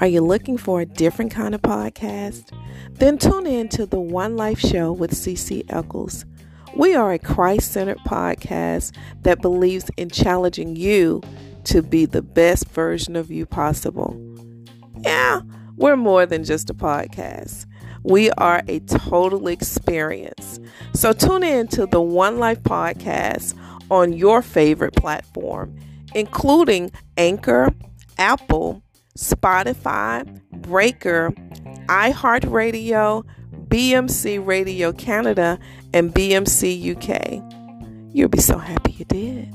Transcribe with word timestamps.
Are 0.00 0.06
you 0.06 0.20
looking 0.20 0.56
for 0.56 0.80
a 0.80 0.86
different 0.86 1.32
kind 1.32 1.54
of 1.56 1.60
podcast? 1.60 2.56
Then 2.92 3.18
tune 3.18 3.46
in 3.46 3.68
to 3.70 3.84
the 3.84 3.98
One 3.98 4.36
Life 4.36 4.60
Show 4.60 4.92
with 4.92 5.10
CC 5.10 5.64
Eccles. 5.68 6.24
We 6.76 6.94
are 6.94 7.12
a 7.12 7.18
Christ 7.18 7.72
centered 7.72 7.98
podcast 8.06 8.94
that 9.22 9.42
believes 9.42 9.90
in 9.96 10.08
challenging 10.08 10.76
you 10.76 11.20
to 11.64 11.82
be 11.82 12.06
the 12.06 12.22
best 12.22 12.68
version 12.68 13.16
of 13.16 13.30
you 13.30 13.44
possible. 13.44 14.16
Yeah, 15.00 15.40
we're 15.76 15.96
more 15.96 16.26
than 16.26 16.44
just 16.44 16.70
a 16.70 16.74
podcast. 16.74 17.66
We 18.04 18.30
are 18.30 18.62
a 18.68 18.78
total 18.80 19.48
experience. 19.48 20.60
So 20.94 21.12
tune 21.12 21.42
in 21.42 21.66
to 21.68 21.86
the 21.86 22.00
One 22.00 22.38
Life 22.38 22.62
podcast 22.62 23.54
on 23.90 24.12
your 24.12 24.42
favorite 24.42 24.94
platform, 24.94 25.76
including 26.14 26.90
Anchor, 27.16 27.72
Apple, 28.18 28.82
Spotify, 29.16 30.24
Breaker, 30.52 31.32
iHeartRadio, 31.86 33.24
BMC 33.68 34.44
Radio 34.46 34.92
Canada, 34.92 35.58
and 35.92 36.12
BMC 36.14 36.96
UK. 36.96 37.42
You'll 38.12 38.28
be 38.28 38.40
so 38.40 38.58
happy 38.58 38.92
you 38.92 39.04
did. 39.04 39.54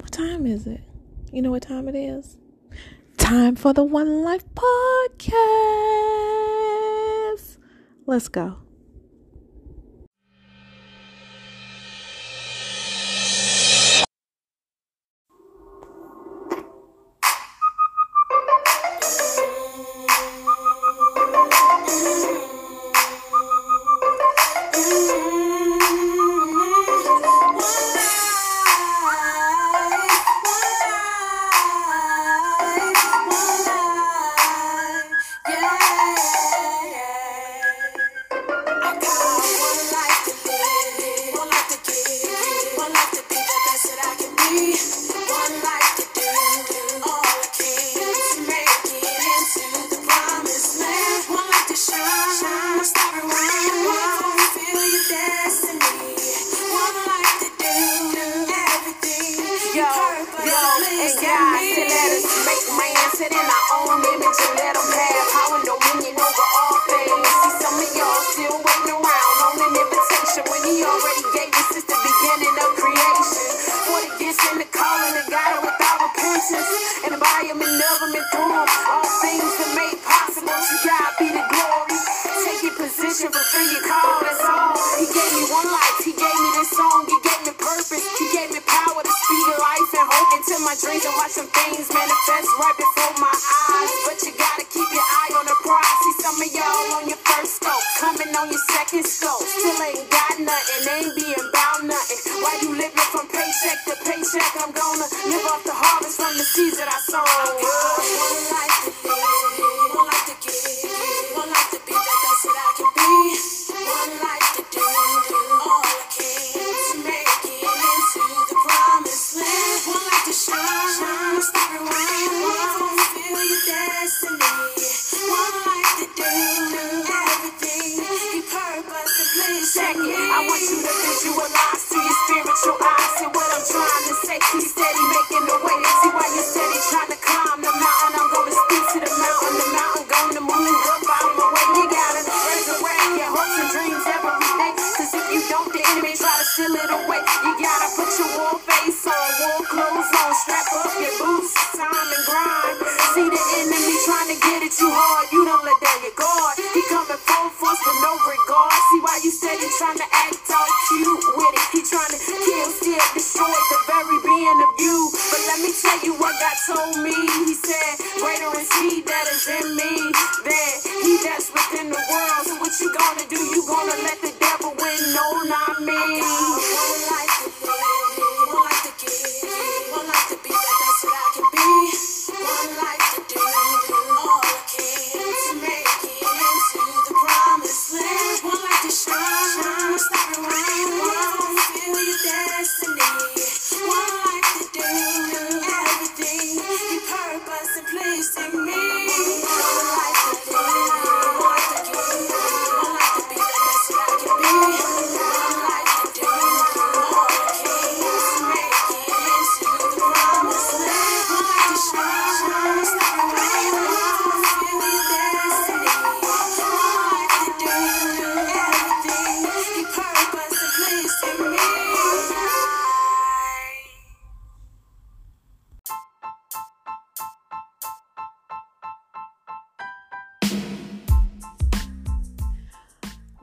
What 0.00 0.12
time 0.12 0.46
is 0.46 0.66
it? 0.66 0.82
You 1.32 1.42
know 1.42 1.50
what 1.50 1.62
time 1.62 1.88
it 1.88 1.96
is? 1.96 2.38
Time 3.16 3.56
for 3.56 3.72
the 3.72 3.84
One 3.84 4.22
Life 4.22 4.44
Podcast. 4.54 5.34
Let's 8.06 8.28
go. 8.28 8.63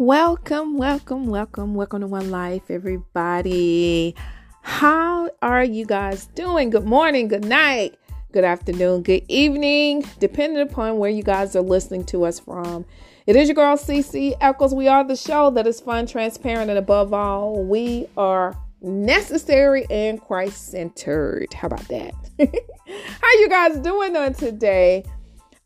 Welcome, 0.02 0.80
welcome, 0.80 1.28
welcome, 1.28 1.76
welcome 1.76 2.02
to 2.02 2.08
One 2.08 2.32
Life, 2.32 2.72
everybody. 2.72 4.16
How 4.64 5.30
are 5.44 5.64
you 5.64 5.86
guys 5.86 6.26
doing? 6.34 6.72
Good 6.72 6.86
morning, 6.86 7.28
good 7.28 7.46
night, 7.46 8.00
good 8.32 8.44
afternoon, 8.44 9.04
good 9.04 9.24
evening, 9.28 10.04
depending 10.18 10.64
upon 10.64 10.98
where 10.98 11.12
you 11.12 11.22
guys 11.22 11.56
are 11.56 11.62
listening 11.62 12.04
to 12.06 12.26
us 12.26 12.40
from. 12.40 12.84
It 13.28 13.36
is 13.36 13.48
your 13.48 13.54
girl 13.54 13.78
CC 13.78 14.34
Eccles. 14.42 14.74
We 14.74 14.88
are 14.88 15.04
the 15.04 15.16
show 15.16 15.52
that 15.52 15.68
is 15.68 15.80
fun, 15.80 16.08
transparent, 16.08 16.72
and 16.72 16.80
above 16.80 17.14
all, 17.14 17.64
we 17.64 18.08
are 18.18 18.58
necessary 18.82 19.86
and 19.92 20.20
Christ 20.20 20.70
centered. 20.72 21.54
How 21.54 21.68
about 21.68 21.88
that? 21.90 22.16
How 22.40 23.32
you 23.34 23.50
guys 23.50 23.78
doing 23.78 24.18
on 24.18 24.34
today? 24.34 25.04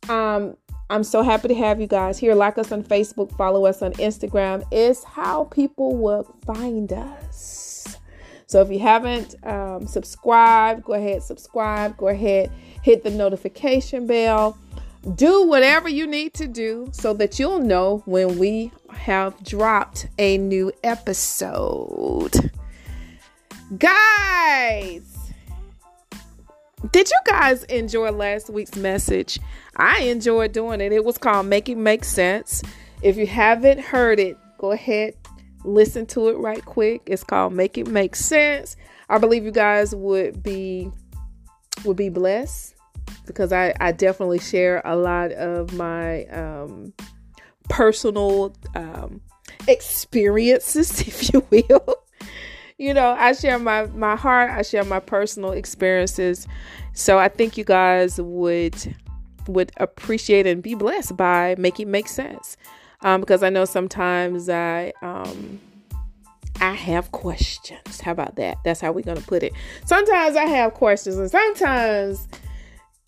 Um, 0.09 0.57
I'm 0.89 1.03
so 1.03 1.23
happy 1.23 1.47
to 1.47 1.55
have 1.55 1.81
you 1.81 1.87
guys 1.87 2.19
here. 2.19 2.35
Like 2.35 2.57
us 2.57 2.71
on 2.71 2.83
Facebook, 2.83 3.35
follow 3.35 3.65
us 3.65 3.81
on 3.81 3.93
Instagram. 3.93 4.63
Is 4.71 5.03
how 5.03 5.45
people 5.45 5.95
will 5.95 6.35
find 6.45 6.91
us. 6.93 7.97
So 8.47 8.61
if 8.61 8.69
you 8.69 8.79
haven't 8.79 9.35
um, 9.45 9.87
subscribed, 9.87 10.83
go 10.83 10.93
ahead, 10.93 11.23
subscribe. 11.23 11.97
Go 11.97 12.09
ahead, 12.09 12.51
hit 12.83 13.03
the 13.03 13.09
notification 13.09 14.05
bell. 14.05 14.57
Do 15.15 15.47
whatever 15.47 15.87
you 15.87 16.07
need 16.07 16.33
to 16.35 16.47
do 16.47 16.89
so 16.91 17.13
that 17.13 17.39
you'll 17.39 17.59
know 17.59 18.01
when 18.05 18.39
we 18.39 18.71
have 18.91 19.43
dropped 19.43 20.07
a 20.17 20.37
new 20.37 20.71
episode. 20.83 22.51
Guys, 23.77 25.14
did 26.91 27.09
you 27.09 27.19
guys 27.25 27.63
enjoy 27.65 28.11
last 28.11 28.49
week's 28.49 28.75
message? 28.75 29.39
I 29.77 30.03
enjoyed 30.03 30.51
doing 30.51 30.81
it. 30.81 30.91
It 30.91 31.03
was 31.03 31.17
called 31.17 31.47
Make 31.47 31.69
It 31.69 31.77
Make 31.77 32.03
Sense. 32.03 32.61
If 33.01 33.17
you 33.17 33.27
haven't 33.27 33.79
heard 33.79 34.19
it, 34.19 34.37
go 34.57 34.71
ahead, 34.71 35.15
listen 35.63 36.05
to 36.07 36.29
it 36.29 36.37
right 36.37 36.63
quick. 36.63 37.01
It's 37.05 37.23
called 37.23 37.53
Make 37.53 37.77
It 37.77 37.87
Make 37.87 38.15
Sense. 38.15 38.75
I 39.09 39.17
believe 39.17 39.45
you 39.45 39.51
guys 39.51 39.93
would 39.95 40.41
be 40.41 40.91
would 41.83 41.97
be 41.97 42.09
blessed 42.09 42.75
because 43.25 43.51
I, 43.51 43.73
I 43.79 43.91
definitely 43.91 44.39
share 44.39 44.81
a 44.85 44.95
lot 44.95 45.31
of 45.33 45.73
my 45.73 46.25
um, 46.25 46.93
personal 47.69 48.55
um, 48.75 49.21
experiences, 49.67 51.01
if 51.07 51.33
you 51.33 51.45
will 51.49 52.04
you 52.77 52.93
know, 52.93 53.15
I 53.17 53.33
share 53.33 53.57
my 53.59 53.85
my 53.87 54.15
heart, 54.15 54.51
I 54.51 54.61
share 54.61 54.83
my 54.83 54.99
personal 54.99 55.51
experiences. 55.51 56.47
So 56.93 57.17
I 57.17 57.29
think 57.29 57.57
you 57.57 57.63
guys 57.63 58.19
would 58.19 58.95
would 59.47 59.71
appreciate 59.77 60.47
and 60.47 60.61
be 60.61 60.75
blessed 60.75 61.15
by 61.15 61.55
making 61.57 61.91
make 61.91 62.07
sense. 62.07 62.57
Um, 63.01 63.21
because 63.21 63.43
I 63.43 63.49
know 63.49 63.65
sometimes 63.65 64.49
I 64.49 64.91
um 65.01 65.59
I 66.61 66.73
have 66.73 67.11
questions. 67.11 68.01
How 68.01 68.11
about 68.11 68.35
that? 68.37 68.57
That's 68.63 68.81
how 68.81 68.91
we're 68.91 69.03
gonna 69.03 69.21
put 69.21 69.43
it. 69.43 69.53
Sometimes 69.85 70.35
I 70.35 70.45
have 70.45 70.73
questions, 70.73 71.17
and 71.17 71.29
sometimes, 71.29 72.27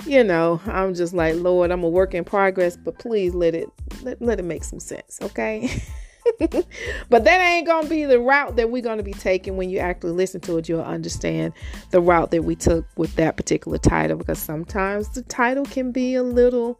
you 0.05 0.23
know, 0.23 0.61
I'm 0.65 0.93
just 0.93 1.13
like, 1.13 1.35
Lord, 1.35 1.71
I'm 1.71 1.83
a 1.83 1.89
work 1.89 2.13
in 2.13 2.23
progress, 2.23 2.77
but 2.77 2.99
please 2.99 3.33
let 3.33 3.53
it 3.55 3.69
let, 4.01 4.21
let 4.21 4.39
it 4.39 4.43
make 4.43 4.63
some 4.63 4.79
sense, 4.79 5.19
okay? 5.21 5.81
but 7.09 7.23
that 7.23 7.39
ain't 7.39 7.67
gonna 7.67 7.87
be 7.87 8.05
the 8.05 8.19
route 8.19 8.55
that 8.55 8.69
we're 8.69 8.81
gonna 8.81 9.03
be 9.03 9.13
taking 9.13 9.57
when 9.57 9.69
you 9.69 9.79
actually 9.79 10.11
listen 10.11 10.41
to 10.41 10.57
it. 10.57 10.69
You'll 10.69 10.81
understand 10.81 11.53
the 11.91 12.01
route 12.01 12.31
that 12.31 12.43
we 12.43 12.55
took 12.55 12.85
with 12.97 13.15
that 13.15 13.37
particular 13.37 13.77
title 13.77 14.17
because 14.17 14.39
sometimes 14.39 15.09
the 15.09 15.21
title 15.23 15.65
can 15.65 15.91
be 15.91 16.15
a 16.15 16.23
little 16.23 16.79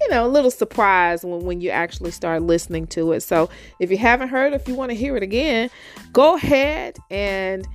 you 0.00 0.08
know 0.10 0.26
a 0.26 0.28
little 0.28 0.50
surprise 0.50 1.24
when, 1.24 1.40
when 1.40 1.60
you 1.60 1.70
actually 1.70 2.10
start 2.10 2.42
listening 2.42 2.86
to 2.88 3.12
it. 3.12 3.20
So 3.20 3.48
if 3.80 3.90
you 3.90 3.98
haven't 3.98 4.28
heard 4.28 4.52
if 4.52 4.68
you 4.68 4.74
want 4.74 4.90
to 4.90 4.96
hear 4.96 5.16
it 5.16 5.22
again 5.22 5.70
go 6.12 6.36
ahead 6.36 6.98
and 7.10 7.66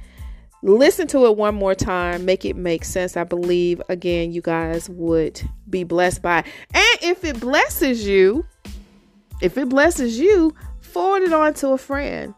listen 0.63 1.07
to 1.07 1.25
it 1.25 1.37
one 1.37 1.55
more 1.55 1.73
time. 1.73 2.25
Make 2.25 2.45
it 2.45 2.55
make 2.55 2.83
sense. 2.83 3.17
I 3.17 3.23
believe 3.23 3.81
again 3.89 4.31
you 4.31 4.41
guys 4.41 4.89
would 4.89 5.41
be 5.69 5.83
blessed 5.83 6.21
by 6.21 6.39
it. 6.39 6.45
and 6.73 7.11
if 7.11 7.23
it 7.23 7.39
blesses 7.39 8.05
you 8.05 8.45
if 9.41 9.57
it 9.57 9.69
blesses 9.69 10.19
you 10.19 10.53
forward 10.91 11.23
it 11.23 11.33
on 11.33 11.53
to 11.55 11.69
a 11.69 11.77
friend. 11.77 12.33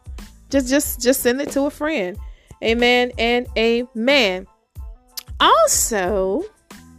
Just 0.49 0.69
just 0.69 1.01
just 1.01 1.21
send 1.21 1.41
it 1.41 1.51
to 1.51 1.63
a 1.63 1.71
friend. 1.71 2.17
Amen 2.63 3.11
and 3.17 3.47
amen. 3.57 4.47
Also, 5.39 6.43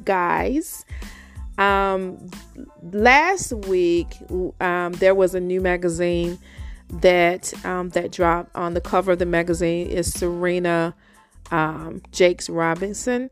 guys, 0.05 0.85
um 1.59 2.31
last 2.93 3.53
week 3.53 4.09
um 4.61 4.93
there 4.95 5.15
was 5.15 5.35
a 5.35 5.41
new 5.41 5.61
magazine 5.61 6.39
that 6.91 7.53
um 7.65 7.91
that 7.91 8.11
dropped 8.11 8.55
on 8.57 8.75
the 8.75 8.81
cover 8.81 9.13
of 9.13 9.19
the 9.19 9.27
magazine 9.27 9.87
is 9.87 10.13
Serena 10.13 10.95
um 11.51 12.03
Jakes 12.11 12.51
Robinson 12.51 13.31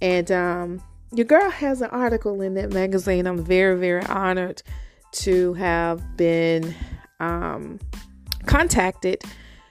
and 0.00 0.30
um 0.30 0.82
your 1.12 1.24
girl 1.24 1.50
has 1.50 1.80
an 1.80 1.90
article 1.90 2.42
in 2.42 2.54
that 2.54 2.72
magazine. 2.72 3.26
I'm 3.26 3.42
very 3.42 3.76
very 3.76 4.04
honored 4.04 4.62
to 5.12 5.54
have 5.54 6.16
been 6.16 6.74
um, 7.20 7.78
contacted 8.46 9.22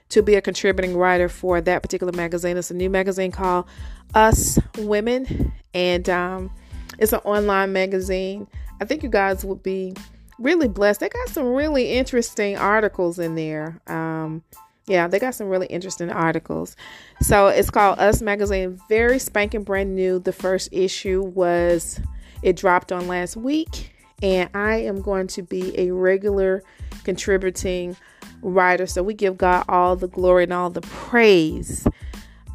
to 0.09 0.21
be 0.21 0.35
a 0.35 0.41
contributing 0.41 0.95
writer 0.95 1.27
for 1.29 1.59
that 1.61 1.81
particular 1.81 2.13
magazine. 2.13 2.57
It's 2.57 2.71
a 2.71 2.73
new 2.73 2.89
magazine 2.89 3.31
called 3.31 3.65
Us 4.13 4.57
Women, 4.77 5.51
and 5.73 6.09
um, 6.09 6.51
it's 6.97 7.13
an 7.13 7.19
online 7.19 7.73
magazine. 7.73 8.47
I 8.79 8.85
think 8.85 9.03
you 9.03 9.09
guys 9.09 9.44
would 9.44 9.63
be 9.63 9.94
really 10.39 10.67
blessed. 10.67 10.99
They 10.99 11.09
got 11.09 11.29
some 11.29 11.45
really 11.45 11.94
interesting 11.94 12.57
articles 12.57 13.19
in 13.19 13.35
there. 13.35 13.81
Um, 13.88 14.44
yeah, 14.88 15.07
they 15.07 15.19
got 15.19 15.35
some 15.35 15.49
really 15.49 15.67
interesting 15.67 16.09
articles. 16.09 16.77
So 17.21 17.47
it's 17.47 17.69
called 17.69 17.99
Us 17.99 18.21
Magazine, 18.21 18.79
very 18.88 19.19
spanking 19.19 19.63
brand 19.63 19.94
new. 19.94 20.19
The 20.19 20.31
first 20.31 20.69
issue 20.71 21.21
was, 21.21 21.99
it 22.41 22.55
dropped 22.55 22.94
on 22.94 23.07
last 23.07 23.35
week, 23.35 23.94
and 24.23 24.49
I 24.53 24.77
am 24.77 25.01
going 25.01 25.27
to 25.27 25.41
be 25.41 25.77
a 25.77 25.91
regular 25.91 26.63
contributing 27.07 27.95
writer. 28.42 28.86
So 28.86 29.01
we 29.01 29.13
give 29.13 29.38
God 29.38 29.63
all 29.69 29.95
the 29.95 30.09
glory 30.09 30.44
and 30.44 30.51
all 30.51 30.69
the 30.69 30.81
praise. 30.81 31.88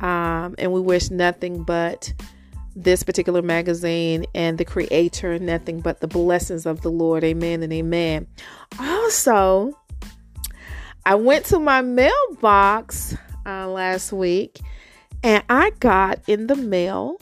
Um, 0.03 0.55
and 0.59 0.73
we 0.73 0.81
wish 0.81 1.11
nothing 1.11 1.65
but 1.65 2.13
this 2.77 3.03
particular 3.03 3.41
magazine 3.41 4.27
and 4.35 4.59
the 4.59 4.65
creator 4.67 5.39
nothing 5.39 5.81
but 5.81 6.01
the 6.01 6.07
blessings 6.07 6.67
of 6.67 6.83
the 6.83 6.91
Lord. 6.91 7.25
Amen 7.25 7.63
and 7.63 7.73
amen. 7.73 8.27
Also, 8.79 9.73
I 11.07 11.15
went 11.15 11.47
to 11.47 11.59
my 11.59 11.81
mailbox 11.81 13.17
uh, 13.47 13.69
last 13.69 14.13
week 14.13 14.61
and 15.23 15.43
I 15.49 15.71
got 15.81 16.21
in 16.27 16.47
the 16.47 16.57
mail 16.57 17.17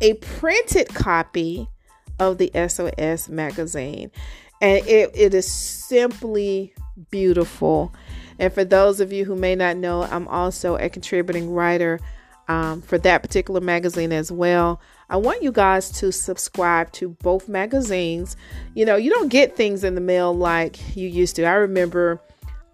a 0.00 0.14
printed 0.14 0.88
copy 0.88 1.68
of 2.18 2.38
the 2.38 2.50
SOS 2.68 3.28
magazine 3.28 4.10
and 4.60 4.86
it, 4.86 5.10
it 5.14 5.34
is 5.34 5.50
simply 5.50 6.74
beautiful. 7.10 7.92
And 8.38 8.52
for 8.52 8.64
those 8.64 9.00
of 9.00 9.12
you 9.12 9.24
who 9.24 9.34
may 9.34 9.54
not 9.54 9.76
know, 9.76 10.02
I'm 10.02 10.28
also 10.28 10.76
a 10.76 10.88
contributing 10.88 11.50
writer 11.50 12.00
um, 12.48 12.82
for 12.82 12.98
that 12.98 13.22
particular 13.22 13.60
magazine 13.60 14.12
as 14.12 14.30
well. 14.30 14.80
I 15.08 15.16
want 15.16 15.42
you 15.42 15.52
guys 15.52 15.90
to 16.00 16.12
subscribe 16.12 16.92
to 16.92 17.10
both 17.22 17.48
magazines. 17.48 18.36
You 18.74 18.84
know, 18.84 18.96
you 18.96 19.10
don't 19.10 19.28
get 19.28 19.56
things 19.56 19.84
in 19.84 19.94
the 19.94 20.00
mail 20.00 20.34
like 20.34 20.96
you 20.96 21.08
used 21.08 21.36
to. 21.36 21.44
I 21.44 21.54
remember 21.54 22.20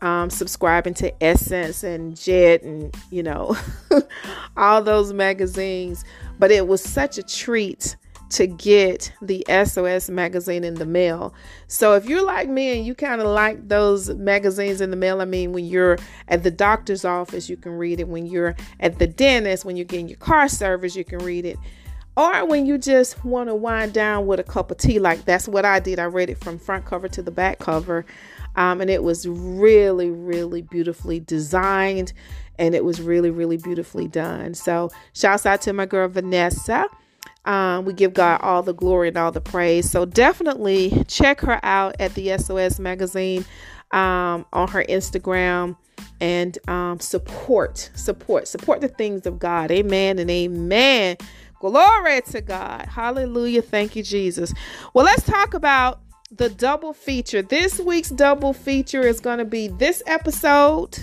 um, 0.01 0.31
subscribing 0.31 0.95
to 0.95 1.23
Essence 1.23 1.85
and 1.85 2.17
Jet 2.17 2.63
and, 2.63 2.95
you 3.11 3.23
know, 3.23 3.57
all 4.57 4.83
those 4.83 5.13
magazines, 5.13 6.05
but 6.39 6.51
it 6.51 6.67
was 6.67 6.83
such 6.83 7.19
a 7.19 7.23
treat 7.23 7.97
to 8.33 8.47
get 8.47 9.13
the 9.21 9.45
SOS 9.49 10.09
magazine 10.09 10.65
in 10.65 10.75
the 10.75 10.87
mail. 10.87 11.35
So 11.67 11.95
if 11.95 12.07
you're 12.07 12.25
like 12.25 12.49
me 12.49 12.77
and 12.77 12.87
you 12.87 12.95
kind 12.95 13.21
of 13.21 13.27
like 13.27 13.69
those 13.69 14.09
magazines 14.09 14.81
in 14.81 14.91
the 14.91 14.97
mail, 14.97 15.21
I 15.21 15.27
mean, 15.27 15.53
when 15.53 15.67
you're 15.67 15.99
at 16.29 16.43
the 16.43 16.51
doctor's 16.51 17.05
office, 17.05 17.51
you 17.51 17.59
can 17.59 17.73
read 17.73 18.01
it. 18.01 18.09
When 18.09 18.25
you're 18.25 18.57
at 18.81 18.99
the 18.99 19.07
dentist, 19.07 19.67
when 19.67 19.77
you're 19.77 19.85
getting 19.85 20.09
your 20.09 20.19
car 20.19 20.49
service, 20.49 20.97
you 20.97 21.05
can 21.05 21.19
read 21.19 21.45
it. 21.45 21.59
Or 22.17 22.47
when 22.47 22.65
you 22.65 22.79
just 22.79 23.23
want 23.23 23.51
to 23.51 23.55
wind 23.55 23.93
down 23.93 24.27
with 24.27 24.41
a 24.41 24.45
cup 24.45 24.71
of 24.71 24.79
tea, 24.79 24.99
like 24.99 25.25
that's 25.27 25.47
what 25.47 25.67
I 25.67 25.79
did. 25.79 25.99
I 25.99 26.05
read 26.05 26.31
it 26.31 26.39
from 26.43 26.59
front 26.59 26.87
cover 26.87 27.09
to 27.09 27.23
the 27.23 27.31
back 27.31 27.59
cover. 27.59 28.07
Um, 28.57 28.81
and 28.81 28.89
it 28.89 29.03
was 29.03 29.29
really, 29.29 30.11
really 30.11 30.63
beautifully 30.63 31.21
designed 31.21 32.13
and 32.59 32.75
it 32.75 32.85
was 32.85 33.01
really, 33.01 33.31
really 33.31 33.57
beautifully 33.57 34.09
done. 34.09 34.55
So, 34.55 34.91
shouts 35.15 35.47
out 35.47 35.63
to 35.63 35.73
my 35.73 35.87
girl 35.87 36.09
Vanessa. 36.09 36.87
Um, 37.45 37.85
we 37.85 37.93
give 37.93 38.15
God 38.15 38.41
all 38.43 38.63
the 38.63 38.75
glory 38.75 39.09
and 39.09 39.17
all 39.17 39.33
the 39.33 39.41
praise. 39.41 39.91
So 39.91 40.05
definitely 40.05 41.05
check 41.09 41.41
her 41.41 41.59
out 41.65 41.97
at 41.99 42.15
the 42.15 42.37
SOS 42.39 42.79
magazine 42.79 43.45
um, 43.91 44.47
on 44.53 44.69
her 44.69 44.85
Instagram 44.85 45.77
and 46.21 46.57
um, 46.69 47.01
support, 47.01 47.91
support, 47.95 48.49
support 48.49 48.81
the 48.81 48.89
things 48.89 49.27
of 49.27 49.39
God. 49.39 49.71
Amen 49.71 50.19
and 50.19 50.31
amen. 50.31 51.17
Glory 51.61 52.23
to 52.23 52.41
God. 52.41 52.87
Hallelujah. 52.87 53.63
Thank 53.63 53.97
you, 53.97 54.03
Jesus. 54.03 54.53
Well, 54.95 55.05
let's 55.05 55.25
talk 55.25 55.55
about 55.55 56.01
the 56.31 56.49
double 56.49 56.93
feature. 56.93 57.43
This 57.43 57.79
week's 57.79 58.09
double 58.09 58.53
feature 58.53 59.03
is 59.03 59.21
going 59.21 59.39
to 59.39 59.45
be 59.45 59.69
this 59.69 60.03
episode. 60.07 60.99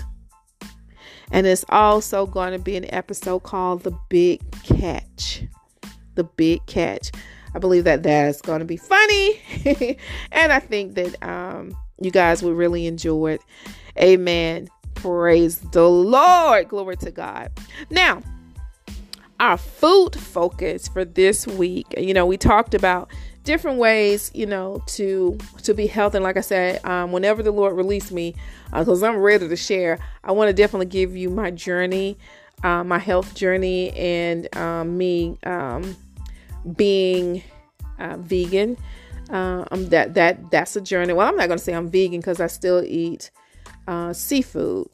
And 1.32 1.46
it's 1.46 1.64
also 1.68 2.26
going 2.26 2.52
to 2.52 2.58
be 2.58 2.76
an 2.76 2.92
episode 2.92 3.40
called 3.40 3.84
The 3.84 3.96
Big 4.08 4.40
Catch 4.64 5.44
the 6.14 6.24
big 6.24 6.64
catch. 6.66 7.10
I 7.54 7.58
believe 7.58 7.84
that 7.84 8.02
that's 8.02 8.40
going 8.40 8.60
to 8.60 8.64
be 8.64 8.76
funny. 8.76 9.40
and 10.32 10.52
I 10.52 10.60
think 10.60 10.94
that 10.94 11.22
um, 11.22 11.76
you 12.00 12.10
guys 12.10 12.42
will 12.42 12.54
really 12.54 12.86
enjoy 12.86 13.32
it. 13.32 13.42
Amen. 13.98 14.68
Praise 14.94 15.58
the 15.58 15.88
Lord. 15.88 16.68
Glory 16.68 16.96
to 16.98 17.10
God. 17.10 17.50
Now, 17.90 18.22
our 19.40 19.56
food 19.56 20.14
focus 20.14 20.86
for 20.86 21.04
this 21.04 21.46
week, 21.46 21.86
you 21.96 22.12
know, 22.14 22.26
we 22.26 22.36
talked 22.36 22.74
about 22.74 23.10
different 23.42 23.78
ways, 23.78 24.30
you 24.34 24.46
know, 24.46 24.82
to 24.86 25.38
to 25.62 25.74
be 25.74 25.86
healthy. 25.86 26.18
And 26.18 26.24
like 26.24 26.36
I 26.36 26.42
said, 26.42 26.84
um, 26.84 27.12
whenever 27.12 27.42
the 27.42 27.50
Lord 27.50 27.74
released 27.76 28.12
me, 28.12 28.34
because 28.72 29.02
uh, 29.02 29.06
I'm 29.08 29.16
ready 29.16 29.48
to 29.48 29.56
share, 29.56 29.98
I 30.22 30.32
want 30.32 30.48
to 30.48 30.52
definitely 30.52 30.86
give 30.86 31.16
you 31.16 31.30
my 31.30 31.50
journey, 31.50 32.18
uh, 32.62 32.84
my 32.84 32.98
health 32.98 33.34
journey, 33.34 33.90
and 33.92 34.54
um, 34.56 34.98
me 34.98 35.38
um, 35.44 35.96
being 36.76 37.42
uh, 37.98 38.16
vegan. 38.18 38.76
Uh, 39.30 39.64
um, 39.70 39.86
that 39.90 40.14
that 40.14 40.50
that's 40.50 40.74
a 40.76 40.80
journey. 40.80 41.12
Well, 41.12 41.28
I'm 41.28 41.36
not 41.36 41.48
to 41.48 41.58
say 41.58 41.72
I'm 41.72 41.88
vegan 41.88 42.20
because 42.20 42.40
I 42.40 42.48
still 42.48 42.82
eat 42.84 43.30
uh, 43.86 44.12
seafood, 44.12 44.88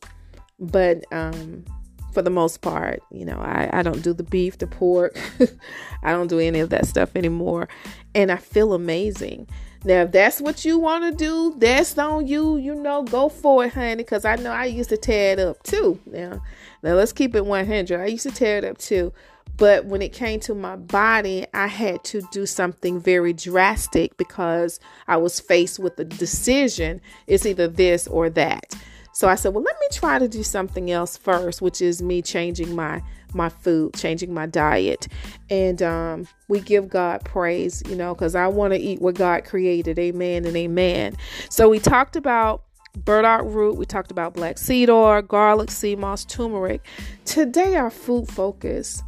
but 0.59 1.05
um, 1.13 1.65
for 2.13 2.23
the 2.23 2.31
most 2.31 2.61
part, 2.61 3.03
you 3.11 3.25
know, 3.25 3.39
I, 3.39 3.69
I 3.73 3.83
don't 3.83 4.03
do 4.03 4.13
the 4.13 4.23
beef, 4.23 4.59
the 4.59 4.67
pork. 4.67 5.19
I 6.03 6.13
don't 6.13 6.29
do 6.29 6.39
any 6.39 6.61
of 6.61 6.71
that 6.71 6.87
stuff 6.87 7.11
anymore, 7.17 7.69
and 8.15 8.31
I 8.31 8.37
feel 8.37 8.75
amazing. 8.75 9.49
Now, 9.85 10.03
if 10.03 10.13
that's 10.13 10.41
what 10.41 10.65
you 10.65 10.79
want 10.79 11.05
to 11.05 11.13
do, 11.13 11.55
that's 11.59 11.97
on 11.97 12.27
you. 12.27 12.57
You 12.57 12.75
know, 12.75 13.05
go 13.05 13.29
for 13.29 13.65
it, 13.65 13.73
honey. 13.73 13.97
Because 13.97 14.25
I 14.25 14.35
know 14.37 14.51
I 14.51 14.65
used 14.65 14.91
to 14.91 14.97
tear 14.97 15.35
it 15.35 15.39
up 15.39 15.63
too. 15.63 16.01
Now, 16.07 16.43
now 16.87 16.95
let's 16.95 17.13
keep 17.13 17.35
it 17.35 17.45
100. 17.45 18.01
I 18.01 18.07
used 18.07 18.23
to 18.23 18.31
tear 18.31 18.59
it 18.59 18.65
up 18.65 18.79
too. 18.79 19.13
But 19.57 19.87
when 19.87 20.03
it 20.03 20.13
came 20.13 20.39
to 20.41 20.55
my 20.55 20.77
body, 20.77 21.47
I 21.53 21.67
had 21.67 22.05
to 22.05 22.23
do 22.31 22.47
something 22.47 23.01
very 23.01 23.33
drastic 23.33 24.17
because 24.17 24.79
I 25.09 25.17
was 25.17 25.41
faced 25.41 25.79
with 25.79 25.99
a 25.99 26.05
decision. 26.05 27.01
It's 27.27 27.45
either 27.45 27.67
this 27.67 28.07
or 28.07 28.31
that. 28.31 28.75
So 29.15 29.29
I 29.29 29.35
said, 29.35 29.55
well, 29.55 29.65
let 29.65 29.75
me 29.81 29.87
try 29.91 30.19
to 30.19 30.29
do 30.29 30.43
something 30.43 30.91
else 30.91 31.17
first, 31.17 31.63
which 31.63 31.81
is 31.81 32.03
me 32.03 32.23
changing 32.23 32.75
my 32.75 33.03
my 33.33 33.49
food, 33.49 33.95
changing 33.95 34.33
my 34.33 34.47
diet. 34.47 35.09
And 35.51 35.83
um, 35.83 36.29
we 36.49 36.61
give 36.61 36.89
God 36.89 37.25
praise, 37.25 37.83
you 37.89 37.97
know, 37.97 38.15
because 38.15 38.35
I 38.35 38.47
want 38.47 38.73
to 38.75 38.79
eat 38.79 39.01
what 39.01 39.15
God 39.17 39.45
created. 39.45 39.99
Amen 39.99 40.45
and 40.45 40.57
amen. 40.57 41.17
So 41.51 41.69
we 41.69 41.79
talked 41.79 42.15
about 42.15 42.63
burdock 42.97 43.45
root, 43.45 43.77
we 43.77 43.85
talked 43.85 44.11
about 44.11 44.35
black 44.35 44.59
seed 44.59 44.91
oil, 44.91 45.23
garlic, 45.23 45.71
sea 45.71 45.97
moss, 45.97 46.25
turmeric. 46.25 46.85
Today, 47.25 47.77
our 47.77 47.91
food 47.91 48.29
focus 48.29 49.03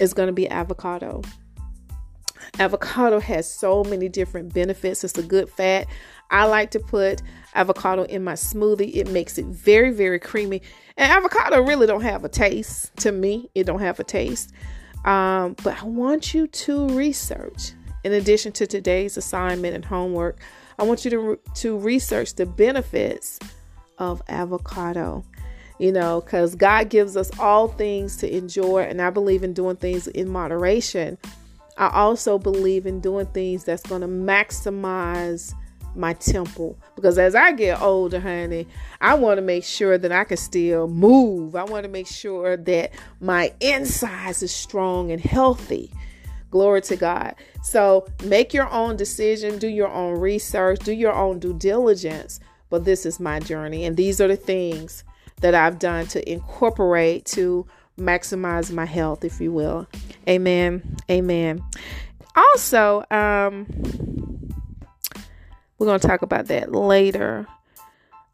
is 0.00 0.12
going 0.12 0.26
to 0.26 0.32
be 0.32 0.48
avocado. 0.48 1.22
Avocado 2.58 3.20
has 3.20 3.52
so 3.52 3.84
many 3.84 4.08
different 4.08 4.52
benefits. 4.52 5.04
It's 5.04 5.16
a 5.16 5.22
good 5.22 5.48
fat. 5.48 5.86
I 6.30 6.44
like 6.44 6.70
to 6.72 6.80
put 6.80 7.22
avocado 7.54 8.04
in 8.04 8.22
my 8.22 8.34
smoothie. 8.34 8.94
It 8.94 9.08
makes 9.08 9.38
it 9.38 9.46
very, 9.46 9.90
very 9.90 10.18
creamy. 10.18 10.62
And 10.96 11.10
avocado 11.10 11.60
really 11.62 11.86
don't 11.86 12.02
have 12.02 12.24
a 12.24 12.28
taste 12.28 12.94
to 12.98 13.12
me. 13.12 13.50
It 13.54 13.64
don't 13.64 13.80
have 13.80 13.98
a 14.00 14.04
taste. 14.04 14.52
Um, 15.04 15.56
but 15.62 15.80
I 15.82 15.84
want 15.86 16.34
you 16.34 16.46
to 16.46 16.88
research. 16.88 17.72
In 18.04 18.12
addition 18.12 18.52
to 18.52 18.66
today's 18.66 19.16
assignment 19.16 19.74
and 19.74 19.84
homework, 19.84 20.40
I 20.80 20.82
want 20.82 21.04
you 21.04 21.10
to 21.12 21.40
to 21.56 21.78
research 21.78 22.34
the 22.34 22.46
benefits 22.46 23.38
of 23.98 24.22
avocado 24.28 25.24
you 25.80 25.90
know, 25.90 26.20
because 26.20 26.54
God 26.54 26.90
gives 26.90 27.16
us 27.16 27.30
all 27.38 27.68
things 27.68 28.18
to 28.18 28.30
enjoy, 28.30 28.82
and 28.82 29.00
I 29.00 29.08
believe 29.08 29.42
in 29.42 29.54
doing 29.54 29.76
things 29.76 30.06
in 30.08 30.28
moderation. 30.28 31.16
I 31.78 31.88
also 31.88 32.38
believe 32.38 32.84
in 32.84 33.00
doing 33.00 33.24
things 33.28 33.64
that's 33.64 33.82
going 33.82 34.02
to 34.02 34.06
maximize 34.06 35.54
my 35.96 36.12
temple 36.12 36.78
because 36.94 37.18
as 37.18 37.34
I 37.34 37.52
get 37.52 37.80
older, 37.80 38.20
honey, 38.20 38.68
I 39.00 39.14
want 39.14 39.38
to 39.38 39.42
make 39.42 39.64
sure 39.64 39.96
that 39.96 40.12
I 40.12 40.24
can 40.24 40.36
still 40.36 40.86
move. 40.86 41.56
I 41.56 41.64
want 41.64 41.84
to 41.84 41.88
make 41.88 42.06
sure 42.06 42.58
that 42.58 42.92
my 43.20 43.52
insides 43.60 44.42
is 44.42 44.54
strong 44.54 45.10
and 45.10 45.20
healthy. 45.20 45.90
Glory 46.50 46.80
to 46.82 46.96
God. 46.96 47.34
So 47.62 48.06
make 48.24 48.52
your 48.52 48.68
own 48.70 48.96
decision, 48.96 49.58
do 49.58 49.68
your 49.68 49.88
own 49.88 50.18
research, 50.18 50.80
do 50.80 50.92
your 50.92 51.12
own 51.12 51.38
due 51.38 51.54
diligence. 51.54 52.40
But 52.70 52.84
this 52.84 53.04
is 53.04 53.18
my 53.18 53.40
journey, 53.40 53.84
and 53.84 53.96
these 53.96 54.20
are 54.20 54.28
the 54.28 54.36
things 54.36 55.02
that 55.40 55.54
I've 55.54 55.78
done 55.78 56.06
to 56.08 56.30
incorporate 56.30 57.24
to 57.26 57.66
maximize 57.98 58.72
my 58.72 58.84
health, 58.84 59.24
if 59.24 59.40
you 59.40 59.52
will. 59.52 59.86
Amen. 60.28 60.96
Amen. 61.10 61.62
Also, 62.36 63.04
um, 63.10 63.66
we're 65.78 65.86
going 65.86 66.00
to 66.00 66.06
talk 66.06 66.22
about 66.22 66.46
that 66.46 66.72
later. 66.72 67.46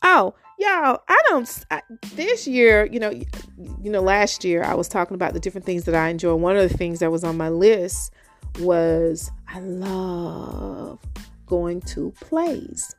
Oh, 0.02 0.34
y'all, 0.58 1.02
I 1.08 1.22
don't 1.28 1.64
I, 1.70 1.82
this 2.14 2.46
year, 2.46 2.86
you 2.86 3.00
know, 3.00 3.10
you 3.10 3.90
know 3.90 4.00
last 4.00 4.44
year 4.44 4.62
I 4.62 4.74
was 4.74 4.88
talking 4.88 5.14
about 5.14 5.32
the 5.32 5.40
different 5.40 5.66
things 5.66 5.84
that 5.84 5.94
I 5.94 6.08
enjoy. 6.08 6.34
One 6.34 6.56
of 6.56 6.68
the 6.68 6.76
things 6.76 7.00
that 7.00 7.10
was 7.10 7.24
on 7.24 7.36
my 7.36 7.48
list 7.48 8.12
was 8.58 9.30
I 9.48 9.60
love 9.60 11.00
going 11.46 11.80
to 11.82 12.12
plays. 12.20 12.94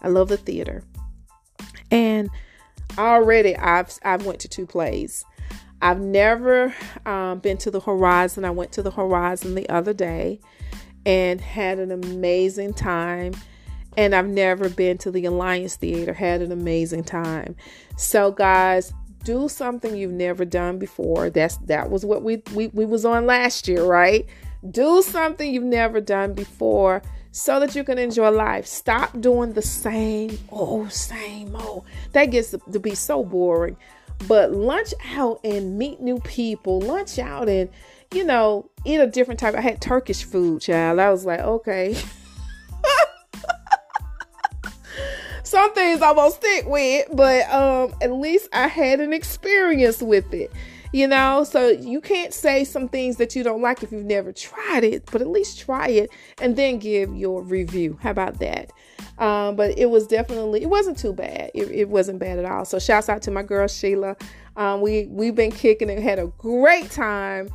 I 0.00 0.08
love 0.08 0.28
the 0.28 0.36
theater. 0.36 0.82
And 1.90 2.30
already 2.96 3.56
I've 3.56 3.98
I've 4.04 4.26
went 4.26 4.40
to 4.40 4.48
two 4.48 4.66
plays. 4.66 5.24
I've 5.80 6.00
never 6.00 6.74
um, 7.06 7.38
been 7.38 7.56
to 7.58 7.70
the 7.70 7.80
Horizon. 7.80 8.44
I 8.44 8.50
went 8.50 8.72
to 8.72 8.82
the 8.82 8.90
Horizon 8.90 9.54
the 9.54 9.68
other 9.68 9.92
day 9.92 10.40
and 11.06 11.40
had 11.40 11.78
an 11.78 11.92
amazing 11.92 12.74
time. 12.74 13.34
And 13.98 14.14
I've 14.14 14.28
never 14.28 14.68
been 14.68 14.96
to 14.98 15.10
the 15.10 15.24
Alliance 15.24 15.74
Theater. 15.74 16.12
Had 16.12 16.40
an 16.40 16.52
amazing 16.52 17.02
time. 17.02 17.56
So 17.96 18.30
guys, 18.30 18.92
do 19.24 19.48
something 19.48 19.96
you've 19.96 20.12
never 20.12 20.44
done 20.44 20.78
before. 20.78 21.30
That's 21.30 21.56
that 21.66 21.90
was 21.90 22.06
what 22.06 22.22
we 22.22 22.40
we, 22.54 22.68
we 22.68 22.86
was 22.86 23.04
on 23.04 23.26
last 23.26 23.66
year, 23.66 23.82
right? 23.82 24.24
Do 24.70 25.02
something 25.02 25.52
you've 25.52 25.64
never 25.64 26.00
done 26.00 26.32
before 26.32 27.02
so 27.32 27.58
that 27.58 27.74
you 27.74 27.82
can 27.82 27.98
enjoy 27.98 28.30
life. 28.30 28.66
Stop 28.66 29.20
doing 29.20 29.54
the 29.54 29.62
same 29.62 30.38
oh 30.52 30.86
same 30.86 31.56
oh. 31.56 31.82
That 32.12 32.26
gets 32.26 32.54
to 32.70 32.78
be 32.78 32.94
so 32.94 33.24
boring. 33.24 33.76
But 34.28 34.52
lunch 34.52 34.94
out 35.16 35.40
and 35.42 35.76
meet 35.76 36.00
new 36.00 36.20
people, 36.20 36.80
lunch 36.80 37.18
out 37.18 37.48
and 37.48 37.68
you 38.14 38.22
know, 38.22 38.70
eat 38.84 39.00
a 39.00 39.08
different 39.08 39.40
type. 39.40 39.56
I 39.56 39.60
had 39.60 39.80
Turkish 39.80 40.22
food, 40.22 40.62
child. 40.62 41.00
I 41.00 41.10
was 41.10 41.26
like, 41.26 41.40
okay. 41.40 41.96
Some 45.48 45.72
things 45.72 46.02
I 46.02 46.12
won't 46.12 46.34
stick 46.34 46.66
with, 46.66 47.08
but 47.12 47.48
um, 47.50 47.94
at 48.02 48.12
least 48.12 48.48
I 48.52 48.66
had 48.68 49.00
an 49.00 49.14
experience 49.14 50.02
with 50.02 50.34
it 50.34 50.52
you 50.92 51.06
know? 51.06 51.44
So 51.44 51.68
you 51.68 52.00
can't 52.00 52.32
say 52.32 52.64
some 52.64 52.88
things 52.88 53.16
that 53.16 53.36
you 53.36 53.42
don't 53.42 53.60
like 53.60 53.82
if 53.82 53.92
you've 53.92 54.04
never 54.04 54.32
tried 54.32 54.84
it 54.84 55.08
but 55.10 55.20
at 55.20 55.28
least 55.28 55.60
try 55.60 55.88
it 55.88 56.10
and 56.40 56.56
then 56.56 56.78
give 56.78 57.14
your 57.14 57.42
review. 57.42 57.98
How 58.02 58.10
about 58.10 58.38
that? 58.38 58.72
Um, 59.18 59.56
but 59.56 59.76
it 59.78 59.90
was 59.90 60.06
definitely 60.06 60.62
it 60.62 60.70
wasn't 60.70 60.98
too 60.98 61.12
bad. 61.12 61.50
It, 61.54 61.70
it, 61.70 61.88
wasn't 61.88 62.20
bad 62.20 62.38
at 62.38 62.44
all. 62.44 62.64
So 62.64 62.78
shouts 62.78 63.08
out 63.08 63.22
to 63.22 63.30
my 63.30 63.42
girl 63.42 63.66
sheila. 63.66 64.16
Um, 64.56 64.80
we 64.80 65.06
we've 65.06 65.34
been 65.34 65.52
kicking 65.52 65.90
and 65.90 66.02
had 66.02 66.18
a 66.18 66.28
great 66.38 66.90
time 66.90 67.48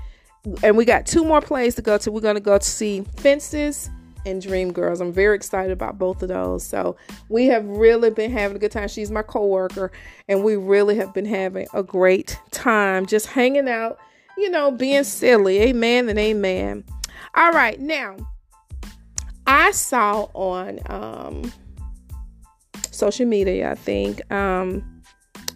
and 0.62 0.76
we 0.76 0.84
got 0.84 1.06
two 1.06 1.24
more 1.24 1.42
plays 1.42 1.76
to 1.76 1.82
go 1.82 1.98
to. 1.98 2.12
We're 2.12 2.22
going 2.22 2.36
to 2.36 2.42
go 2.42 2.58
to 2.58 2.64
see 2.64 3.02
fences 3.18 3.90
and 4.26 4.42
Dream 4.42 4.72
Girls. 4.72 5.02
I'm 5.02 5.12
very 5.12 5.36
excited 5.36 5.72
about 5.72 5.98
both 5.98 6.22
of 6.22 6.30
those. 6.30 6.66
So 6.66 6.96
we 7.30 7.48
have 7.48 7.66
really 7.66 8.10
been 8.10 8.32
having 8.32 8.58
a 8.58 8.60
good 8.60 8.72
time. 8.72 8.88
She's 8.88 9.12
my 9.12 9.22
coworker, 9.22 9.92
and 10.28 10.44
we 10.44 10.56
really 10.56 10.96
have 10.98 11.14
been 11.14 11.26
having 11.26 11.68
a 11.74 11.84
great 11.84 12.40
time 12.52 13.06
just 13.06 13.28
hanging 13.28 13.68
out, 13.68 14.00
you 14.38 14.50
know, 14.50 14.72
being 14.72 15.04
silly. 15.04 15.60
Amen 15.62 16.10
and 16.10 16.20
amen. 16.20 16.84
All 17.36 17.52
right, 17.52 17.80
now 17.80 18.16
I 19.48 19.72
saw 19.72 20.28
on 20.34 20.80
um, 20.86 21.52
social 22.92 23.26
media, 23.26 23.72
I 23.72 23.76
think, 23.76 24.32
um, 24.32 25.02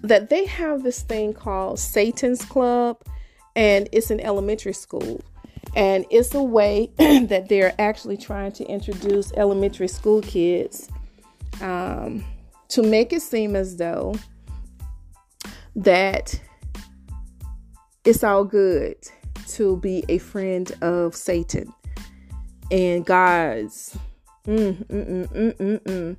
that 0.02 0.30
they 0.30 0.46
have 0.46 0.84
this 0.84 1.02
thing 1.02 1.34
called 1.34 1.80
Satan's 1.80 2.44
Club, 2.44 3.02
and 3.56 3.88
it's 3.92 4.12
an 4.12 4.20
elementary 4.20 4.74
school. 4.74 5.22
And 5.78 6.06
it's 6.10 6.34
a 6.34 6.42
way 6.42 6.92
that 6.98 7.50
they're 7.50 7.76
actually 7.80 8.18
trying 8.18 8.52
to 8.54 8.66
introduce 8.66 9.32
elementary 9.34 9.88
school 9.88 10.24
kids 10.24 10.90
um, 11.62 12.26
to 12.70 12.82
make 12.82 13.14
it 13.14 13.22
seem 13.22 13.56
as 13.56 13.78
though 13.78 14.16
that 15.76 16.42
it's 18.04 18.24
all 18.24 18.44
good 18.44 18.98
to 19.50 19.78
be 19.78 20.04
a 20.10 20.18
friend 20.18 20.76
of 20.82 21.16
Satan 21.16 21.72
and 22.72 23.06
God's. 23.06 23.96
Mm, 24.48 24.84
mm, 24.88 25.58
mm, 25.84 26.18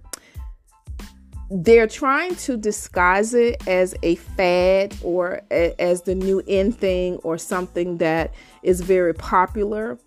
they're 1.51 1.87
trying 1.87 2.35
to 2.37 2.57
disguise 2.57 3.33
it 3.35 3.67
as 3.67 3.95
a 4.03 4.17
fad 4.17 4.95
or 5.03 5.41
a, 5.51 5.75
as 5.81 6.03
the 6.03 6.15
new 6.15 6.43
in 6.47 6.73
thing 6.73 7.17
or 7.17 7.39
something 7.39 7.99
that 7.99 8.35
is 8.63 8.81
very 8.83 9.15
popular. 9.15 9.99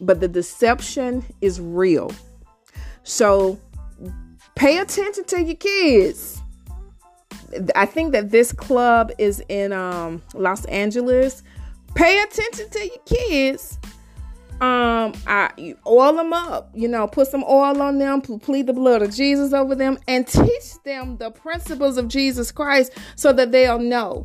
but 0.00 0.20
the 0.20 0.28
deception 0.28 1.24
is 1.40 1.60
real. 1.60 2.12
So 3.04 3.58
pay 4.54 4.78
attention 4.78 5.24
to 5.24 5.42
your 5.42 5.56
kids. 5.56 6.40
I 7.76 7.86
think 7.86 8.12
that 8.12 8.30
this 8.30 8.52
club 8.52 9.12
is 9.18 9.42
in 9.48 9.72
um, 9.72 10.22
Los 10.34 10.64
Angeles. 10.66 11.42
Pay 11.94 12.20
attention 12.22 12.68
to 12.70 12.78
your 12.80 12.98
kids. 13.06 13.78
Um, 14.64 15.12
I 15.26 15.74
oil 15.86 16.14
them 16.14 16.32
up, 16.32 16.70
you 16.74 16.88
know, 16.88 17.06
put 17.06 17.28
some 17.28 17.44
oil 17.44 17.82
on 17.82 17.98
them, 17.98 18.22
plead 18.22 18.66
the 18.66 18.72
blood 18.72 19.02
of 19.02 19.14
Jesus 19.14 19.52
over 19.52 19.74
them, 19.74 19.98
and 20.08 20.26
teach 20.26 20.82
them 20.84 21.18
the 21.18 21.30
principles 21.30 21.98
of 21.98 22.08
Jesus 22.08 22.50
Christ 22.50 22.92
so 23.14 23.32
that 23.34 23.52
they'll 23.52 23.78
know. 23.78 24.24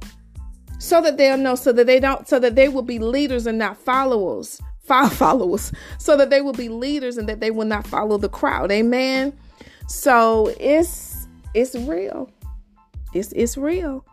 So 0.80 1.02
that 1.02 1.18
they'll 1.18 1.38
know, 1.38 1.56
so 1.56 1.74
that 1.74 1.88
they 1.88 2.00
don't, 2.00 2.26
so 2.28 2.40
that 2.40 2.56
they 2.56 2.70
will 2.70 2.84
be 2.84 3.00
leaders 3.00 3.46
and 3.48 3.58
not 3.58 3.78
followers. 3.78 4.62
Followers, 4.90 5.72
so 6.00 6.18
that 6.18 6.32
they 6.32 6.42
will 6.42 6.54
be 6.54 6.68
leaders 6.68 7.20
and 7.20 7.30
that 7.30 7.40
they 7.42 7.52
will 7.52 7.68
not 7.68 7.86
follow 7.86 8.18
the 8.18 8.28
crowd. 8.28 8.72
Amen. 8.72 9.38
So 9.88 10.52
it's 10.60 11.28
it's 11.54 11.76
real. 11.76 12.32
It's 13.14 13.32
it's 13.34 13.56
real. 13.56 14.04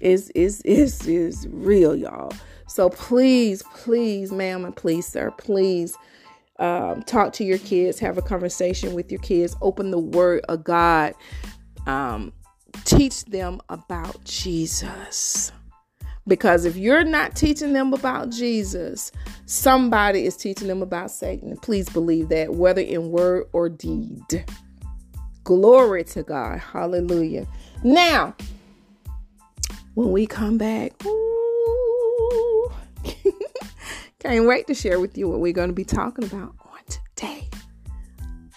It's 0.00 0.30
it's 0.36 0.62
it's, 0.64 1.04
it's 1.08 1.46
real, 1.46 1.96
y'all. 1.96 2.32
So 2.72 2.88
please, 2.88 3.62
please, 3.74 4.32
ma'am, 4.32 4.64
and 4.64 4.74
please, 4.74 5.06
sir, 5.06 5.30
please 5.32 5.94
um, 6.58 7.02
talk 7.02 7.34
to 7.34 7.44
your 7.44 7.58
kids, 7.58 7.98
have 7.98 8.16
a 8.16 8.22
conversation 8.22 8.94
with 8.94 9.12
your 9.12 9.20
kids, 9.20 9.54
open 9.60 9.90
the 9.90 9.98
word 9.98 10.40
of 10.48 10.64
God, 10.64 11.12
um, 11.86 12.32
teach 12.86 13.26
them 13.26 13.60
about 13.68 14.24
Jesus. 14.24 15.52
Because 16.26 16.64
if 16.64 16.74
you're 16.74 17.04
not 17.04 17.36
teaching 17.36 17.74
them 17.74 17.92
about 17.92 18.30
Jesus, 18.30 19.12
somebody 19.44 20.24
is 20.24 20.34
teaching 20.34 20.68
them 20.68 20.80
about 20.80 21.10
Satan. 21.10 21.58
Please 21.58 21.90
believe 21.90 22.30
that, 22.30 22.54
whether 22.54 22.80
in 22.80 23.10
word 23.10 23.48
or 23.52 23.68
deed. 23.68 24.46
Glory 25.44 26.04
to 26.04 26.22
God. 26.22 26.58
Hallelujah. 26.58 27.46
Now, 27.84 28.34
when 29.92 30.10
we 30.10 30.26
come 30.26 30.56
back, 30.56 30.92
can't 34.18 34.46
wait 34.46 34.66
to 34.68 34.74
share 34.74 35.00
with 35.00 35.18
you 35.18 35.28
what 35.28 35.40
we're 35.40 35.52
going 35.52 35.68
to 35.68 35.74
be 35.74 35.84
talking 35.84 36.24
about 36.24 36.54
on 36.60 36.80
today. 36.88 37.48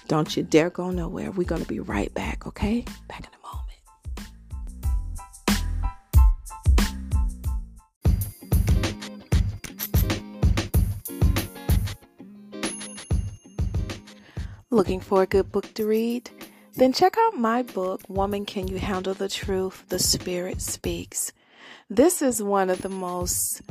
Don't 0.08 0.38
you 0.38 0.44
dare 0.44 0.70
go 0.70 0.92
nowhere. 0.92 1.32
We're 1.32 1.48
going 1.48 1.64
to 1.64 1.68
be 1.68 1.80
right 1.80 2.14
back, 2.14 2.46
okay? 2.46 2.86
Back 3.08 3.22
in 3.22 3.28
a 3.34 3.42
moment. 3.48 3.66
Looking 14.70 15.00
for 15.00 15.24
a 15.24 15.26
good 15.26 15.52
book 15.52 15.74
to 15.74 15.86
read? 15.86 16.30
Then 16.76 16.92
check 16.92 17.16
out 17.18 17.38
my 17.38 17.64
book, 17.64 18.02
Woman 18.10 18.46
Can 18.46 18.68
You 18.68 18.78
Handle 18.78 19.14
the 19.14 19.30
Truth? 19.30 19.86
The 19.88 19.98
Spirit 19.98 20.62
Speaks. 20.62 21.32
This 21.90 22.22
is 22.22 22.44
one 22.44 22.70
of 22.70 22.82
the 22.82 22.90
most 22.90 23.62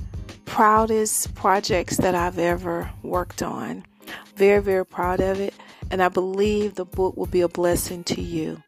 proudest 0.55 1.35
projects 1.35 1.97
that 1.97 2.15
I've 2.15 2.39
ever 2.39 2.89
worked 3.03 3.43
on. 3.43 3.85
Very, 4.37 4.63
very 4.63 4.87
proud 4.87 5.21
of 5.21 5.41
it. 5.41 5.53
And 5.91 6.01
I 6.01 6.09
believe 6.09 6.77
the 6.77 6.85
book 6.85 7.17
will 7.17 7.27
be 7.27 7.41
a 7.41 7.49
blessing 7.49 8.05
to 8.05 8.21
you. 8.21 8.63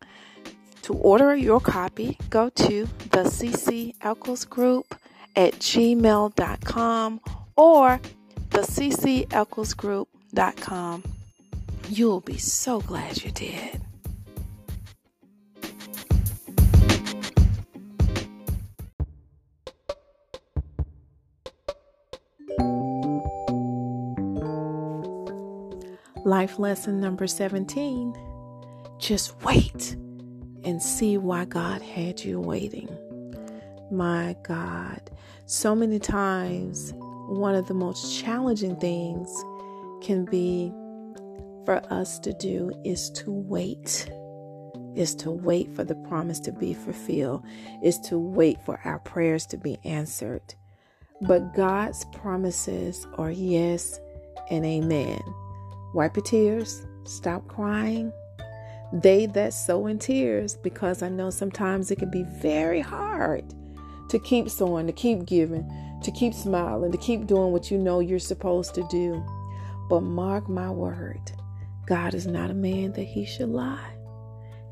To 0.82 0.94
order 0.94 1.36
your 1.36 1.60
copy, 1.60 2.18
go 2.28 2.48
to 2.48 2.86
the 3.12 3.22
CC 3.22 3.94
Eccles 4.00 4.44
Group 4.44 4.96
at 5.36 5.52
gmail.com 5.60 7.20
or 7.54 8.00
the 8.50 8.62
ccecklesgroup.com. 8.62 11.04
You'll 11.88 12.20
be 12.20 12.38
so 12.38 12.80
glad 12.80 13.22
you 13.22 13.30
did. 13.30 13.85
Life 26.26 26.58
lesson 26.58 26.98
number 27.00 27.28
17 27.28 28.12
just 28.98 29.40
wait 29.44 29.92
and 30.64 30.82
see 30.82 31.16
why 31.16 31.44
God 31.44 31.80
had 31.80 32.24
you 32.24 32.40
waiting. 32.40 32.88
My 33.92 34.34
God, 34.42 35.08
so 35.44 35.76
many 35.76 36.00
times, 36.00 36.92
one 36.96 37.54
of 37.54 37.68
the 37.68 37.74
most 37.74 38.20
challenging 38.20 38.74
things 38.74 39.32
can 40.02 40.24
be 40.24 40.72
for 41.64 41.80
us 41.90 42.18
to 42.18 42.32
do 42.32 42.72
is 42.84 43.08
to 43.10 43.30
wait. 43.30 44.10
Is 44.96 45.14
to 45.16 45.30
wait 45.30 45.70
for 45.76 45.84
the 45.84 45.94
promise 45.94 46.40
to 46.40 46.50
be 46.50 46.74
fulfilled, 46.74 47.44
is 47.84 48.00
to 48.00 48.18
wait 48.18 48.60
for 48.62 48.80
our 48.82 48.98
prayers 48.98 49.46
to 49.46 49.56
be 49.56 49.78
answered. 49.84 50.56
But 51.20 51.54
God's 51.54 52.04
promises 52.06 53.06
are 53.16 53.30
yes 53.30 54.00
and 54.50 54.66
amen. 54.66 55.22
Wipe 55.96 56.14
your 56.14 56.24
tears, 56.24 56.86
stop 57.04 57.48
crying. 57.48 58.12
They 58.92 59.24
that 59.28 59.54
sow 59.54 59.86
in 59.86 59.98
tears, 59.98 60.54
because 60.54 61.00
I 61.02 61.08
know 61.08 61.30
sometimes 61.30 61.90
it 61.90 61.98
can 61.98 62.10
be 62.10 62.22
very 62.22 62.82
hard 62.82 63.54
to 64.10 64.18
keep 64.18 64.50
sowing, 64.50 64.86
to 64.88 64.92
keep 64.92 65.24
giving, 65.24 65.66
to 66.02 66.10
keep 66.10 66.34
smiling, 66.34 66.92
to 66.92 66.98
keep 66.98 67.26
doing 67.26 67.50
what 67.50 67.70
you 67.70 67.78
know 67.78 68.00
you're 68.00 68.18
supposed 68.18 68.74
to 68.74 68.86
do. 68.90 69.24
But 69.88 70.02
mark 70.02 70.50
my 70.50 70.70
word, 70.70 71.32
God 71.86 72.12
is 72.12 72.26
not 72.26 72.50
a 72.50 72.54
man 72.54 72.92
that 72.92 73.04
he 73.04 73.24
should 73.24 73.48
lie. 73.48 73.94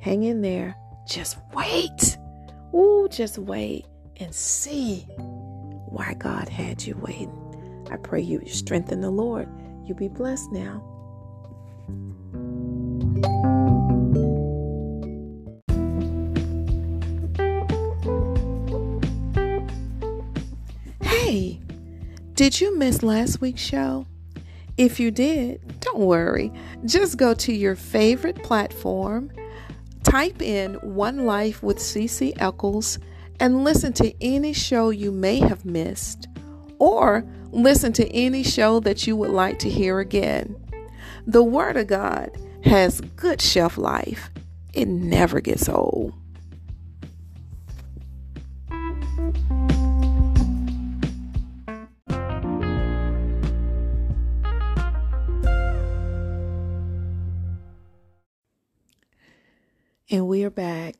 Hang 0.00 0.24
in 0.24 0.42
there. 0.42 0.76
Just 1.08 1.38
wait. 1.54 2.18
Ooh, 2.74 3.08
just 3.10 3.38
wait 3.38 3.86
and 4.18 4.34
see 4.34 5.06
why 5.88 6.16
God 6.18 6.50
had 6.50 6.86
you 6.86 6.98
waiting. 6.98 7.86
I 7.90 7.96
pray 7.96 8.20
you 8.20 8.42
strengthen 8.46 9.00
the 9.00 9.10
Lord. 9.10 9.48
You 9.86 9.94
be 9.94 10.08
blessed 10.08 10.52
now. 10.52 10.90
Did 22.34 22.60
you 22.60 22.76
miss 22.76 23.02
last 23.02 23.40
week's 23.40 23.60
show? 23.60 24.06
If 24.76 24.98
you 24.98 25.12
did, 25.12 25.80
don't 25.80 26.00
worry. 26.00 26.52
Just 26.84 27.16
go 27.16 27.32
to 27.34 27.52
your 27.52 27.76
favorite 27.76 28.42
platform, 28.42 29.30
type 30.02 30.42
in 30.42 30.74
One 30.82 31.26
Life 31.26 31.62
with 31.62 31.78
CC 31.78 32.32
Eccles, 32.40 32.98
and 33.38 33.62
listen 33.62 33.92
to 33.94 34.12
any 34.20 34.52
show 34.52 34.90
you 34.90 35.12
may 35.12 35.38
have 35.38 35.64
missed, 35.64 36.26
or 36.80 37.24
listen 37.52 37.92
to 37.94 38.08
any 38.08 38.42
show 38.42 38.80
that 38.80 39.06
you 39.06 39.14
would 39.14 39.30
like 39.30 39.60
to 39.60 39.70
hear 39.70 40.00
again. 40.00 40.56
The 41.26 41.44
Word 41.44 41.76
of 41.76 41.86
God 41.86 42.36
has 42.64 43.00
good 43.00 43.40
shelf 43.40 43.78
life, 43.78 44.30
it 44.72 44.88
never 44.88 45.40
gets 45.40 45.68
old. 45.68 46.14
And 60.10 60.28
we 60.28 60.44
are 60.44 60.50
back. 60.50 60.96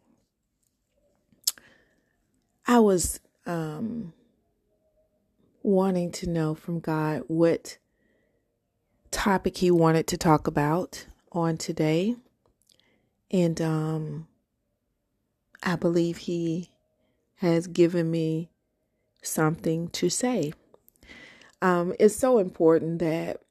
I 2.67 2.79
was 2.79 3.21
um, 3.45 4.14
wanting 5.62 6.11
to 6.12 6.31
know 6.31 6.55
from 6.55 6.81
God 6.81 7.25
what 7.27 7.77
topic 9.11 9.59
he 9.59 9.71
wanted 9.71 10.07
to 10.07 10.17
talk 10.17 10.47
about 10.47 11.05
on 11.33 11.59
today. 11.59 12.17
And 13.31 13.61
um, 13.61 14.27
I 15.62 15.77
believe 15.77 16.17
he 16.17 16.71
has 17.37 17.67
given 17.67 18.11
me 18.11 18.49
something 19.23 19.88
to 19.88 20.09
say. 20.09 20.55
Um, 21.61 21.93
it's 22.01 22.17
so 22.17 22.38
important 22.38 23.01
that, 23.01 23.43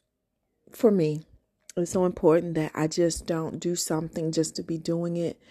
for 0.72 0.90
me, 0.90 1.28
it's 1.76 1.92
so 1.92 2.06
important 2.06 2.54
that 2.54 2.72
I 2.76 2.88
just 2.88 3.26
don't 3.26 3.60
do 3.60 3.76
something 3.76 4.32
just 4.32 4.56
to 4.58 4.64
be 4.64 4.78
doing 4.78 5.18
it, 5.18 5.42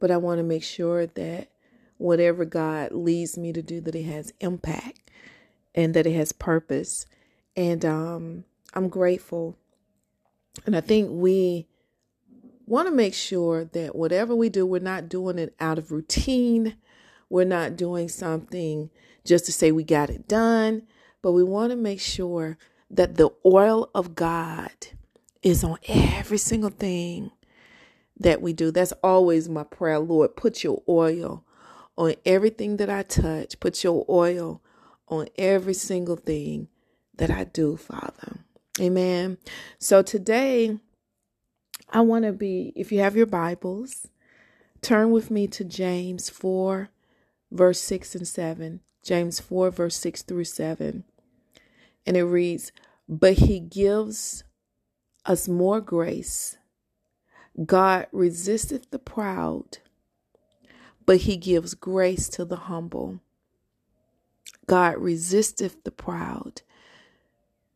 but 0.00 0.10
I 0.10 0.16
want 0.16 0.38
to 0.38 0.42
make 0.42 0.62
sure 0.62 1.06
that 1.06 1.48
whatever 1.98 2.46
God 2.46 2.92
leads 2.92 3.36
me 3.36 3.52
to 3.52 3.60
do, 3.60 3.80
that 3.82 3.94
it 3.94 4.04
has 4.04 4.32
impact 4.40 5.10
and 5.74 5.92
that 5.92 6.06
it 6.06 6.14
has 6.14 6.32
purpose. 6.32 7.04
And 7.56 7.84
um, 7.84 8.44
I'm 8.72 8.88
grateful. 8.88 9.58
And 10.64 10.74
I 10.74 10.80
think 10.80 11.10
we 11.12 11.66
want 12.66 12.88
to 12.88 12.94
make 12.94 13.14
sure 13.14 13.66
that 13.66 13.94
whatever 13.94 14.34
we 14.34 14.48
do, 14.48 14.64
we're 14.64 14.80
not 14.80 15.10
doing 15.10 15.38
it 15.38 15.54
out 15.60 15.78
of 15.78 15.92
routine. 15.92 16.76
We're 17.28 17.44
not 17.44 17.76
doing 17.76 18.08
something 18.08 18.88
just 19.26 19.44
to 19.44 19.52
say 19.52 19.72
we 19.72 19.84
got 19.84 20.08
it 20.08 20.26
done, 20.26 20.84
but 21.20 21.32
we 21.32 21.44
want 21.44 21.70
to 21.70 21.76
make 21.76 22.00
sure 22.00 22.56
that 22.90 23.16
the 23.16 23.30
oil 23.44 23.90
of 23.94 24.14
God 24.14 24.70
is 25.42 25.64
on 25.64 25.78
every 25.88 26.38
single 26.38 26.70
thing 26.70 27.30
that 28.18 28.40
we 28.40 28.52
do. 28.52 28.70
That's 28.70 28.92
always 29.02 29.48
my 29.48 29.64
prayer, 29.64 29.98
Lord. 29.98 30.36
Put 30.36 30.64
your 30.64 30.82
oil 30.88 31.44
on 31.96 32.14
everything 32.24 32.76
that 32.78 32.90
I 32.90 33.02
touch. 33.02 33.60
Put 33.60 33.84
your 33.84 34.04
oil 34.08 34.62
on 35.08 35.28
every 35.36 35.74
single 35.74 36.16
thing 36.16 36.68
that 37.16 37.30
I 37.30 37.44
do, 37.44 37.76
Father. 37.76 38.38
Amen. 38.80 39.38
So 39.78 40.02
today, 40.02 40.78
I 41.90 42.00
want 42.00 42.24
to 42.24 42.32
be, 42.32 42.72
if 42.76 42.92
you 42.92 43.00
have 43.00 43.16
your 43.16 43.26
Bibles, 43.26 44.08
turn 44.82 45.12
with 45.12 45.30
me 45.30 45.46
to 45.48 45.64
James 45.64 46.28
4, 46.28 46.90
verse 47.50 47.80
6 47.80 48.14
and 48.16 48.28
7. 48.28 48.80
James 49.02 49.38
4, 49.38 49.70
verse 49.70 49.96
6 49.96 50.22
through 50.22 50.44
7. 50.44 51.04
And 52.04 52.16
it 52.16 52.24
reads, 52.24 52.72
But 53.08 53.34
he 53.34 53.60
gives 53.60 54.42
us 55.26 55.48
more 55.48 55.80
grace. 55.80 56.56
God 57.64 58.06
resisteth 58.12 58.90
the 58.90 58.98
proud, 58.98 59.78
but 61.04 61.18
he 61.18 61.36
gives 61.36 61.74
grace 61.74 62.28
to 62.30 62.44
the 62.44 62.56
humble. 62.56 63.20
God 64.66 64.98
resisteth 64.98 65.84
the 65.84 65.90
proud, 65.90 66.62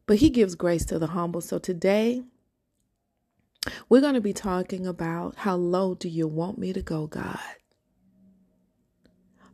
but 0.06 0.18
he 0.18 0.30
gives 0.30 0.54
grace 0.54 0.84
to 0.86 0.98
the 0.98 1.08
humble. 1.08 1.40
So 1.40 1.58
today, 1.58 2.22
we're 3.88 4.00
going 4.00 4.14
to 4.14 4.20
be 4.20 4.32
talking 4.32 4.86
about 4.86 5.36
how 5.36 5.56
low 5.56 5.94
do 5.94 6.08
you 6.08 6.26
want 6.26 6.58
me 6.58 6.72
to 6.72 6.82
go, 6.82 7.06
God? 7.06 7.38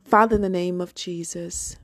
Father, 0.04 0.36
in 0.36 0.42
the 0.42 0.48
name 0.48 0.80
of 0.80 0.94
Jesus, 0.94 1.76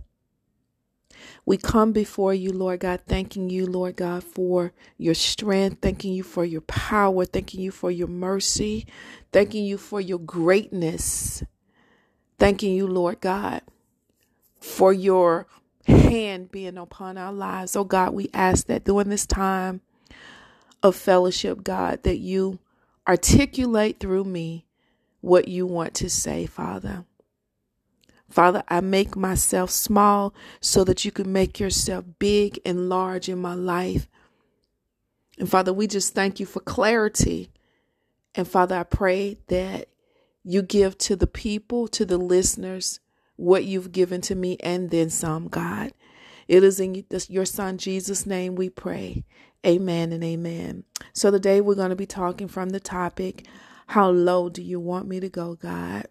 we 1.46 1.56
come 1.56 1.92
before 1.92 2.34
you, 2.34 2.52
Lord 2.52 2.80
God, 2.80 3.02
thanking 3.06 3.50
you, 3.50 3.66
Lord 3.66 3.96
God, 3.96 4.24
for 4.24 4.72
your 4.98 5.14
strength, 5.14 5.78
thanking 5.82 6.12
you 6.12 6.22
for 6.22 6.44
your 6.44 6.60
power, 6.62 7.24
thanking 7.24 7.60
you 7.60 7.70
for 7.70 7.90
your 7.90 8.08
mercy, 8.08 8.86
thanking 9.32 9.64
you 9.64 9.78
for 9.78 10.00
your 10.00 10.18
greatness, 10.18 11.42
thanking 12.38 12.74
you, 12.74 12.86
Lord 12.86 13.20
God, 13.20 13.62
for 14.60 14.92
your 14.92 15.46
hand 15.86 16.50
being 16.50 16.78
upon 16.78 17.18
our 17.18 17.32
lives. 17.32 17.76
Oh 17.76 17.84
God, 17.84 18.14
we 18.14 18.30
ask 18.34 18.66
that 18.66 18.84
during 18.84 19.08
this 19.08 19.26
time 19.26 19.80
of 20.82 20.96
fellowship, 20.96 21.64
God, 21.64 22.02
that 22.04 22.18
you 22.18 22.58
articulate 23.08 24.00
through 24.00 24.24
me 24.24 24.66
what 25.20 25.48
you 25.48 25.66
want 25.66 25.94
to 25.94 26.10
say, 26.10 26.46
Father. 26.46 27.04
Father, 28.32 28.62
I 28.66 28.80
make 28.80 29.14
myself 29.14 29.70
small 29.70 30.32
so 30.58 30.84
that 30.84 31.04
you 31.04 31.12
can 31.12 31.30
make 31.30 31.60
yourself 31.60 32.06
big 32.18 32.58
and 32.64 32.88
large 32.88 33.28
in 33.28 33.38
my 33.38 33.52
life. 33.52 34.08
And 35.38 35.50
Father, 35.50 35.70
we 35.70 35.86
just 35.86 36.14
thank 36.14 36.40
you 36.40 36.46
for 36.46 36.60
clarity. 36.60 37.50
And 38.34 38.48
Father, 38.48 38.76
I 38.78 38.84
pray 38.84 39.36
that 39.48 39.88
you 40.42 40.62
give 40.62 40.96
to 40.98 41.14
the 41.14 41.26
people, 41.26 41.86
to 41.88 42.06
the 42.06 42.16
listeners, 42.16 43.00
what 43.36 43.64
you've 43.64 43.92
given 43.92 44.22
to 44.22 44.34
me 44.34 44.56
and 44.60 44.90
then 44.90 45.10
some, 45.10 45.48
God. 45.48 45.92
It 46.48 46.64
is 46.64 46.80
in 46.80 47.04
your 47.28 47.44
son 47.44 47.76
Jesus' 47.76 48.24
name 48.24 48.54
we 48.54 48.70
pray. 48.70 49.24
Amen 49.66 50.10
and 50.10 50.24
amen. 50.24 50.84
So 51.12 51.30
today 51.30 51.60
we're 51.60 51.74
going 51.74 51.90
to 51.90 51.96
be 51.96 52.06
talking 52.06 52.48
from 52.48 52.70
the 52.70 52.80
topic, 52.80 53.46
How 53.88 54.08
low 54.08 54.48
do 54.48 54.62
you 54.62 54.80
want 54.80 55.06
me 55.06 55.20
to 55.20 55.28
go, 55.28 55.54
God? 55.54 56.06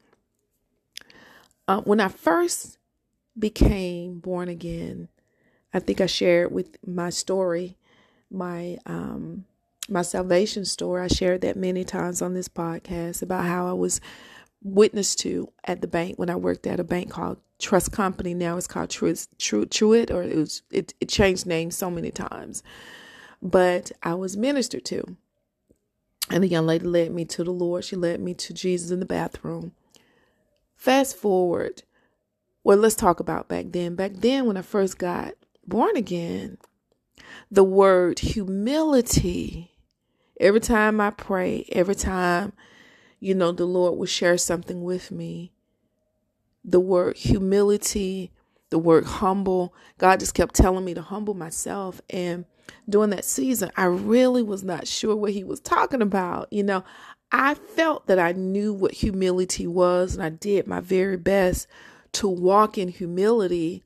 Uh, 1.71 1.79
when 1.83 2.01
I 2.01 2.09
first 2.09 2.77
became 3.39 4.19
born 4.19 4.49
again, 4.49 5.07
I 5.73 5.79
think 5.79 6.01
I 6.01 6.05
shared 6.05 6.51
with 6.51 6.77
my 6.85 7.09
story, 7.09 7.77
my 8.29 8.77
um, 8.85 9.45
my 9.87 10.01
salvation 10.01 10.65
story. 10.65 11.01
I 11.01 11.07
shared 11.07 11.39
that 11.41 11.55
many 11.55 11.85
times 11.85 12.21
on 12.21 12.33
this 12.33 12.49
podcast 12.49 13.21
about 13.21 13.45
how 13.45 13.69
I 13.69 13.71
was 13.71 14.01
witnessed 14.61 15.19
to 15.19 15.47
at 15.63 15.79
the 15.79 15.87
bank 15.87 16.19
when 16.19 16.29
I 16.29 16.35
worked 16.35 16.67
at 16.67 16.81
a 16.81 16.83
bank 16.83 17.09
called 17.09 17.37
Trust 17.57 17.93
Company. 17.93 18.33
Now 18.33 18.57
it's 18.57 18.67
called 18.67 18.89
Truist, 18.89 19.29
Truist, 19.37 20.11
or 20.11 20.23
it 20.23 20.35
was 20.35 20.63
it, 20.71 20.93
it 20.99 21.07
changed 21.07 21.45
names 21.45 21.77
so 21.77 21.89
many 21.89 22.11
times. 22.11 22.63
But 23.41 23.93
I 24.03 24.15
was 24.15 24.35
ministered 24.35 24.83
to, 24.87 25.15
and 26.29 26.43
the 26.43 26.49
young 26.49 26.67
lady 26.67 26.85
led 26.85 27.13
me 27.13 27.23
to 27.23 27.45
the 27.45 27.51
Lord. 27.51 27.85
She 27.85 27.95
led 27.95 28.19
me 28.19 28.33
to 28.33 28.53
Jesus 28.53 28.91
in 28.91 28.99
the 28.99 29.05
bathroom. 29.05 29.71
Fast 30.81 31.15
forward. 31.15 31.83
Well, 32.63 32.79
let's 32.79 32.95
talk 32.95 33.19
about 33.19 33.47
back 33.47 33.65
then. 33.69 33.93
Back 33.93 34.13
then, 34.15 34.47
when 34.47 34.57
I 34.57 34.63
first 34.63 34.97
got 34.97 35.33
born 35.67 35.95
again, 35.95 36.57
the 37.51 37.63
word 37.63 38.17
humility, 38.17 39.69
every 40.39 40.59
time 40.59 40.99
I 40.99 41.11
pray, 41.11 41.67
every 41.71 41.93
time, 41.93 42.53
you 43.19 43.35
know, 43.35 43.51
the 43.51 43.65
Lord 43.65 43.99
would 43.99 44.09
share 44.09 44.39
something 44.39 44.81
with 44.81 45.11
me, 45.11 45.53
the 46.65 46.79
word 46.79 47.15
humility, 47.15 48.31
the 48.71 48.79
word 48.79 49.05
humble, 49.05 49.75
God 49.99 50.19
just 50.19 50.33
kept 50.33 50.55
telling 50.55 50.83
me 50.83 50.95
to 50.95 51.03
humble 51.03 51.35
myself. 51.35 52.01
And 52.09 52.45
during 52.89 53.11
that 53.11 53.25
season, 53.25 53.69
I 53.75 53.83
really 53.83 54.41
was 54.41 54.63
not 54.63 54.87
sure 54.87 55.15
what 55.15 55.33
He 55.33 55.43
was 55.43 55.59
talking 55.59 56.01
about. 56.01 56.51
You 56.51 56.63
know, 56.63 56.83
I 57.31 57.53
felt 57.53 58.07
that 58.07 58.19
I 58.19 58.33
knew 58.33 58.73
what 58.73 58.91
humility 58.93 59.65
was, 59.67 60.13
and 60.13 60.23
I 60.23 60.29
did 60.29 60.67
my 60.67 60.79
very 60.81 61.17
best 61.17 61.67
to 62.13 62.27
walk 62.27 62.77
in 62.77 62.89
humility. 62.89 63.83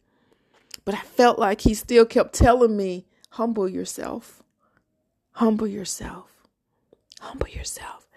But 0.83 0.95
I 0.95 1.01
felt 1.01 1.39
like 1.39 1.61
he 1.61 1.73
still 1.73 2.05
kept 2.05 2.33
telling 2.33 2.75
me, 2.75 3.05
humble 3.31 3.67
yourself, 3.69 4.41
humble 5.31 5.67
yourself, 5.67 6.31
humble 7.19 7.49
yourself. 7.49 8.07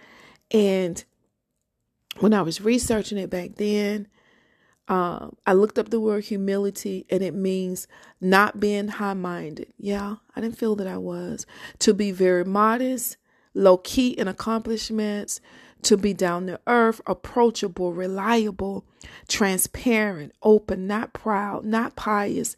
And 0.50 1.02
when 2.20 2.32
I 2.32 2.42
was 2.42 2.60
researching 2.60 3.18
it 3.18 3.30
back 3.30 3.56
then, 3.56 4.08
um, 4.88 5.36
I 5.46 5.52
looked 5.52 5.78
up 5.78 5.90
the 5.90 6.00
word 6.00 6.24
humility 6.24 7.04
and 7.10 7.22
it 7.22 7.34
means 7.34 7.86
not 8.20 8.58
being 8.58 8.88
high 8.88 9.14
minded. 9.14 9.72
Yeah, 9.76 10.16
I 10.34 10.40
didn't 10.40 10.56
feel 10.56 10.76
that 10.76 10.86
I 10.86 10.96
was. 10.96 11.44
To 11.80 11.92
be 11.92 12.10
very 12.10 12.44
modest, 12.44 13.17
low 13.58 13.76
key 13.76 14.10
in 14.10 14.28
accomplishments, 14.28 15.40
to 15.82 15.96
be 15.96 16.12
down 16.12 16.46
to 16.46 16.60
earth, 16.66 17.00
approachable, 17.06 17.92
reliable, 17.92 18.84
transparent, 19.28 20.32
open, 20.42 20.86
not 20.86 21.12
proud, 21.12 21.64
not 21.64 21.96
pious, 21.96 22.56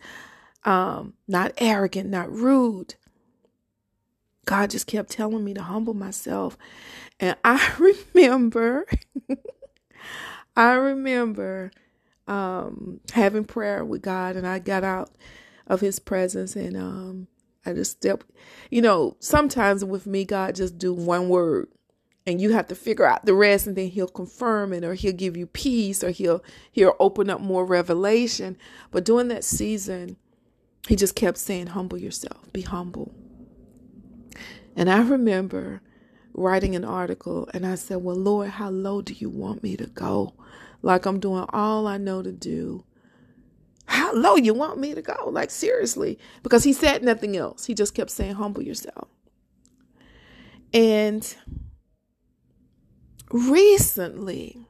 um, 0.64 1.14
not 1.28 1.52
arrogant, 1.58 2.08
not 2.08 2.30
rude. 2.32 2.94
God 4.46 4.70
just 4.70 4.86
kept 4.86 5.10
telling 5.10 5.44
me 5.44 5.54
to 5.54 5.62
humble 5.62 5.94
myself. 5.94 6.56
And 7.18 7.36
I 7.44 7.74
remember, 7.78 8.86
I 10.56 10.72
remember 10.72 11.70
um, 12.26 13.00
having 13.12 13.44
prayer 13.44 13.84
with 13.84 14.02
God, 14.02 14.36
and 14.36 14.46
I 14.46 14.58
got 14.60 14.84
out 14.84 15.10
of 15.66 15.80
His 15.80 15.98
presence, 15.98 16.56
and 16.56 16.76
um, 16.76 17.26
I 17.64 17.72
just 17.72 17.92
step, 17.92 18.24
you 18.70 18.80
know, 18.80 19.16
sometimes 19.20 19.84
with 19.84 20.06
me, 20.06 20.24
God 20.24 20.54
just 20.54 20.78
do 20.78 20.94
one 20.94 21.28
word 21.28 21.68
and 22.26 22.40
you 22.40 22.52
have 22.52 22.68
to 22.68 22.74
figure 22.74 23.06
out 23.06 23.24
the 23.24 23.34
rest 23.34 23.66
and 23.66 23.76
then 23.76 23.88
he'll 23.88 24.08
confirm 24.08 24.72
it 24.72 24.84
or 24.84 24.94
he'll 24.94 25.12
give 25.12 25.36
you 25.36 25.46
peace 25.46 26.02
or 26.04 26.10
he'll 26.10 26.42
he'll 26.70 26.96
open 26.98 27.28
up 27.28 27.40
more 27.40 27.64
revelation. 27.64 28.56
But 28.90 29.04
during 29.04 29.28
that 29.28 29.44
season, 29.44 30.16
he 30.88 30.96
just 30.96 31.14
kept 31.14 31.38
saying, 31.38 31.68
Humble 31.68 31.98
yourself, 31.98 32.52
be 32.52 32.62
humble. 32.62 33.14
And 34.76 34.90
I 34.90 35.02
remember 35.02 35.82
writing 36.32 36.74
an 36.74 36.84
article 36.84 37.48
and 37.52 37.66
I 37.66 37.74
said, 37.74 37.98
Well, 37.98 38.16
Lord, 38.16 38.50
how 38.50 38.70
low 38.70 39.02
do 39.02 39.12
you 39.12 39.28
want 39.28 39.62
me 39.62 39.76
to 39.76 39.86
go? 39.86 40.34
Like 40.82 41.04
I'm 41.06 41.20
doing 41.20 41.44
all 41.50 41.86
I 41.86 41.98
know 41.98 42.22
to 42.22 42.32
do 42.32 42.84
how 43.90 44.14
low 44.14 44.36
you 44.36 44.54
want 44.54 44.78
me 44.78 44.94
to 44.94 45.02
go? 45.02 45.28
Like, 45.32 45.50
seriously. 45.50 46.16
Because 46.44 46.62
he 46.62 46.72
said 46.72 47.02
nothing 47.02 47.36
else. 47.36 47.66
He 47.66 47.74
just 47.74 47.92
kept 47.92 48.10
saying, 48.10 48.34
humble 48.34 48.62
yourself. 48.62 49.08
And 50.72 51.34
recently, 53.32 54.64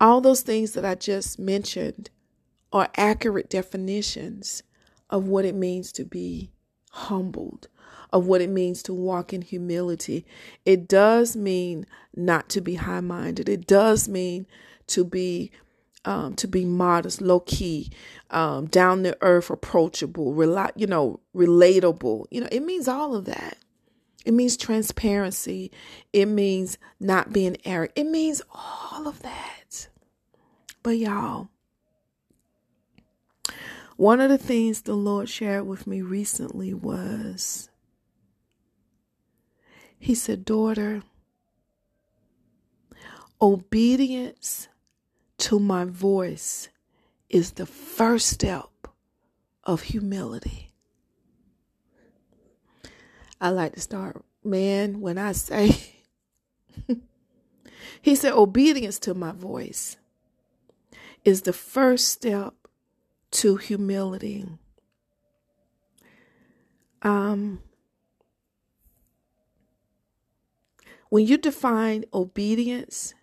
all 0.00 0.22
those 0.22 0.40
things 0.40 0.72
that 0.72 0.86
I 0.86 0.94
just 0.94 1.38
mentioned 1.38 2.08
are 2.72 2.88
accurate 2.96 3.50
definitions 3.50 4.62
of 5.10 5.28
what 5.28 5.44
it 5.44 5.54
means 5.54 5.92
to 5.92 6.06
be 6.06 6.52
humbled, 6.92 7.68
of 8.14 8.26
what 8.26 8.40
it 8.40 8.48
means 8.48 8.82
to 8.84 8.94
walk 8.94 9.34
in 9.34 9.42
humility. 9.42 10.24
It 10.64 10.88
does 10.88 11.36
mean 11.36 11.84
not 12.16 12.48
to 12.48 12.62
be 12.62 12.76
high 12.76 13.00
minded, 13.00 13.46
it 13.46 13.66
does 13.66 14.08
mean 14.08 14.46
to 14.86 15.04
be 15.04 15.50
um, 16.04 16.34
to 16.36 16.48
be 16.48 16.64
modest, 16.64 17.20
low 17.22 17.40
key, 17.40 17.90
um, 18.30 18.66
down 18.66 19.04
to 19.04 19.16
earth, 19.22 19.50
approachable, 19.50 20.34
rela- 20.34 20.72
you 20.76 20.86
know, 20.86 21.20
relatable. 21.36 22.26
You 22.30 22.42
know, 22.42 22.48
it 22.52 22.62
means 22.64 22.88
all 22.88 23.14
of 23.16 23.26
that. 23.26 23.58
It 24.26 24.34
means 24.34 24.56
transparency. 24.56 25.72
It 26.12 26.26
means 26.26 26.78
not 27.00 27.32
being 27.32 27.56
arrogant. 27.64 27.98
It 27.98 28.10
means 28.10 28.42
all 28.54 29.08
of 29.08 29.22
that. 29.22 29.88
But 30.82 30.98
y'all, 30.98 31.48
One 33.96 34.20
of 34.20 34.30
the 34.30 34.38
things 34.38 34.82
the 34.82 34.94
Lord 34.96 35.28
shared 35.28 35.66
with 35.66 35.86
me 35.86 36.02
recently 36.02 36.74
was 36.74 37.70
He 39.98 40.14
said, 40.14 40.44
Daughter, 40.44 41.02
obedience 43.42 44.67
to 45.38 45.58
my 45.58 45.84
voice 45.84 46.68
is 47.28 47.52
the 47.52 47.66
first 47.66 48.28
step 48.28 48.70
of 49.64 49.82
humility. 49.82 50.70
I 53.40 53.50
like 53.50 53.74
to 53.74 53.80
start, 53.80 54.24
man, 54.42 55.00
when 55.00 55.18
I 55.18 55.32
say, 55.32 55.94
He 58.00 58.14
said, 58.14 58.32
obedience 58.32 58.98
to 59.00 59.14
my 59.14 59.32
voice 59.32 59.96
is 61.24 61.42
the 61.42 61.52
first 61.52 62.08
step 62.08 62.54
to 63.32 63.56
humility. 63.56 64.46
Um, 67.02 67.60
when 71.10 71.26
you 71.26 71.38
define 71.38 72.04
obedience, 72.12 73.14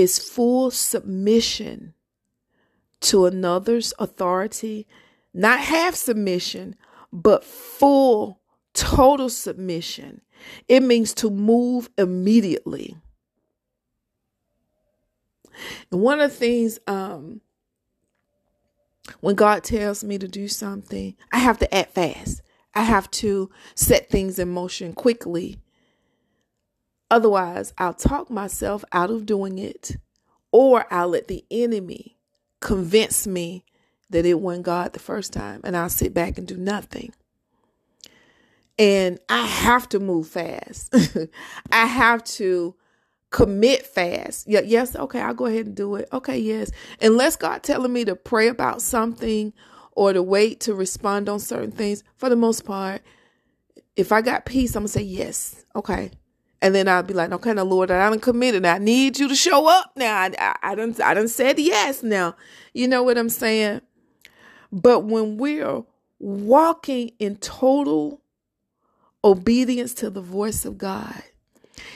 is 0.00 0.18
full 0.18 0.70
submission 0.70 1.92
to 3.00 3.26
another's 3.26 3.92
authority, 3.98 4.86
not 5.34 5.60
half 5.60 5.94
submission, 5.94 6.74
but 7.12 7.44
full, 7.44 8.40
total 8.72 9.28
submission. 9.28 10.22
It 10.68 10.82
means 10.82 11.12
to 11.14 11.28
move 11.28 11.90
immediately. 11.98 12.96
And 15.92 16.00
one 16.00 16.18
of 16.18 16.30
the 16.30 16.36
things, 16.36 16.78
um, 16.86 17.42
when 19.20 19.34
God 19.34 19.64
tells 19.64 20.02
me 20.02 20.16
to 20.16 20.26
do 20.26 20.48
something, 20.48 21.14
I 21.30 21.38
have 21.40 21.58
to 21.58 21.74
act 21.74 21.92
fast. 21.92 22.40
I 22.74 22.84
have 22.84 23.10
to 23.10 23.50
set 23.74 24.08
things 24.08 24.38
in 24.38 24.48
motion 24.48 24.94
quickly. 24.94 25.58
Otherwise, 27.10 27.72
I'll 27.78 27.94
talk 27.94 28.30
myself 28.30 28.84
out 28.92 29.10
of 29.10 29.26
doing 29.26 29.58
it, 29.58 29.96
or 30.52 30.86
I'll 30.92 31.08
let 31.08 31.28
the 31.28 31.44
enemy 31.50 32.16
convince 32.60 33.26
me 33.26 33.64
that 34.10 34.26
it 34.26 34.40
wasn't 34.40 34.66
God 34.66 34.92
the 34.92 34.98
first 35.00 35.32
time, 35.32 35.60
and 35.64 35.76
I'll 35.76 35.88
sit 35.88 36.14
back 36.14 36.38
and 36.38 36.46
do 36.46 36.56
nothing. 36.56 37.12
And 38.78 39.18
I 39.28 39.44
have 39.46 39.88
to 39.90 40.00
move 40.00 40.28
fast. 40.28 40.94
I 41.72 41.86
have 41.86 42.24
to 42.24 42.74
commit 43.30 43.86
fast. 43.86 44.48
Yeah, 44.48 44.60
yes, 44.64 44.96
okay, 44.96 45.20
I'll 45.20 45.34
go 45.34 45.46
ahead 45.46 45.66
and 45.66 45.76
do 45.76 45.96
it. 45.96 46.08
Okay, 46.12 46.38
yes. 46.38 46.70
Unless 47.00 47.36
God 47.36 47.62
telling 47.62 47.92
me 47.92 48.04
to 48.04 48.16
pray 48.16 48.48
about 48.48 48.82
something 48.82 49.52
or 49.92 50.12
to 50.12 50.22
wait 50.22 50.60
to 50.60 50.74
respond 50.74 51.28
on 51.28 51.40
certain 51.40 51.72
things, 51.72 52.02
for 52.16 52.28
the 52.28 52.36
most 52.36 52.64
part, 52.64 53.02
if 53.96 54.12
I 54.12 54.22
got 54.22 54.46
peace, 54.46 54.74
I'm 54.74 54.82
gonna 54.82 54.88
say 54.88 55.02
yes. 55.02 55.64
Okay. 55.76 56.10
And 56.62 56.74
then 56.74 56.88
I'd 56.88 57.06
be 57.06 57.14
like, 57.14 57.32
okay, 57.32 57.54
now 57.54 57.62
Lord, 57.64 57.90
I 57.90 58.10
done 58.10 58.20
committed. 58.20 58.66
I 58.66 58.78
need 58.78 59.18
you 59.18 59.28
to 59.28 59.34
show 59.34 59.66
up 59.66 59.92
now. 59.96 60.14
I, 60.20 60.30
I, 60.38 60.56
I 60.62 60.74
done, 60.74 60.94
I 61.02 61.14
done 61.14 61.28
said 61.28 61.58
yes 61.58 62.02
now. 62.02 62.36
You 62.74 62.86
know 62.86 63.02
what 63.02 63.16
I'm 63.16 63.30
saying? 63.30 63.80
But 64.70 65.00
when 65.00 65.38
we're 65.38 65.84
walking 66.18 67.12
in 67.18 67.36
total 67.36 68.20
obedience 69.24 69.94
to 69.94 70.10
the 70.10 70.20
voice 70.20 70.64
of 70.64 70.76
God, 70.76 71.22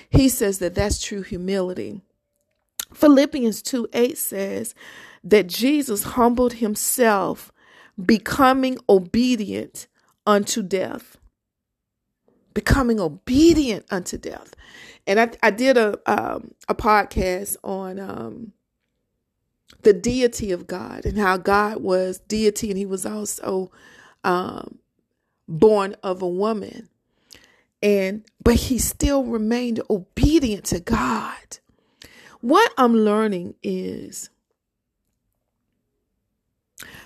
he 0.09 0.29
says 0.29 0.59
that 0.59 0.75
that's 0.75 1.03
true 1.03 1.23
humility. 1.23 2.01
Philippians 2.93 3.61
2 3.63 3.89
8 3.93 4.17
says 4.17 4.75
that 5.23 5.47
Jesus 5.47 6.05
humbled 6.05 6.55
himself, 6.55 7.53
becoming 8.03 8.79
obedient 8.89 9.89
unto 10.27 10.63
death. 10.63 11.19
Becoming 12.55 13.01
obedient 13.01 13.85
unto 13.91 14.17
death. 14.17 14.55
And 15.07 15.21
I, 15.21 15.31
I 15.43 15.51
did 15.51 15.77
a 15.77 15.99
um, 16.07 16.53
a 16.69 16.75
podcast 16.75 17.57
on 17.63 17.99
um, 17.99 18.53
the 19.83 19.93
deity 19.93 20.51
of 20.53 20.67
God 20.67 21.05
and 21.05 21.19
how 21.19 21.37
God 21.37 21.83
was 21.83 22.19
deity 22.21 22.71
and 22.71 22.79
he 22.79 22.87
was 22.87 23.05
also 23.05 23.71
um, 24.23 24.79
born 25.47 25.95
of 26.03 26.23
a 26.23 26.29
woman 26.29 26.89
and 27.85 28.25
but 28.43 28.55
he 28.55 28.79
still 28.79 29.25
remained 29.25 29.81
obedient 29.91 30.65
to 30.65 30.81
God. 30.81 31.59
What 32.41 32.73
I'm 32.79 32.95
learning 32.97 33.55
is 33.63 34.31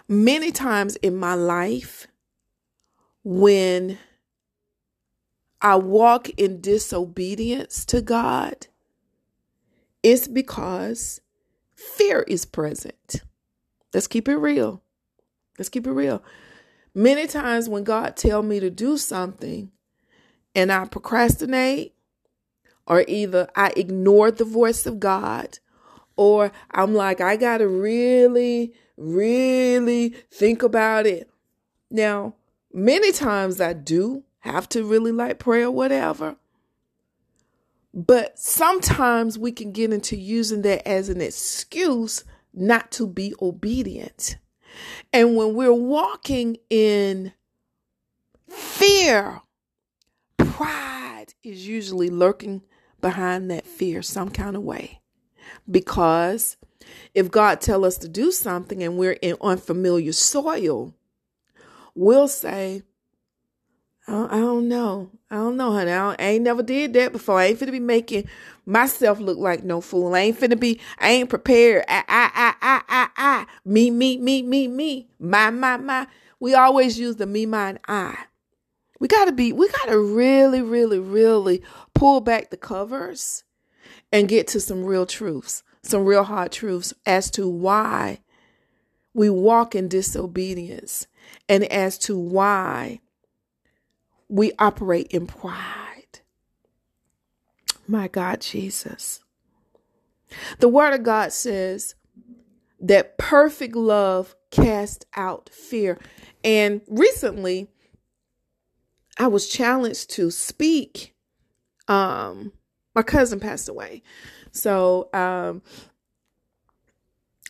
many 0.07 0.53
times 0.53 0.97
in 0.97 1.17
my 1.17 1.35
life 1.35 2.07
when 3.25 3.99
I 5.61 5.77
walk 5.77 6.29
in 6.31 6.61
disobedience 6.61 7.85
to 7.87 8.01
God, 8.01 8.69
it's 10.03 10.29
because 10.29 11.21
fear 11.75 12.23
is 12.29 12.45
present. 12.45 13.23
Let's 13.93 14.07
keep 14.07 14.29
it 14.29 14.37
real. 14.37 14.83
Let's 15.59 15.69
keep 15.69 15.87
it 15.87 15.93
real. 15.93 16.23
Many 16.95 17.27
times 17.27 17.69
when 17.69 17.85
God 17.85 18.17
tell 18.17 18.43
me 18.43 18.61
to 18.61 18.71
do 18.71 18.97
something, 18.97 19.71
and 20.55 20.73
I 20.73 20.85
procrastinate, 20.87 21.95
or 22.87 23.05
either 23.07 23.49
I 23.55 23.73
ignore 23.77 24.31
the 24.31 24.45
voice 24.45 24.87
of 24.87 25.01
God, 25.01 25.59
or 26.17 26.53
I'm 26.71 26.95
like, 26.95 27.21
I 27.21 27.37
got 27.37 27.59
to 27.59 27.69
really, 27.69 28.73
really 28.97 30.11
think 30.31 30.63
about 30.63 31.07
it. 31.07 31.31
Now, 31.91 32.35
many 32.73 33.13
times 33.13 33.61
I 33.61 33.73
do 33.73 34.25
have 34.41 34.69
to 34.71 34.85
really 34.85 35.13
like 35.13 35.39
prayer, 35.39 35.71
whatever. 35.71 36.37
But 37.95 38.39
sometimes 38.39 39.39
we 39.39 39.51
can 39.53 39.73
get 39.73 39.93
into 39.93 40.17
using 40.17 40.63
that 40.63 40.87
as 40.87 41.09
an 41.09 41.21
excuse 41.21 42.25
not 42.53 42.91
to 42.93 43.07
be 43.07 43.35
obedient. 43.41 44.37
And 45.13 45.37
when 45.37 45.55
we're 45.55 45.73
walking 45.73 46.59
in 46.71 47.33
fear 48.49 49.43
pride 50.37 51.35
is 51.43 51.67
usually 51.67 52.11
lurking 52.11 52.63
behind 53.01 53.51
that 53.51 53.67
fear 53.67 54.03
some 54.03 54.29
kind 54.29 54.57
of 54.57 54.63
way. 54.63 55.01
Because 55.71 56.57
if 57.15 57.31
God 57.31 57.61
tell 57.61 57.85
us 57.85 57.97
to 57.99 58.09
do 58.09 58.31
something 58.31 58.83
and 58.83 58.97
we're 58.97 59.13
in 59.13 59.37
unfamiliar 59.41 60.13
soil, 60.13 60.95
we'll 61.95 62.29
say, 62.29 62.83
I 64.09 64.13
don't, 64.13 64.33
I 64.33 64.39
don't 64.39 64.69
know. 64.69 65.11
I 65.31 65.35
don't 65.37 65.59
know, 65.59 65.71
honey. 65.71 65.93
I, 65.93 66.13
I, 66.13 66.17
ain't 66.19 66.45
never 66.45 66.63
did 66.63 66.95
that 66.95 67.13
before. 67.13 67.39
I 67.39 67.47
ain't 67.47 67.61
finna 67.61 67.73
be 67.73 67.79
making 67.79 68.27
myself 68.65 69.21
look 69.21 69.37
like 69.37 69.65
no 69.65 69.83
fool. 69.83 70.15
I 70.15 70.21
ain't 70.21 70.41
finna 70.41 70.59
be, 70.59 70.81
I 70.99 71.11
ain't 71.11 71.29
prepared. 71.29 71.85
I, 71.87 72.05
I, 72.09 72.31
I, 72.35 72.55
I, 72.63 72.83
I, 72.89 73.09
I. 73.17 73.47
Me, 73.67 73.91
me, 73.91 74.17
me, 74.17 74.43
me, 74.43 74.67
me. 74.67 75.09
My, 75.21 75.51
my, 75.51 75.77
my. 75.77 76.07
We 76.41 76.55
always 76.55 76.99
use 76.99 77.17
the 77.17 77.27
me, 77.27 77.45
mine, 77.45 77.81
I. 77.87 78.17
We 78.99 79.09
got 79.09 79.27
to 79.27 79.33
be, 79.33 79.53
we 79.53 79.69
got 79.69 79.89
to 79.91 80.01
really, 80.01 80.63
really, 80.63 80.99
really 80.99 81.63
pull 81.95 82.23
back 82.23 82.49
the 82.49 82.57
covers 82.57 83.45
and 84.11 84.27
get 84.27 84.49
to 84.49 84.61
some 84.61 84.85
real 84.85 85.05
truths, 85.05 85.63
some 85.83 86.07
real 86.07 86.25
hard 86.25 86.51
truths 86.51 86.95
as 87.05 87.31
to 87.33 87.47
why 87.47 88.21
we 89.13 89.29
walk 89.29 89.75
in 89.75 89.87
disobedience 89.87 91.07
and 91.47 91.65
as 91.65 91.99
to 91.99 92.19
why 92.19 93.01
we 94.29 94.53
operate 94.59 95.09
in 95.09 95.27
pride. 95.27 96.21
My 97.87 98.09
God, 98.09 98.41
Jesus. 98.41 99.21
The 100.59 100.69
Word 100.69 100.93
of 100.95 101.03
God 101.03 101.33
says 101.33 101.95
that 102.81 103.19
perfect 103.19 103.75
love 103.75 104.37
casts 104.51 105.07
out 105.17 105.51
fear. 105.53 105.99
And 106.45 106.83
recently, 106.87 107.69
I 109.19 109.27
was 109.29 109.49
challenged 109.49 110.11
to 110.11 110.31
speak. 110.31 111.15
Um, 111.89 112.53
my 112.95 113.03
cousin 113.03 113.41
passed 113.41 113.69
away. 113.69 114.03
So 114.53 115.09
um, 115.13 115.63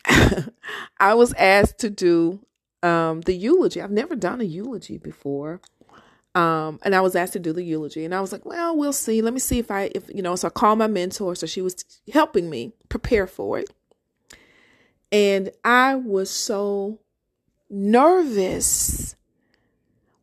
I 0.99 1.13
was 1.13 1.33
asked 1.33 1.79
to 1.79 1.89
do 1.89 2.45
um, 2.81 3.21
the 3.21 3.33
eulogy. 3.33 3.81
I've 3.81 3.91
never 3.91 4.15
done 4.15 4.41
a 4.41 4.45
eulogy 4.45 4.97
before. 4.97 5.61
Um, 6.39 6.79
and 6.83 6.95
I 6.95 7.01
was 7.01 7.17
asked 7.17 7.33
to 7.33 7.39
do 7.39 7.51
the 7.51 7.63
eulogy, 7.63 8.05
and 8.05 8.15
I 8.15 8.21
was 8.21 8.31
like, 8.31 8.45
"Well, 8.45 8.77
we'll 8.77 8.93
see. 8.93 9.21
Let 9.21 9.33
me 9.33 9.39
see 9.39 9.59
if 9.59 9.69
I, 9.69 9.91
if 9.93 10.07
you 10.07 10.21
know." 10.21 10.37
So 10.37 10.47
I 10.47 10.51
called 10.51 10.79
my 10.79 10.87
mentor, 10.87 11.35
so 11.35 11.45
she 11.45 11.61
was 11.61 11.83
helping 12.13 12.49
me 12.49 12.71
prepare 12.87 13.27
for 13.27 13.59
it, 13.59 13.69
and 15.11 15.51
I 15.65 15.95
was 15.95 16.29
so 16.29 16.99
nervous. 17.69 19.17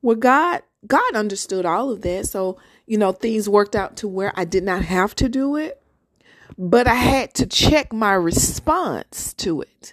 Well, 0.00 0.16
God 0.16 0.62
God 0.86 1.14
understood 1.14 1.66
all 1.66 1.90
of 1.90 2.00
that. 2.00 2.26
So, 2.28 2.58
you 2.86 2.96
know, 2.96 3.12
things 3.12 3.46
worked 3.46 3.76
out 3.76 3.96
to 3.98 4.08
where 4.08 4.32
I 4.36 4.46
did 4.46 4.64
not 4.64 4.82
have 4.84 5.14
to 5.16 5.28
do 5.28 5.56
it, 5.56 5.82
but 6.56 6.86
I 6.86 6.94
had 6.94 7.34
to 7.34 7.46
check 7.46 7.92
my 7.92 8.14
response 8.14 9.34
to 9.34 9.60
it. 9.60 9.92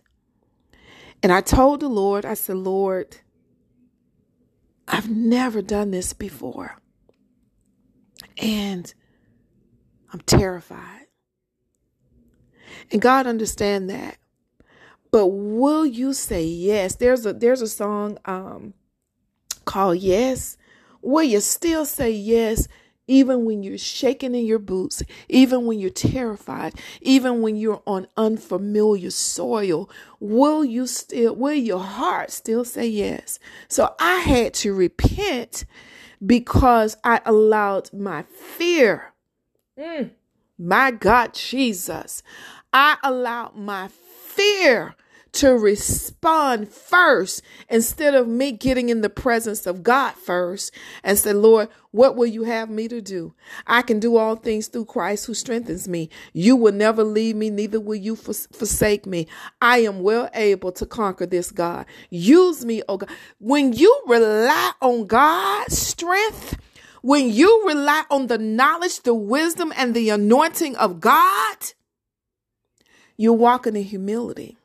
And 1.22 1.34
I 1.34 1.42
told 1.42 1.82
the 1.82 1.90
Lord, 1.90 2.24
I 2.24 2.34
said, 2.34 2.56
Lord, 2.58 3.18
I've 4.88 5.10
never 5.10 5.62
done 5.62 5.92
this 5.92 6.14
before. 6.14 6.78
And 8.38 8.94
I'm 10.12 10.20
terrified. 10.22 11.08
And 12.92 13.02
God 13.02 13.28
understand 13.28 13.90
that. 13.90 14.18
But 15.12 15.28
will 15.28 15.86
you 15.86 16.14
say 16.14 16.44
yes? 16.44 16.96
There's 16.96 17.26
a 17.26 17.34
there's 17.34 17.62
a 17.62 17.68
song 17.68 18.18
um 18.26 18.74
called 19.66 20.00
Yes. 20.00 20.58
Will 21.02 21.24
you 21.24 21.40
still 21.40 21.86
say 21.86 22.12
yes 22.12 22.68
even 23.08 23.46
when 23.46 23.64
you're 23.64 23.78
shaking 23.78 24.34
in 24.34 24.46
your 24.46 24.60
boots, 24.60 25.04
even 25.28 25.66
when 25.66 25.80
you're 25.80 25.90
terrified, 25.90 26.74
even 27.02 27.42
when 27.42 27.56
you're 27.56 27.84
on 27.86 28.08
unfamiliar 28.16 29.10
soil, 29.10 29.90
will 30.20 30.64
you 30.64 30.88
still, 30.88 31.36
will 31.36 31.54
your 31.54 31.80
heart 31.80 32.32
still 32.32 32.64
say 32.64 32.88
yes? 32.88 33.40
So 33.68 33.94
I 34.00 34.20
had 34.20 34.54
to 34.56 34.74
repent 34.74 35.66
because 36.26 36.96
I 37.04 37.22
allowed 37.26 37.92
my 37.94 38.24
fear, 38.24 39.14
mm, 39.78 40.12
my 40.58 40.92
God, 40.92 41.34
Jesus, 41.34 42.24
I 42.72 42.98
allowed 43.04 43.56
my 43.58 43.90
fear 43.90 44.96
to 45.34 45.58
respond 45.58 46.70
first 46.70 47.42
instead 47.68 48.14
of 48.14 48.28
me 48.28 48.52
getting 48.52 48.90
in 48.90 49.02
the 49.02 49.10
presence 49.10 49.66
of 49.66 49.82
God 49.84 50.14
first 50.14 50.72
and 51.04 51.18
say, 51.18 51.34
Lord, 51.34 51.70
what 51.90 52.16
will 52.16 52.28
you 52.28 52.44
have 52.44 52.70
me 52.70 52.88
to 52.88 53.02
do? 53.02 53.34
I 53.66 53.82
can 53.82 54.00
do 54.00 54.16
all 54.16 54.36
things 54.36 54.68
through 54.68 54.86
Christ 54.86 55.26
who 55.26 55.34
strengthens 55.34 55.88
me. 55.88 56.10
You 56.34 56.56
will 56.56 56.72
never 56.72 57.04
leave 57.04 57.36
me, 57.36 57.50
neither 57.50 57.80
will 57.80 57.96
you 57.96 58.16
forsake 58.16 59.06
me. 59.06 59.28
I 59.60 59.80
am 59.80 60.02
well 60.02 60.30
able 60.34 60.72
to 60.74 60.86
conquer 60.86 61.26
this, 61.26 61.52
God. 61.52 61.88
Use 62.12 62.64
me, 62.64 62.84
oh 62.88 62.98
God. 62.98 63.10
When 63.40 63.74
you 63.74 64.04
rely 64.08 64.72
on 64.82 65.08
God's 65.08 65.78
strength, 65.78 66.60
when 67.02 67.30
you 67.30 67.66
rely 67.68 68.04
on 68.10 68.28
the 68.28 68.38
knowledge, 68.38 69.02
the 69.02 69.14
wisdom, 69.14 69.74
and 69.76 69.94
the 69.96 70.10
anointing 70.10 70.76
of 70.76 71.00
God, 71.00 71.58
you're 73.18 73.34
walking 73.34 73.76
in 73.76 73.84
humility. 73.84 74.58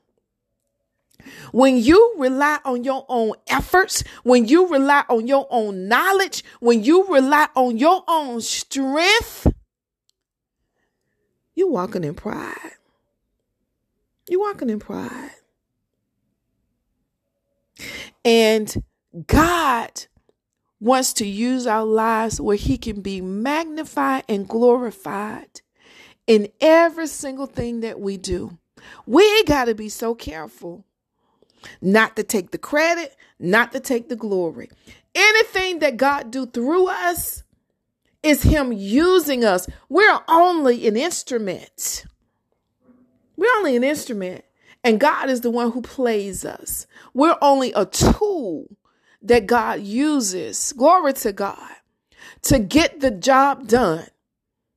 When 1.52 1.76
you 1.76 2.14
rely 2.18 2.58
on 2.64 2.84
your 2.84 3.04
own 3.08 3.34
efforts, 3.46 4.04
when 4.22 4.46
you 4.46 4.68
rely 4.68 5.04
on 5.08 5.26
your 5.26 5.46
own 5.50 5.88
knowledge, 5.88 6.44
when 6.60 6.82
you 6.84 7.06
rely 7.06 7.48
on 7.54 7.78
your 7.78 8.04
own 8.06 8.40
strength, 8.40 9.46
you're 11.54 11.70
walking 11.70 12.04
in 12.04 12.14
pride. 12.14 12.72
You're 14.28 14.40
walking 14.40 14.70
in 14.70 14.78
pride. 14.78 15.30
And 18.24 18.84
God 19.26 20.06
wants 20.80 21.12
to 21.14 21.26
use 21.26 21.66
our 21.66 21.84
lives 21.84 22.40
where 22.40 22.56
He 22.56 22.78
can 22.78 23.00
be 23.00 23.20
magnified 23.20 24.24
and 24.28 24.48
glorified 24.48 25.62
in 26.26 26.48
every 26.60 27.06
single 27.06 27.46
thing 27.46 27.80
that 27.80 27.98
we 27.98 28.16
do. 28.16 28.58
We 29.06 29.44
got 29.44 29.64
to 29.64 29.74
be 29.74 29.88
so 29.88 30.14
careful 30.14 30.84
not 31.80 32.16
to 32.16 32.22
take 32.22 32.50
the 32.50 32.58
credit, 32.58 33.16
not 33.38 33.72
to 33.72 33.80
take 33.80 34.08
the 34.08 34.16
glory. 34.16 34.70
Anything 35.14 35.80
that 35.80 35.96
God 35.96 36.30
do 36.30 36.46
through 36.46 36.88
us 36.88 37.42
is 38.22 38.42
him 38.42 38.72
using 38.72 39.44
us. 39.44 39.68
We're 39.88 40.20
only 40.28 40.86
an 40.86 40.96
instrument. 40.96 42.04
We're 43.36 43.54
only 43.58 43.76
an 43.76 43.84
instrument. 43.84 44.44
And 44.84 45.00
God 45.00 45.28
is 45.28 45.40
the 45.40 45.50
one 45.50 45.72
who 45.72 45.82
plays 45.82 46.44
us. 46.44 46.86
We're 47.14 47.36
only 47.42 47.72
a 47.72 47.86
tool 47.86 48.66
that 49.22 49.46
God 49.46 49.80
uses. 49.80 50.72
Glory 50.72 51.12
to 51.14 51.32
God. 51.32 51.72
To 52.42 52.58
get 52.58 53.00
the 53.00 53.10
job 53.10 53.66
done. 53.66 54.06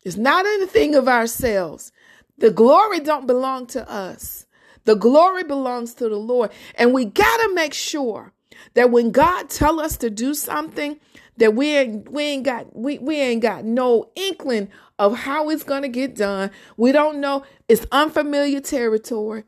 It's 0.04 0.18
not 0.18 0.46
anything 0.46 0.96
of 0.96 1.08
ourselves. 1.08 1.92
The 2.38 2.50
glory 2.50 3.00
don't 3.00 3.28
belong 3.28 3.68
to 3.68 3.90
us. 3.90 4.48
The 4.86 4.96
glory 4.96 5.44
belongs 5.44 5.94
to 5.96 6.10
the 6.10 6.18
Lord. 6.18 6.52
And 6.76 6.94
we 6.94 7.06
got 7.06 7.38
to 7.38 7.54
make 7.54 7.74
sure 7.74 8.34
that 8.74 8.92
when 8.92 9.12
God 9.12 9.50
tell 9.50 9.80
us 9.80 9.98
to 9.98 10.10
do 10.10 10.34
something, 10.34 11.00
that 11.38 11.56
we 11.56 11.76
ain't, 11.76 12.12
we 12.12 12.24
ain't 12.24 12.44
got 12.44 12.76
we, 12.76 13.00
we 13.00 13.20
ain't 13.20 13.42
got 13.42 13.66
no 13.66 14.12
inkling 14.16 14.70
of 15.00 15.20
how 15.20 15.50
it's 15.50 15.64
going 15.64 15.82
to 15.82 15.88
get 15.88 16.16
done. 16.16 16.52
We 16.78 16.92
don't 16.92 17.20
know. 17.20 17.44
It's 17.68 17.86
unfamiliar 17.92 18.60
territory. 18.60 19.44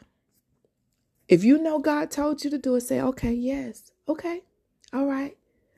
If 1.27 1.43
you 1.43 1.57
know 1.57 1.79
God 1.79 2.11
told 2.11 2.43
you 2.43 2.49
to 2.49 2.57
do 2.57 2.75
it, 2.75 2.81
say, 2.81 2.99
okay, 3.01 3.33
yes, 3.33 3.91
okay, 4.07 4.41
all 4.91 5.05
right. 5.05 5.37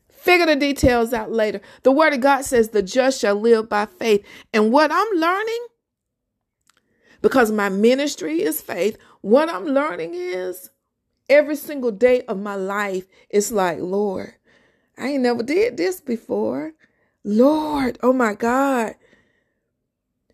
Figure 0.09 0.47
the 0.47 0.55
details 0.55 1.13
out 1.13 1.31
later. 1.31 1.61
The 1.83 1.91
word 1.91 2.13
of 2.13 2.21
God 2.21 2.45
says 2.45 2.69
the 2.69 2.81
just 2.81 3.19
shall 3.19 3.35
live 3.35 3.69
by 3.69 3.85
faith. 3.85 4.25
And 4.53 4.71
what 4.71 4.91
I'm 4.91 5.07
learning, 5.13 5.67
because 7.21 7.51
my 7.51 7.69
ministry 7.69 8.41
is 8.41 8.59
faith, 8.59 8.97
what 9.25 9.49
I'm 9.49 9.65
learning 9.65 10.13
is 10.13 10.69
every 11.27 11.55
single 11.55 11.89
day 11.89 12.21
of 12.27 12.39
my 12.39 12.53
life, 12.53 13.07
it's 13.27 13.51
like, 13.51 13.79
Lord, 13.79 14.35
I 14.99 15.07
ain't 15.07 15.23
never 15.23 15.41
did 15.41 15.77
this 15.77 15.99
before. 15.99 16.73
Lord, 17.23 17.97
oh 18.03 18.13
my 18.13 18.35
God. 18.35 18.93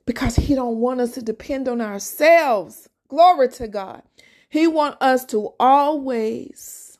Because 0.06 0.36
he 0.36 0.56
don't 0.56 0.80
want 0.80 1.00
us 1.00 1.14
to 1.14 1.22
depend 1.22 1.70
on 1.70 1.80
ourselves. 1.80 2.90
Glory 3.08 3.48
to 3.52 3.70
God. 3.70 4.04
He 4.50 4.68
want 4.68 4.98
us 5.00 5.24
to 5.28 5.54
always 5.58 6.98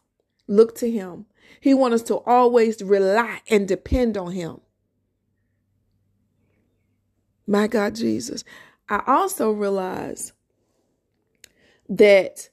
look 0.48 0.76
to 0.76 0.90
him. 0.90 1.26
He 1.60 1.74
want 1.74 1.94
us 1.94 2.04
to 2.04 2.20
always 2.20 2.82
rely 2.82 3.42
and 3.50 3.68
depend 3.68 4.16
on 4.16 4.32
him. 4.32 4.62
My 7.46 7.68
God, 7.68 7.96
Jesus. 7.96 8.46
I 8.88 9.04
also 9.06 9.52
realize 9.52 10.32
that 11.92 12.50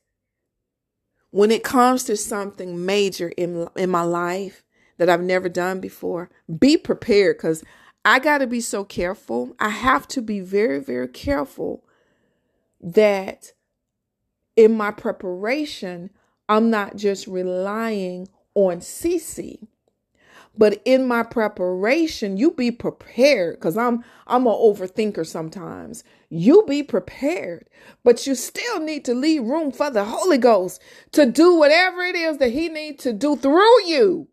when 1.30 1.52
it 1.52 1.62
comes 1.62 2.04
to 2.04 2.16
something 2.16 2.84
major 2.84 3.28
in 3.36 3.68
in 3.76 3.88
my 3.88 4.02
life 4.02 4.64
that 4.98 5.08
I've 5.08 5.22
never 5.22 5.48
done 5.48 5.80
before, 5.80 6.28
be 6.58 6.76
prepared 6.76 7.38
cuz 7.38 7.62
I 8.04 8.18
got 8.18 8.38
to 8.38 8.46
be 8.46 8.60
so 8.60 8.84
careful. 8.84 9.54
I 9.60 9.68
have 9.68 10.08
to 10.08 10.20
be 10.20 10.40
very 10.40 10.80
very 10.80 11.08
careful 11.08 11.84
that 12.80 13.52
in 14.56 14.76
my 14.76 14.90
preparation, 14.90 16.10
I'm 16.48 16.68
not 16.68 16.96
just 16.96 17.28
relying 17.28 18.28
on 18.56 18.80
CC 18.80 19.68
but 20.58 20.82
in 20.84 21.06
my 21.06 21.22
preparation, 21.22 22.36
you 22.36 22.50
be 22.50 22.72
prepared 22.72 23.54
because 23.54 23.76
I'm 23.76 24.04
I'm 24.26 24.46
an 24.46 24.52
overthinker 24.52 25.24
sometimes. 25.24 26.02
You 26.28 26.64
be 26.66 26.82
prepared, 26.82 27.70
but 28.02 28.26
you 28.26 28.34
still 28.34 28.80
need 28.80 29.04
to 29.06 29.14
leave 29.14 29.44
room 29.44 29.70
for 29.70 29.90
the 29.90 30.04
Holy 30.04 30.36
Ghost 30.36 30.82
to 31.12 31.24
do 31.24 31.54
whatever 31.54 32.02
it 32.02 32.16
is 32.16 32.38
that 32.38 32.50
He 32.50 32.68
needs 32.68 33.04
to 33.04 33.12
do 33.12 33.36
through 33.36 33.84
you. 33.86 34.28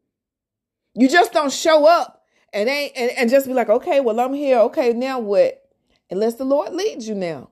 You 0.95 1.07
just 1.07 1.31
don't 1.31 1.53
show 1.53 1.87
up 1.87 2.23
and 2.51 2.67
ain't 2.67 2.93
and, 2.97 3.11
and 3.11 3.29
just 3.29 3.45
be 3.45 3.53
like, 3.53 3.69
okay, 3.69 3.99
well, 3.99 4.19
I'm 4.19 4.33
here. 4.33 4.57
Okay, 4.61 4.93
now 4.93 5.19
what? 5.19 5.61
Unless 6.09 6.35
the 6.35 6.45
Lord 6.45 6.73
leads 6.73 7.07
you 7.07 7.15
now. 7.15 7.51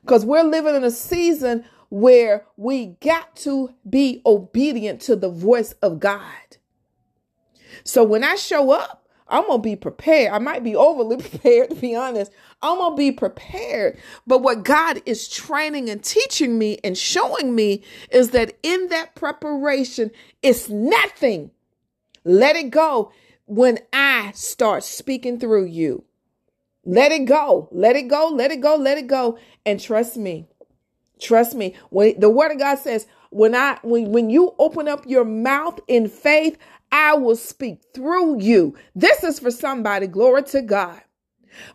Because 0.00 0.24
we're 0.24 0.44
living 0.44 0.74
in 0.74 0.84
a 0.84 0.90
season 0.90 1.64
where 1.90 2.46
we 2.56 2.86
got 3.00 3.36
to 3.36 3.74
be 3.88 4.22
obedient 4.24 5.00
to 5.02 5.16
the 5.16 5.30
voice 5.30 5.72
of 5.82 6.00
God. 6.00 6.22
So 7.84 8.02
when 8.02 8.24
I 8.24 8.34
show 8.36 8.70
up, 8.70 9.06
I'm 9.28 9.46
going 9.46 9.58
to 9.60 9.62
be 9.62 9.76
prepared. 9.76 10.32
I 10.32 10.38
might 10.38 10.62
be 10.62 10.76
overly 10.76 11.16
prepared, 11.28 11.70
to 11.70 11.76
be 11.76 11.94
honest. 11.94 12.32
I'm 12.62 12.78
going 12.78 12.92
to 12.92 12.96
be 12.96 13.12
prepared. 13.12 13.98
But 14.26 14.42
what 14.42 14.64
God 14.64 15.02
is 15.06 15.28
training 15.28 15.88
and 15.88 16.02
teaching 16.02 16.58
me 16.58 16.78
and 16.84 16.96
showing 16.96 17.54
me 17.54 17.82
is 18.10 18.30
that 18.30 18.58
in 18.62 18.88
that 18.88 19.14
preparation, 19.14 20.10
it's 20.42 20.68
nothing. 20.68 21.50
Let 22.24 22.56
it 22.56 22.70
go 22.70 23.12
when 23.46 23.78
I 23.92 24.32
start 24.34 24.84
speaking 24.84 25.38
through 25.38 25.66
you. 25.66 26.04
Let 26.86 27.12
it 27.12 27.24
go. 27.24 27.68
Let 27.72 27.96
it 27.96 28.08
go. 28.08 28.28
Let 28.28 28.50
it 28.50 28.60
go. 28.60 28.76
Let 28.76 28.98
it 28.98 29.06
go. 29.06 29.38
And 29.64 29.80
trust 29.80 30.16
me. 30.16 30.46
Trust 31.20 31.54
me. 31.54 31.74
When 31.90 32.18
the 32.18 32.30
word 32.30 32.52
of 32.52 32.58
God 32.58 32.78
says, 32.78 33.06
when 33.30 33.54
I 33.54 33.78
when 33.82 34.12
when 34.12 34.30
you 34.30 34.54
open 34.58 34.86
up 34.86 35.04
your 35.08 35.24
mouth 35.24 35.80
in 35.88 36.08
faith, 36.08 36.56
I 36.94 37.14
will 37.14 37.34
speak 37.34 37.80
through 37.92 38.40
you. 38.40 38.76
This 38.94 39.24
is 39.24 39.40
for 39.40 39.50
somebody. 39.50 40.06
Glory 40.06 40.44
to 40.44 40.62
God. 40.62 41.02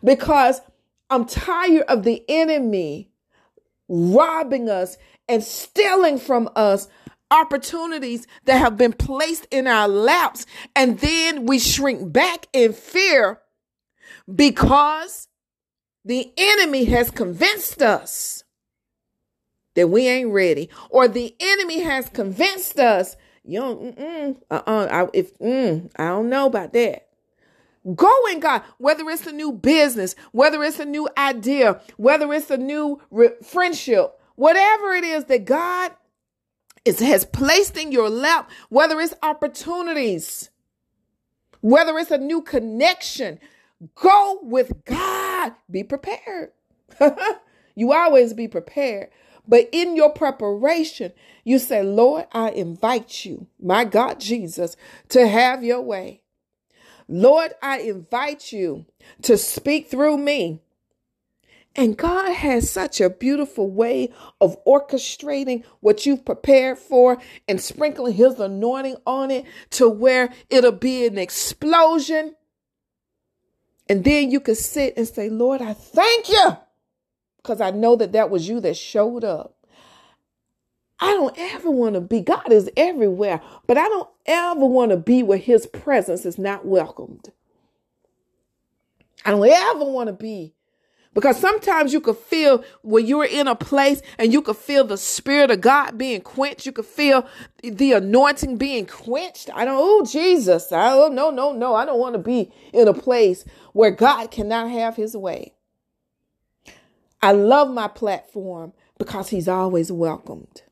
Because 0.02 0.62
I'm 1.10 1.26
tired 1.26 1.82
of 1.88 2.04
the 2.04 2.24
enemy 2.26 3.10
robbing 3.86 4.70
us 4.70 4.96
and 5.28 5.44
stealing 5.44 6.18
from 6.18 6.48
us 6.56 6.88
opportunities 7.30 8.26
that 8.46 8.56
have 8.56 8.78
been 8.78 8.94
placed 8.94 9.46
in 9.50 9.66
our 9.66 9.88
laps. 9.88 10.46
And 10.74 10.98
then 11.00 11.44
we 11.44 11.58
shrink 11.58 12.10
back 12.10 12.46
in 12.54 12.72
fear 12.72 13.40
because 14.34 15.28
the 16.02 16.32
enemy 16.38 16.86
has 16.86 17.10
convinced 17.10 17.82
us 17.82 18.42
that 19.74 19.88
we 19.88 20.08
ain't 20.08 20.32
ready, 20.32 20.68
or 20.88 21.06
the 21.06 21.36
enemy 21.38 21.80
has 21.80 22.08
convinced 22.08 22.78
us, 22.78 23.16
you 23.44 23.60
don't, 23.60 23.96
mm-mm, 23.96 24.36
uh-uh, 24.50 24.88
I, 24.90 25.08
if, 25.14 25.38
mm, 25.38 25.90
I 25.96 26.08
don't 26.08 26.28
know 26.28 26.46
about 26.46 26.72
that. 26.74 27.08
Go 27.94 28.12
in 28.30 28.40
God, 28.40 28.62
whether 28.78 29.08
it's 29.08 29.26
a 29.26 29.32
new 29.32 29.52
business, 29.52 30.14
whether 30.32 30.62
it's 30.62 30.78
a 30.78 30.84
new 30.84 31.08
idea, 31.16 31.80
whether 31.96 32.32
it's 32.32 32.50
a 32.50 32.58
new 32.58 33.00
re- 33.10 33.30
friendship, 33.42 34.20
whatever 34.36 34.92
it 34.92 35.04
is 35.04 35.24
that 35.26 35.46
God 35.46 35.92
is, 36.84 37.00
has 37.00 37.24
placed 37.24 37.76
in 37.78 37.92
your 37.92 38.10
lap, 38.10 38.50
whether 38.68 39.00
it's 39.00 39.14
opportunities, 39.22 40.50
whether 41.62 41.98
it's 41.98 42.10
a 42.10 42.18
new 42.18 42.42
connection, 42.42 43.38
go 43.94 44.40
with 44.42 44.84
God. 44.84 45.54
Be 45.70 45.84
prepared. 45.84 46.52
you 47.74 47.92
always 47.92 48.34
be 48.34 48.48
prepared. 48.48 49.08
But 49.50 49.68
in 49.72 49.96
your 49.96 50.10
preparation, 50.10 51.12
you 51.42 51.58
say, 51.58 51.82
Lord, 51.82 52.26
I 52.30 52.50
invite 52.50 53.24
you, 53.24 53.48
my 53.60 53.84
God 53.84 54.20
Jesus, 54.20 54.76
to 55.08 55.26
have 55.26 55.64
your 55.64 55.80
way. 55.80 56.22
Lord, 57.08 57.54
I 57.60 57.80
invite 57.80 58.52
you 58.52 58.86
to 59.22 59.36
speak 59.36 59.90
through 59.90 60.18
me. 60.18 60.60
And 61.74 61.96
God 61.96 62.32
has 62.32 62.70
such 62.70 63.00
a 63.00 63.10
beautiful 63.10 63.68
way 63.68 64.12
of 64.40 64.56
orchestrating 64.64 65.64
what 65.80 66.06
you've 66.06 66.24
prepared 66.24 66.78
for 66.78 67.20
and 67.48 67.60
sprinkling 67.60 68.14
His 68.14 68.38
anointing 68.38 68.98
on 69.04 69.32
it 69.32 69.46
to 69.70 69.88
where 69.88 70.32
it'll 70.48 70.70
be 70.70 71.06
an 71.06 71.18
explosion. 71.18 72.36
And 73.88 74.04
then 74.04 74.30
you 74.30 74.38
can 74.38 74.54
sit 74.54 74.94
and 74.96 75.08
say, 75.08 75.28
Lord, 75.28 75.60
I 75.60 75.72
thank 75.72 76.28
you 76.28 76.56
because 77.42 77.60
I 77.60 77.70
know 77.70 77.96
that 77.96 78.12
that 78.12 78.30
was 78.30 78.48
you 78.48 78.60
that 78.60 78.76
showed 78.76 79.24
up. 79.24 79.56
I 80.98 81.12
don't 81.14 81.36
ever 81.38 81.70
want 81.70 81.94
to 81.94 82.00
be, 82.00 82.20
God 82.20 82.52
is 82.52 82.70
everywhere, 82.76 83.40
but 83.66 83.78
I 83.78 83.88
don't 83.88 84.08
ever 84.26 84.66
want 84.66 84.90
to 84.90 84.98
be 84.98 85.22
where 85.22 85.38
His 85.38 85.66
presence 85.66 86.26
is 86.26 86.38
not 86.38 86.66
welcomed. 86.66 87.32
I 89.24 89.30
don't 89.30 89.48
ever 89.48 89.84
want 89.84 90.08
to 90.08 90.12
be 90.12 90.54
because 91.12 91.38
sometimes 91.38 91.92
you 91.92 92.00
could 92.00 92.16
feel 92.16 92.64
when 92.82 93.06
you're 93.06 93.24
in 93.24 93.48
a 93.48 93.54
place 93.54 94.00
and 94.18 94.32
you 94.32 94.42
could 94.42 94.56
feel 94.56 94.84
the 94.84 94.96
spirit 94.96 95.50
of 95.50 95.60
God 95.60 95.98
being 95.98 96.20
quenched. 96.20 96.66
You 96.66 96.72
could 96.72 96.86
feel 96.86 97.26
the 97.62 97.92
anointing 97.92 98.58
being 98.58 98.86
quenched. 98.86 99.50
I 99.54 99.64
don't, 99.64 99.76
oh, 99.78 100.04
Jesus. 100.04 100.70
I 100.70 100.90
don't, 100.90 101.14
no, 101.14 101.30
no, 101.30 101.52
no. 101.52 101.74
I 101.74 101.84
don't 101.84 101.98
want 101.98 102.14
to 102.14 102.20
be 102.20 102.52
in 102.72 102.86
a 102.86 102.94
place 102.94 103.44
where 103.72 103.90
God 103.90 104.30
cannot 104.30 104.70
have 104.70 104.96
his 104.96 105.16
way. 105.16 105.54
I 107.22 107.32
love 107.32 107.70
my 107.70 107.88
platform 107.88 108.72
because 108.98 109.28
he's 109.28 109.48
always 109.48 109.92
welcomed. 109.92 110.62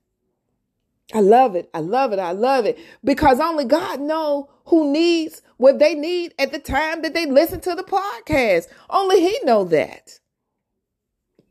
I 1.15 1.21
love 1.21 1.57
it. 1.57 1.71
I 1.73 1.81
love 1.81 2.13
it. 2.13 2.19
I 2.19 2.33
love 2.33 2.67
it 2.67 2.79
because 3.03 3.41
only 3.41 3.65
God 3.65 4.01
know 4.01 4.51
who 4.67 4.93
needs 4.93 5.43
what 5.57 5.79
they 5.79 5.95
need 5.95 6.35
at 6.39 6.53
the 6.53 6.59
time 6.59 7.03
that 7.03 7.15
they 7.15 7.27
listen 7.27 7.61
to 7.61 7.75
the 7.75 7.83
podcast. 7.83 8.67
Only 8.91 9.21
he 9.21 9.39
know 9.45 9.65
that. 9.65 10.21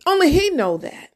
Only 0.06 0.32
he 0.32 0.52
know 0.52 0.78
that. 0.78 1.12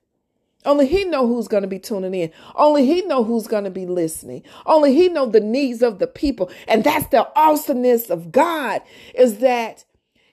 Only 0.65 0.87
he 0.87 1.05
know 1.05 1.27
who's 1.27 1.47
going 1.47 1.63
to 1.63 1.67
be 1.67 1.79
tuning 1.79 2.13
in. 2.13 2.31
Only 2.55 2.85
he 2.85 3.01
know 3.03 3.23
who's 3.23 3.47
going 3.47 3.63
to 3.63 3.71
be 3.71 3.85
listening. 3.85 4.43
Only 4.65 4.93
he 4.93 5.09
know 5.09 5.25
the 5.25 5.39
needs 5.39 5.81
of 5.81 5.99
the 5.99 6.07
people. 6.07 6.51
And 6.67 6.83
that's 6.83 7.07
the 7.07 7.27
awesomeness 7.35 8.09
of 8.09 8.31
God 8.31 8.81
is 9.15 9.39
that 9.39 9.85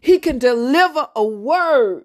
he 0.02 0.18
can 0.18 0.38
deliver 0.38 1.08
a 1.16 1.24
word 1.24 2.04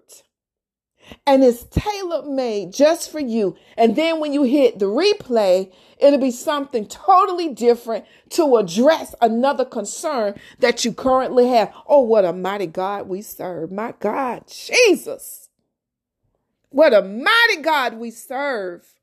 and 1.26 1.42
it's 1.44 1.64
tailor 1.64 2.24
made 2.24 2.72
just 2.72 3.10
for 3.10 3.20
you. 3.20 3.56
And 3.76 3.96
then 3.96 4.20
when 4.20 4.32
you 4.32 4.42
hit 4.42 4.78
the 4.78 4.86
replay, 4.86 5.72
it'll 5.98 6.18
be 6.18 6.30
something 6.30 6.86
totally 6.86 7.48
different 7.48 8.04
to 8.30 8.56
address 8.56 9.14
another 9.20 9.64
concern 9.64 10.38
that 10.58 10.84
you 10.84 10.92
currently 10.92 11.48
have. 11.48 11.72
Oh, 11.86 12.00
what 12.00 12.24
a 12.24 12.32
mighty 12.32 12.66
God 12.66 13.08
we 13.08 13.22
serve. 13.22 13.70
My 13.72 13.94
God, 13.98 14.44
Jesus. 14.48 15.48
What 16.70 16.92
a 16.92 17.02
mighty 17.02 17.62
God 17.62 17.94
we 17.94 18.10
serve. 18.10 18.94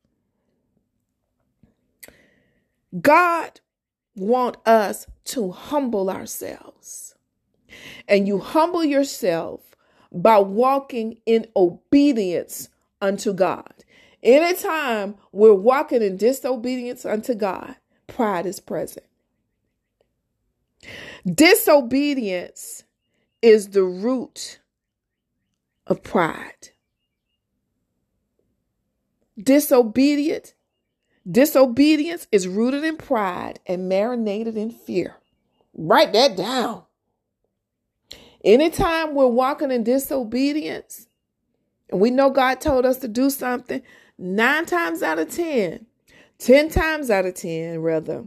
God 2.99 3.61
want 4.15 4.57
us 4.67 5.07
to 5.25 5.51
humble 5.51 6.09
ourselves. 6.09 7.15
And 8.07 8.27
you 8.27 8.39
humble 8.39 8.83
yourself 8.83 9.70
by 10.11 10.39
walking 10.39 11.17
in 11.25 11.47
obedience 11.55 12.69
unto 13.01 13.33
God. 13.33 13.73
Anytime 14.23 15.15
we're 15.31 15.53
walking 15.53 16.01
in 16.01 16.17
disobedience 16.17 17.05
unto 17.05 17.33
God, 17.33 17.75
pride 18.07 18.45
is 18.45 18.59
present. 18.59 19.05
Disobedience 21.25 22.83
is 23.41 23.69
the 23.69 23.83
root 23.83 24.59
of 25.87 26.03
pride. 26.03 26.69
Disobedient, 29.41 30.53
disobedience 31.29 32.27
is 32.31 32.47
rooted 32.47 32.83
in 32.83 32.97
pride 32.97 33.59
and 33.65 33.89
marinated 33.89 34.57
in 34.57 34.69
fear. 34.71 35.15
Write 35.73 36.13
that 36.13 36.35
down. 36.37 36.83
Anytime 38.43 39.13
we're 39.13 39.27
walking 39.27 39.71
in 39.71 39.83
disobedience, 39.83 41.07
and 41.89 41.99
we 41.99 42.09
know 42.09 42.29
God 42.29 42.59
told 42.59 42.85
us 42.85 42.97
to 42.97 43.07
do 43.07 43.29
something, 43.29 43.81
nine 44.17 44.65
times 44.65 45.03
out 45.03 45.19
of 45.19 45.29
10, 45.29 45.85
10 46.39 46.69
times 46.69 47.09
out 47.09 47.25
of 47.25 47.35
10, 47.35 47.81
rather, 47.81 48.25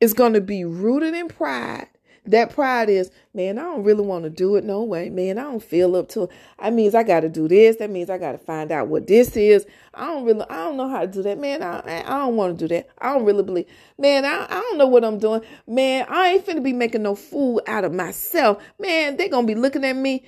it's 0.00 0.12
going 0.12 0.34
to 0.34 0.40
be 0.40 0.64
rooted 0.64 1.14
in 1.14 1.28
pride 1.28 1.88
that 2.30 2.50
pride 2.50 2.88
is, 2.88 3.10
man, 3.34 3.58
I 3.58 3.62
don't 3.62 3.84
really 3.84 4.04
want 4.04 4.24
to 4.24 4.30
do 4.30 4.56
it 4.56 4.64
no 4.64 4.82
way. 4.82 5.10
Man, 5.10 5.38
I 5.38 5.42
don't 5.42 5.62
feel 5.62 5.96
up 5.96 6.08
to 6.10 6.24
it. 6.24 6.30
That 6.58 6.72
means 6.72 6.94
I 6.94 7.02
got 7.02 7.20
to 7.20 7.28
do 7.28 7.48
this. 7.48 7.76
That 7.76 7.90
means 7.90 8.10
I 8.10 8.18
got 8.18 8.32
to 8.32 8.38
find 8.38 8.70
out 8.72 8.88
what 8.88 9.06
this 9.06 9.36
is. 9.36 9.66
I 9.94 10.06
don't 10.06 10.24
really, 10.24 10.44
I 10.48 10.56
don't 10.56 10.76
know 10.76 10.88
how 10.88 11.00
to 11.00 11.06
do 11.06 11.22
that. 11.22 11.38
Man, 11.38 11.62
I, 11.62 11.80
I 12.06 12.18
don't 12.18 12.36
want 12.36 12.58
to 12.58 12.68
do 12.68 12.74
that. 12.74 12.88
I 12.98 13.12
don't 13.12 13.24
really 13.24 13.42
believe. 13.42 13.66
Man, 13.98 14.24
I, 14.24 14.46
I 14.48 14.60
don't 14.60 14.78
know 14.78 14.86
what 14.86 15.04
I'm 15.04 15.18
doing. 15.18 15.42
Man, 15.66 16.06
I 16.08 16.28
ain't 16.28 16.46
finna 16.46 16.62
be 16.62 16.72
making 16.72 17.02
no 17.02 17.14
fool 17.14 17.60
out 17.66 17.84
of 17.84 17.92
myself. 17.92 18.62
Man, 18.78 19.16
they 19.16 19.28
going 19.28 19.46
to 19.46 19.54
be 19.54 19.58
looking 19.58 19.84
at 19.84 19.96
me. 19.96 20.24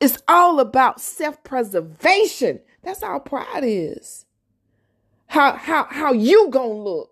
It's 0.00 0.22
all 0.26 0.60
about 0.60 1.00
self-preservation. 1.00 2.60
That's 2.82 3.02
how 3.02 3.20
pride 3.20 3.62
is. 3.62 4.26
How, 5.26 5.52
how, 5.52 5.86
how 5.88 6.12
you 6.12 6.50
going 6.50 6.70
to 6.70 6.82
look. 6.82 7.08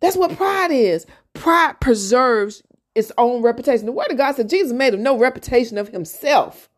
That's 0.00 0.16
what 0.16 0.36
pride 0.36 0.70
is. 0.70 1.06
Pride 1.34 1.80
preserves 1.80 2.62
its 2.94 3.12
own 3.18 3.42
reputation. 3.42 3.86
The 3.86 3.92
word 3.92 4.10
of 4.10 4.18
God 4.18 4.36
said 4.36 4.48
Jesus 4.48 4.72
made 4.72 4.94
of 4.94 5.00
no 5.00 5.18
reputation 5.18 5.76
of 5.76 5.88
himself. 5.88 6.68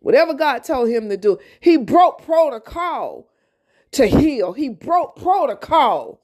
Whatever 0.00 0.34
God 0.34 0.64
told 0.64 0.88
him 0.88 1.08
to 1.08 1.16
do, 1.16 1.38
he 1.60 1.76
broke 1.76 2.22
protocol 2.22 3.28
to 3.92 4.06
heal. 4.06 4.52
He 4.52 4.68
broke 4.68 5.16
protocol. 5.16 6.20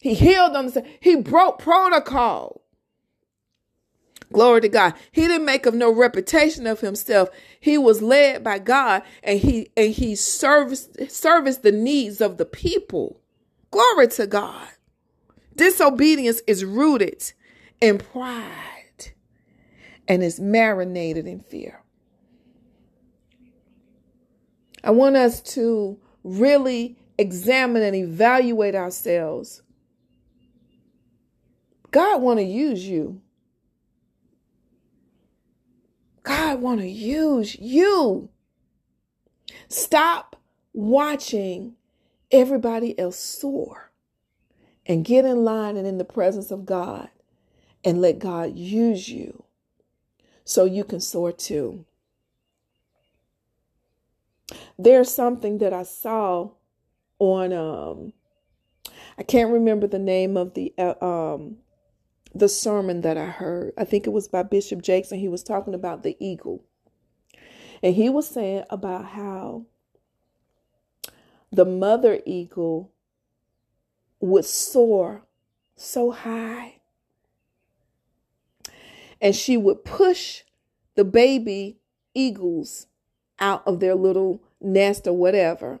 He 0.00 0.14
healed 0.14 0.54
them. 0.54 0.72
He 1.00 1.16
broke 1.16 1.58
protocol. 1.58 2.62
Glory 4.32 4.60
to 4.62 4.68
God. 4.68 4.94
He 5.12 5.22
didn't 5.22 5.46
make 5.46 5.66
of 5.66 5.74
no 5.74 5.90
reputation 5.92 6.66
of 6.66 6.80
himself. 6.80 7.28
He 7.60 7.78
was 7.78 8.02
led 8.02 8.42
by 8.42 8.58
God 8.58 9.02
and 9.22 9.38
he 9.38 9.70
and 9.76 9.94
he 9.94 10.16
serviced 10.16 11.10
serviced 11.10 11.62
the 11.62 11.72
needs 11.72 12.20
of 12.20 12.36
the 12.36 12.44
people. 12.44 13.20
Glory 13.70 14.08
to 14.08 14.26
God. 14.26 14.68
Disobedience 15.56 16.42
is 16.46 16.64
rooted 16.64 17.32
in 17.80 17.96
pride 17.96 19.12
and 20.06 20.22
is 20.22 20.38
marinated 20.38 21.26
in 21.26 21.40
fear. 21.40 21.82
I 24.84 24.90
want 24.90 25.16
us 25.16 25.40
to 25.54 25.98
really 26.22 26.98
examine 27.18 27.82
and 27.82 27.96
evaluate 27.96 28.74
ourselves. 28.74 29.62
God 31.90 32.20
want 32.20 32.38
to 32.38 32.44
use 32.44 32.86
you. 32.86 33.22
God 36.22 36.60
want 36.60 36.80
to 36.80 36.88
use 36.88 37.58
you. 37.58 38.28
Stop 39.68 40.36
watching 40.74 41.76
everybody 42.30 42.98
else 42.98 43.18
soar 43.18 43.85
and 44.86 45.04
get 45.04 45.24
in 45.24 45.44
line 45.44 45.76
and 45.76 45.86
in 45.86 45.98
the 45.98 46.04
presence 46.04 46.50
of 46.50 46.66
God 46.66 47.08
and 47.84 48.00
let 48.00 48.18
God 48.18 48.56
use 48.56 49.08
you 49.08 49.44
so 50.44 50.64
you 50.64 50.84
can 50.84 51.00
soar 51.00 51.32
too. 51.32 51.84
There's 54.78 55.12
something 55.12 55.58
that 55.58 55.72
I 55.72 55.82
saw 55.82 56.50
on 57.18 57.52
um 57.52 58.12
I 59.18 59.22
can't 59.22 59.52
remember 59.52 59.86
the 59.86 59.98
name 59.98 60.36
of 60.36 60.54
the 60.54 60.72
uh, 60.78 60.94
um 61.04 61.58
the 62.34 62.48
sermon 62.48 63.00
that 63.00 63.16
I 63.16 63.26
heard. 63.26 63.72
I 63.78 63.84
think 63.84 64.06
it 64.06 64.10
was 64.10 64.28
by 64.28 64.42
Bishop 64.42 64.82
Jakes 64.82 65.10
and 65.10 65.20
he 65.20 65.28
was 65.28 65.42
talking 65.42 65.74
about 65.74 66.02
the 66.02 66.16
eagle. 66.20 66.64
And 67.82 67.94
he 67.94 68.08
was 68.08 68.28
saying 68.28 68.64
about 68.70 69.06
how 69.06 69.66
the 71.50 71.64
mother 71.64 72.20
eagle 72.26 72.92
would 74.20 74.44
soar 74.44 75.22
so 75.76 76.10
high. 76.10 76.80
And 79.20 79.34
she 79.34 79.56
would 79.56 79.84
push 79.84 80.42
the 80.94 81.04
baby 81.04 81.78
eagles 82.14 82.86
out 83.38 83.62
of 83.66 83.80
their 83.80 83.94
little 83.94 84.40
nest 84.60 85.06
or 85.06 85.12
whatever. 85.12 85.80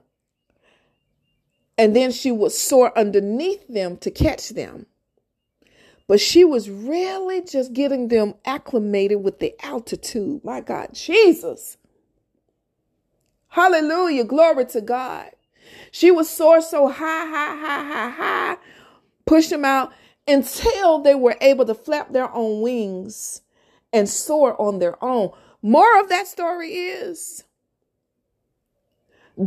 And 1.78 1.94
then 1.94 2.10
she 2.12 2.32
would 2.32 2.52
soar 2.52 2.96
underneath 2.98 3.66
them 3.68 3.96
to 3.98 4.10
catch 4.10 4.50
them. 4.50 4.86
But 6.08 6.20
she 6.20 6.44
was 6.44 6.70
really 6.70 7.42
just 7.42 7.72
getting 7.72 8.08
them 8.08 8.34
acclimated 8.44 9.22
with 9.22 9.40
the 9.40 9.54
altitude. 9.64 10.44
My 10.44 10.60
God, 10.60 10.90
Jesus. 10.92 11.76
Hallelujah. 13.48 14.24
Glory 14.24 14.66
to 14.66 14.80
God. 14.80 15.30
She 15.90 16.10
would 16.10 16.26
soar 16.26 16.60
so 16.60 16.88
high, 16.88 17.26
high, 17.26 17.56
high, 17.56 17.84
high, 17.84 18.10
high, 18.10 18.56
push 19.24 19.48
them 19.48 19.64
out 19.64 19.92
until 20.26 21.00
they 21.00 21.14
were 21.14 21.36
able 21.40 21.64
to 21.66 21.74
flap 21.74 22.12
their 22.12 22.32
own 22.34 22.60
wings 22.60 23.42
and 23.92 24.08
soar 24.08 24.60
on 24.60 24.78
their 24.78 25.02
own. 25.02 25.30
More 25.62 26.00
of 26.00 26.08
that 26.08 26.26
story 26.26 26.70
is 26.70 27.44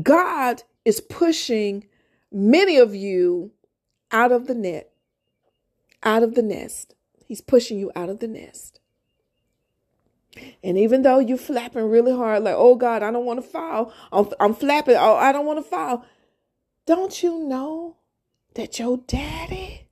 God 0.01 0.63
is 0.85 1.01
pushing 1.01 1.87
many 2.31 2.77
of 2.77 2.95
you 2.95 3.51
out 4.11 4.31
of 4.31 4.47
the 4.47 4.55
net, 4.55 4.91
out 6.03 6.23
of 6.23 6.35
the 6.35 6.41
nest. 6.41 6.95
He's 7.25 7.41
pushing 7.41 7.79
you 7.79 7.91
out 7.95 8.09
of 8.09 8.19
the 8.19 8.27
nest. 8.27 8.78
And 10.63 10.77
even 10.77 11.01
though 11.01 11.19
you're 11.19 11.37
flapping 11.37 11.89
really 11.89 12.15
hard, 12.15 12.43
like, 12.43 12.55
oh 12.57 12.75
God, 12.75 13.03
I 13.03 13.11
don't 13.11 13.25
want 13.25 13.43
to 13.43 13.49
fall. 13.49 13.93
I'm, 14.11 14.29
I'm 14.39 14.53
flapping. 14.53 14.95
Oh, 14.95 15.15
I 15.15 15.31
don't 15.31 15.45
want 15.45 15.63
to 15.63 15.69
fall. 15.69 16.05
Don't 16.85 17.21
you 17.23 17.39
know 17.39 17.97
that 18.55 18.79
your 18.79 18.97
daddy, 18.97 19.87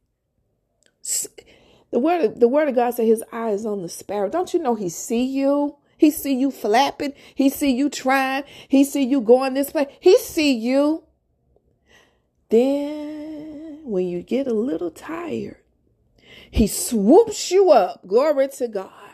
the 1.92 2.00
word, 2.00 2.40
the 2.40 2.48
word 2.48 2.70
of 2.70 2.76
God 2.76 2.92
said 2.94 3.08
his 3.08 3.24
eye 3.32 3.52
is 3.52 3.66
on 3.66 3.82
the 3.82 3.90
sparrow. 3.90 4.30
Don't 4.30 4.54
you 4.54 4.60
know 4.60 4.76
he 4.76 4.90
see 4.90 5.24
you? 5.24 5.78
He 5.98 6.12
see 6.12 6.36
you 6.36 6.52
flapping. 6.52 7.14
He 7.34 7.50
see 7.50 7.72
you 7.72 7.90
trying. 7.90 8.44
He 8.68 8.84
see 8.84 9.04
you 9.04 9.22
going 9.22 9.56
this 9.56 9.74
way. 9.74 9.88
He 10.00 10.18
see 10.18 10.54
you. 10.54 11.04
Then 12.50 13.82
when 13.84 14.08
you 14.08 14.22
get 14.22 14.48
a 14.48 14.54
little 14.54 14.92
tired, 14.92 15.58
he 16.52 16.68
swoops 16.68 17.52
you 17.52 17.72
up. 17.72 18.08
Glory 18.08 18.48
to 18.50 18.68
God. 18.68 19.07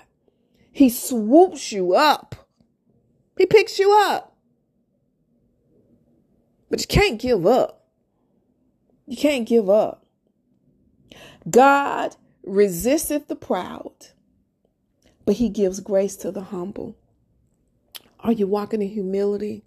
He 0.74 0.90
swoops 0.90 1.72
you 1.72 1.94
up. 1.94 2.36
He 3.38 3.46
picks 3.46 3.80
you 3.80 3.94
up. 3.94 4.36
But 6.70 6.82
you 6.82 6.88
can't 6.88 7.22
give 7.22 7.46
up. 7.46 7.86
You 9.06 9.16
can't 9.16 9.48
give 9.48 9.70
up. 9.70 10.06
God 11.50 12.16
resisteth 12.44 13.28
the 13.28 13.36
proud, 13.36 13.94
but 15.26 15.36
he 15.36 15.50
gives 15.50 15.80
grace 15.80 16.16
to 16.18 16.32
the 16.32 16.42
humble. 16.42 16.98
Are 18.22 18.32
you 18.32 18.48
walking 18.48 18.82
in 18.82 18.90
humility? 18.90 19.66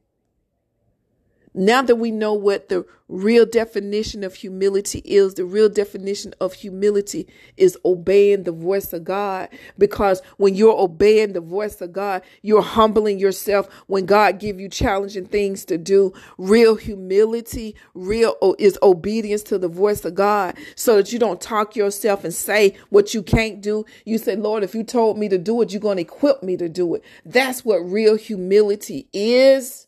Now 1.59 1.80
that 1.80 1.96
we 1.96 2.11
know 2.11 2.34
what 2.34 2.68
the 2.68 2.84
real 3.09 3.46
definition 3.46 4.22
of 4.22 4.34
humility 4.34 4.98
is, 5.07 5.34
the 5.34 5.46
real 5.46 5.70
definition 5.70 6.34
of 6.38 6.52
humility 6.52 7.26
is 7.57 7.78
obeying 7.82 8.42
the 8.42 8.52
voice 8.52 8.92
of 8.92 9.04
God. 9.04 9.48
Because 9.78 10.20
when 10.36 10.54
you're 10.54 10.78
obeying 10.78 11.32
the 11.32 11.40
voice 11.40 11.80
of 11.80 11.94
God, 11.94 12.20
you're 12.42 12.61
humbling 12.61 13.18
yourself 13.18 13.68
when 13.86 14.04
God 14.04 14.38
give 14.38 14.61
you 14.61 14.68
challenging 14.68 15.24
things 15.24 15.64
to 15.64 15.78
do. 15.78 16.12
Real 16.36 16.74
humility, 16.74 17.74
real 17.94 18.36
is 18.59 18.78
obedience 18.82 19.42
to 19.44 19.57
the 19.57 19.68
voice 19.68 20.04
of 20.04 20.14
God 20.14 20.59
so 20.74 20.96
that 20.96 21.11
you 21.11 21.18
don't 21.18 21.40
talk 21.40 21.74
yourself 21.74 22.22
and 22.22 22.34
say 22.34 22.76
what 22.90 23.14
you 23.14 23.22
can't 23.22 23.62
do. 23.62 23.86
You 24.04 24.18
say, 24.18 24.36
Lord, 24.36 24.62
if 24.62 24.74
you 24.74 24.84
told 24.84 25.16
me 25.16 25.30
to 25.30 25.38
do 25.38 25.62
it, 25.62 25.72
you're 25.72 25.80
going 25.80 25.96
to 25.96 26.02
equip 26.02 26.42
me 26.42 26.59
to 26.59 26.68
do 26.68 26.94
it. 26.96 27.02
That's 27.24 27.64
what 27.64 27.78
real 27.78 28.16
humility 28.16 29.09
is. 29.14 29.86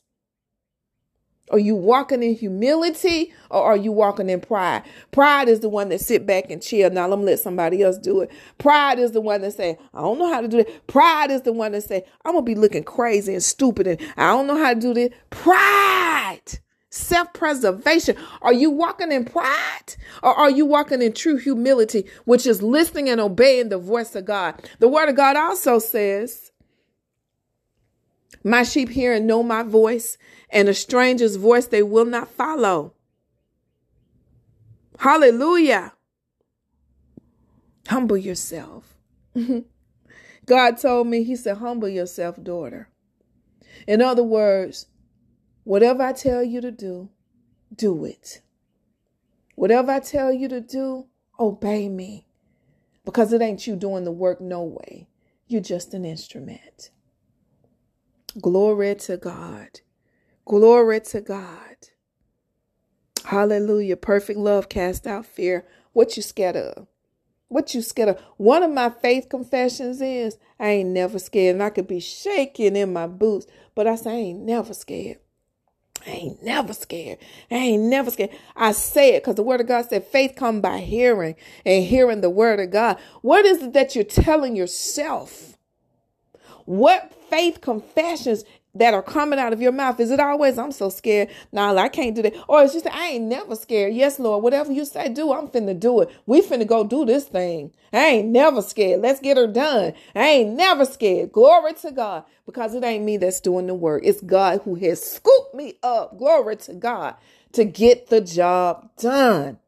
Are 1.51 1.59
you 1.59 1.75
walking 1.77 2.23
in 2.23 2.35
humility 2.35 3.33
or 3.51 3.63
are 3.63 3.77
you 3.77 3.93
walking 3.93 4.29
in 4.29 4.41
pride? 4.41 4.83
Pride 5.11 5.49
is 5.49 5.61
the 5.61 5.69
one 5.69 5.89
that 5.89 6.01
sit 6.01 6.27
back 6.27 6.51
and 6.51 6.63
chill. 6.63 6.91
Now 6.91 7.09
let 7.09 7.19
me 7.19 7.25
let 7.25 7.41
somebody 7.41 7.83
else 7.83 7.99
do 7.99 8.21
it. 8.21 8.31
Pride 8.59 8.99
is 8.99 9.13
the 9.13 9.21
one 9.21 9.41
that 9.43 9.53
say, 9.53 9.79
I 9.95 10.01
don't 10.01 10.19
know 10.19 10.33
how 10.33 10.41
to 10.41 10.49
do 10.49 10.59
it. 10.59 10.87
Pride 10.87 11.31
is 11.31 11.43
the 11.43 11.53
one 11.53 11.73
that 11.73 11.83
say, 11.83 12.05
I'm 12.25 12.33
gonna 12.33 12.45
be 12.45 12.55
looking 12.55 12.85
crazy 12.85 13.33
and 13.33 13.43
stupid 13.43 13.87
and 13.87 14.01
I 14.17 14.29
don't 14.29 14.47
know 14.47 14.57
how 14.57 14.75
to 14.75 14.81
do 14.81 14.95
this. 14.95 15.11
Pride. 15.31 16.41
Self-preservation. 16.91 18.17
Are 18.41 18.53
you 18.53 18.71
walking 18.71 19.13
in 19.13 19.27
pride 19.27 19.97
or 20.23 20.35
are 20.35 20.51
you 20.51 20.65
walking 20.65 21.03
in 21.03 21.13
true 21.13 21.37
humility, 21.37 22.07
which 22.25 22.47
is 22.47 22.63
listening 22.63 23.11
and 23.11 23.21
obeying 23.21 23.69
the 23.69 23.79
voice 23.79 24.15
of 24.17 24.25
God? 24.25 24.67
The 24.79 24.89
word 24.89 25.11
of 25.11 25.17
God 25.17 25.37
also 25.37 25.79
says, 25.79 26.51
my 28.43 28.63
sheep 28.63 28.89
hear 28.89 29.13
and 29.13 29.27
know 29.27 29.43
my 29.43 29.63
voice, 29.63 30.17
and 30.51 30.69
a 30.69 30.75
stranger's 30.75 31.37
voice 31.37 31.67
they 31.67 31.83
will 31.83 32.05
not 32.05 32.29
follow. 32.29 32.95
Hallelujah. 34.99 35.93
Humble 37.89 38.17
yourself. 38.17 38.95
God 40.47 40.79
told 40.79 41.07
me, 41.07 41.23
He 41.23 41.37
said, 41.37 41.59
humble 41.59 41.89
yourself, 41.89 42.43
daughter. 42.43 42.89
In 43.87 44.03
other 44.03 44.23
words, 44.23 44.87
whatever 45.65 46.03
I 46.03 46.13
tell 46.13 46.43
you 46.43 46.61
to 46.61 46.71
do, 46.71 47.11
do 47.75 48.05
it. 48.05 48.41
Whatever 49.55 49.93
I 49.93 50.01
tell 50.01 50.33
you 50.33 50.49
to 50.49 50.61
do, 50.61 51.07
obey 51.39 51.89
me. 51.89 52.27
Because 53.05 53.33
it 53.33 53.41
ain't 53.41 53.67
you 53.67 53.77
doing 53.77 54.05
the 54.05 54.13
work, 54.13 54.41
no 54.41 54.63
way. 54.63 55.09
You're 55.47 55.63
just 55.63 55.95
an 55.95 56.05
instrument. 56.05 56.91
Glory 58.41 58.95
to 58.97 59.17
God. 59.17 59.81
Glory 60.49 60.99
to 60.99 61.21
God. 61.21 61.77
Hallelujah. 63.27 63.99
Perfect 63.99 64.39
love 64.39 64.71
cast 64.71 65.07
out 65.07 65.27
fear. 65.27 65.67
What 65.93 66.17
you 66.17 66.23
scared 66.23 66.57
of? 66.57 66.87
What 67.49 67.75
you 67.75 67.83
scared 67.83 68.09
of? 68.09 68.21
One 68.39 68.63
of 68.63 68.71
my 68.71 68.89
faith 68.89 69.29
confessions 69.29 70.01
is 70.01 70.39
I 70.59 70.71
ain't 70.71 70.89
never 70.89 71.19
scared. 71.19 71.57
And 71.57 71.63
I 71.63 71.69
could 71.69 71.87
be 71.87 72.01
shaking 72.01 72.77
in 72.77 72.95
my 72.95 73.07
boots, 73.07 73.47
but 73.75 73.87
I 73.87 73.97
say 73.97 74.11
I 74.11 74.15
ain't 74.15 74.41
never 74.41 74.73
scared. 74.73 75.19
I 76.07 76.11
ain't 76.13 76.43
never 76.43 76.73
scared. 76.73 77.19
I 77.51 77.57
ain't 77.57 77.83
never 77.83 78.11
scared. 78.11 78.31
I 78.57 78.73
say 78.73 79.17
it 79.17 79.23
because 79.23 79.35
the 79.35 79.43
word 79.43 79.61
of 79.61 79.67
God 79.67 79.85
said 79.91 80.07
faith 80.07 80.33
come 80.35 80.63
by 80.63 80.79
hearing 80.79 81.37
and 81.67 81.85
hearing 81.85 82.23
the 82.23 82.31
word 82.31 82.59
of 82.59 82.71
God. 82.71 82.99
What 83.21 83.45
is 83.45 83.63
it 83.63 83.75
that 83.75 83.95
you're 83.95 84.03
telling 84.05 84.57
yourself? 84.57 85.59
What 86.65 87.13
faith 87.29 87.61
confessions 87.61 88.45
that 88.75 88.95
are 88.95 89.03
coming 89.03 89.39
out 89.39 89.53
of 89.53 89.61
your 89.61 89.73
mouth? 89.73 89.99
Is 89.99 90.11
it 90.11 90.21
always, 90.21 90.59
I'm 90.59 90.73
so 90.73 90.89
scared? 90.89 91.29
Nah, 91.53 91.75
I 91.75 91.89
can't 91.89 92.15
do 92.15 92.23
that. 92.23 92.35
Or 92.49 92.63
it's 92.63 92.75
just, 92.75 92.87
I 92.87 93.09
ain't 93.09 93.25
never 93.25 93.57
scared. 93.57 93.95
Yes, 93.95 94.19
Lord, 94.19 94.43
whatever 94.43 94.73
you 94.73 94.85
say, 94.85 95.09
do, 95.09 95.33
I'm 95.33 95.49
finna 95.49 95.79
do 95.79 96.01
it. 96.01 96.11
We 96.27 96.43
finna 96.43 96.67
go 96.67 96.85
do 96.85 97.05
this 97.05 97.25
thing. 97.25 97.73
I 97.93 98.07
ain't 98.07 98.29
never 98.29 98.63
scared. 98.63 99.01
Let's 99.01 99.21
get 99.21 99.37
her 99.37 99.47
done. 99.47 99.95
I 100.15 100.29
ain't 100.29 100.57
never 100.57 100.85
scared. 100.85 101.33
Glory 101.33 101.75
to 101.75 101.91
God. 101.91 102.25
Because 102.47 102.75
it 102.75 102.85
ain't 102.85 103.05
me 103.05 103.17
that's 103.17 103.41
doing 103.41 103.67
the 103.67 103.75
work. 103.75 104.03
It's 104.05 104.21
God 104.23 104.63
who 104.65 104.75
has 104.77 105.03
scooped 105.03 105.55
me 105.55 105.75
up. 105.83 106.17
Glory 106.19 106.57
to 106.57 106.75
God 106.75 107.17
to 107.53 107.65
get 107.65 108.09
the 108.09 108.21
job 108.21 108.91
done. 108.97 109.59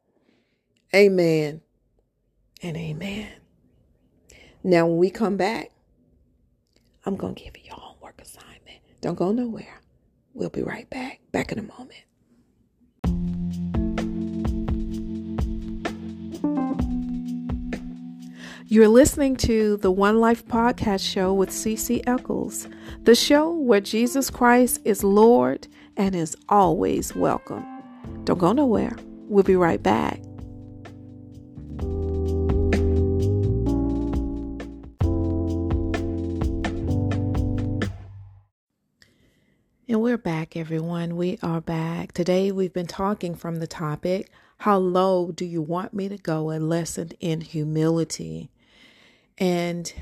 Amen 0.95 1.61
and 2.63 2.77
amen. 2.77 3.29
Now, 4.63 4.87
when 4.87 4.99
we 4.99 5.11
come 5.11 5.37
back, 5.37 5.71
I'm 7.05 7.17
going 7.17 7.35
to 7.35 7.43
give 7.43 7.57
you 7.57 7.71
assignment. 7.73 7.90
Don't 9.01 9.15
go 9.15 9.33
nowhere. 9.33 9.81
We'll 10.35 10.51
be 10.51 10.63
right 10.63 10.89
back. 10.91 11.21
Back 11.33 11.53
in 11.53 11.59
a 11.59 11.63
moment. 11.63 12.05
You're 18.67 18.89
listening 18.89 19.37
to 19.39 19.79
the 19.79 19.91
One 19.91 20.21
Life 20.21 20.47
Podcast 20.47 21.01
Show 21.11 21.33
with 21.33 21.49
CC 21.49 22.03
Eccles, 22.07 22.69
the 23.03 23.17
show 23.17 23.51
where 23.51 23.81
Jesus 23.81 24.31
Christ 24.31 24.81
is 24.85 25.03
Lord 25.03 25.67
and 25.97 26.15
is 26.15 26.37
always 26.49 27.15
welcome. 27.17 27.65
Don't 28.25 28.39
go 28.39 28.53
nowhere. 28.53 28.97
We'll 29.29 29.45
be 29.45 29.57
right 29.57 29.83
back. 29.83 30.21
We're 40.11 40.17
back, 40.17 40.57
everyone. 40.57 41.15
We 41.15 41.39
are 41.41 41.61
back. 41.61 42.11
Today 42.11 42.51
we've 42.51 42.73
been 42.73 42.89
talking 42.89 43.37
from 43.37 43.61
the 43.61 43.69
topic 43.69 44.29
How 44.59 44.77
low 44.77 45.31
do 45.31 45.45
you 45.45 45.63
want 45.63 45.95
me 45.95 46.09
to 46.09 46.17
go? 46.17 46.51
A 46.51 46.59
lesson 46.59 47.13
in 47.21 47.43
humility. 47.43 48.51
And 49.39 49.93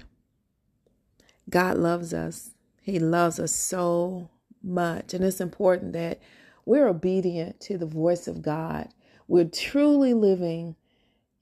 God 1.51 1.77
loves 1.77 2.15
us, 2.15 2.53
He 2.81 2.99
loves 2.99 3.39
us 3.39 3.53
so 3.53 4.31
much. 4.63 5.13
And 5.13 5.23
it's 5.23 5.43
important 5.43 5.93
that 5.93 6.23
we're 6.65 6.89
obedient 6.89 7.61
to 7.61 7.77
the 7.77 7.85
voice 7.85 8.27
of 8.27 8.41
God, 8.41 8.89
we're 9.27 9.45
truly 9.45 10.15
living 10.15 10.77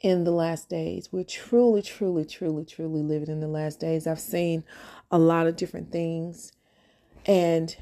in 0.01 0.25
the 0.25 0.33
last 0.33 0.69
days. 0.69 1.11
We're 1.13 1.23
truly, 1.23 1.83
truly, 1.83 2.25
truly, 2.25 2.65
truly 2.65 3.03
living 3.03 3.29
in 3.29 3.39
the 3.39 3.47
last 3.47 3.79
days. 3.79 4.09
I've 4.09 4.19
seen 4.19 4.65
a 5.09 5.21
lot 5.21 5.47
of 5.47 5.55
different 5.55 5.93
things. 5.93 6.51
And, 7.27 7.77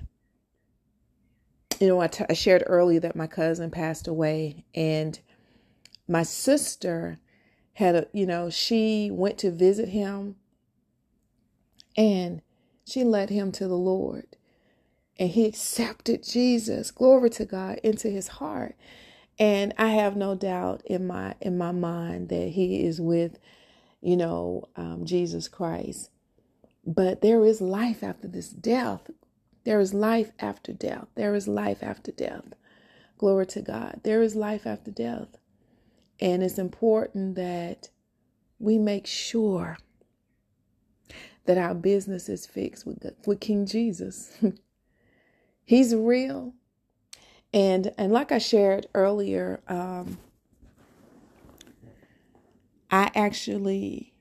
you 1.80 1.88
know, 1.88 2.00
I, 2.00 2.08
t- 2.08 2.24
I 2.28 2.34
shared 2.34 2.64
earlier 2.66 3.00
that 3.00 3.16
my 3.16 3.26
cousin 3.26 3.70
passed 3.70 4.08
away, 4.08 4.64
and 4.74 5.18
my 6.08 6.22
sister 6.22 7.18
had 7.74 7.94
a, 7.94 8.06
you 8.12 8.26
know, 8.26 8.50
she 8.50 9.10
went 9.12 9.38
to 9.38 9.50
visit 9.50 9.90
him 9.90 10.36
and 11.96 12.42
she 12.86 13.04
led 13.04 13.30
him 13.30 13.52
to 13.52 13.68
the 13.68 13.76
Lord. 13.76 14.26
And 15.18 15.30
he 15.30 15.46
accepted 15.46 16.24
Jesus, 16.24 16.90
glory 16.90 17.30
to 17.30 17.44
God, 17.44 17.78
into 17.84 18.08
his 18.08 18.28
heart. 18.28 18.76
And 19.38 19.74
I 19.78 19.88
have 19.88 20.16
no 20.16 20.34
doubt 20.34 20.82
in 20.86 21.06
my 21.06 21.34
in 21.40 21.58
my 21.58 21.72
mind 21.72 22.28
that 22.30 22.50
he 22.50 22.84
is 22.84 23.00
with, 23.00 23.38
you 24.00 24.16
know, 24.16 24.68
um, 24.76 25.04
Jesus 25.04 25.48
Christ. 25.48 26.10
But 26.86 27.22
there 27.22 27.44
is 27.44 27.60
life 27.60 28.02
after 28.02 28.28
this 28.28 28.50
death. 28.50 29.10
There 29.64 29.80
is 29.80 29.94
life 29.94 30.32
after 30.38 30.72
death. 30.72 31.06
There 31.14 31.34
is 31.34 31.48
life 31.48 31.82
after 31.82 32.12
death. 32.12 32.54
Glory 33.18 33.46
to 33.46 33.62
God. 33.62 34.00
There 34.04 34.22
is 34.22 34.34
life 34.34 34.66
after 34.66 34.90
death. 34.90 35.28
And 36.20 36.42
it's 36.42 36.58
important 36.58 37.34
that 37.36 37.88
we 38.58 38.78
make 38.78 39.06
sure 39.06 39.78
that 41.46 41.58
our 41.58 41.74
business 41.74 42.28
is 42.28 42.46
fixed 42.46 42.86
with, 42.86 43.04
with 43.26 43.40
King 43.40 43.66
Jesus. 43.66 44.36
He's 45.64 45.94
real. 45.94 46.54
And 47.52 47.92
and 47.96 48.12
like 48.12 48.32
I 48.32 48.38
shared 48.38 48.86
earlier, 48.94 49.60
um, 49.68 50.18
I 52.90 53.10
actually 53.14 54.13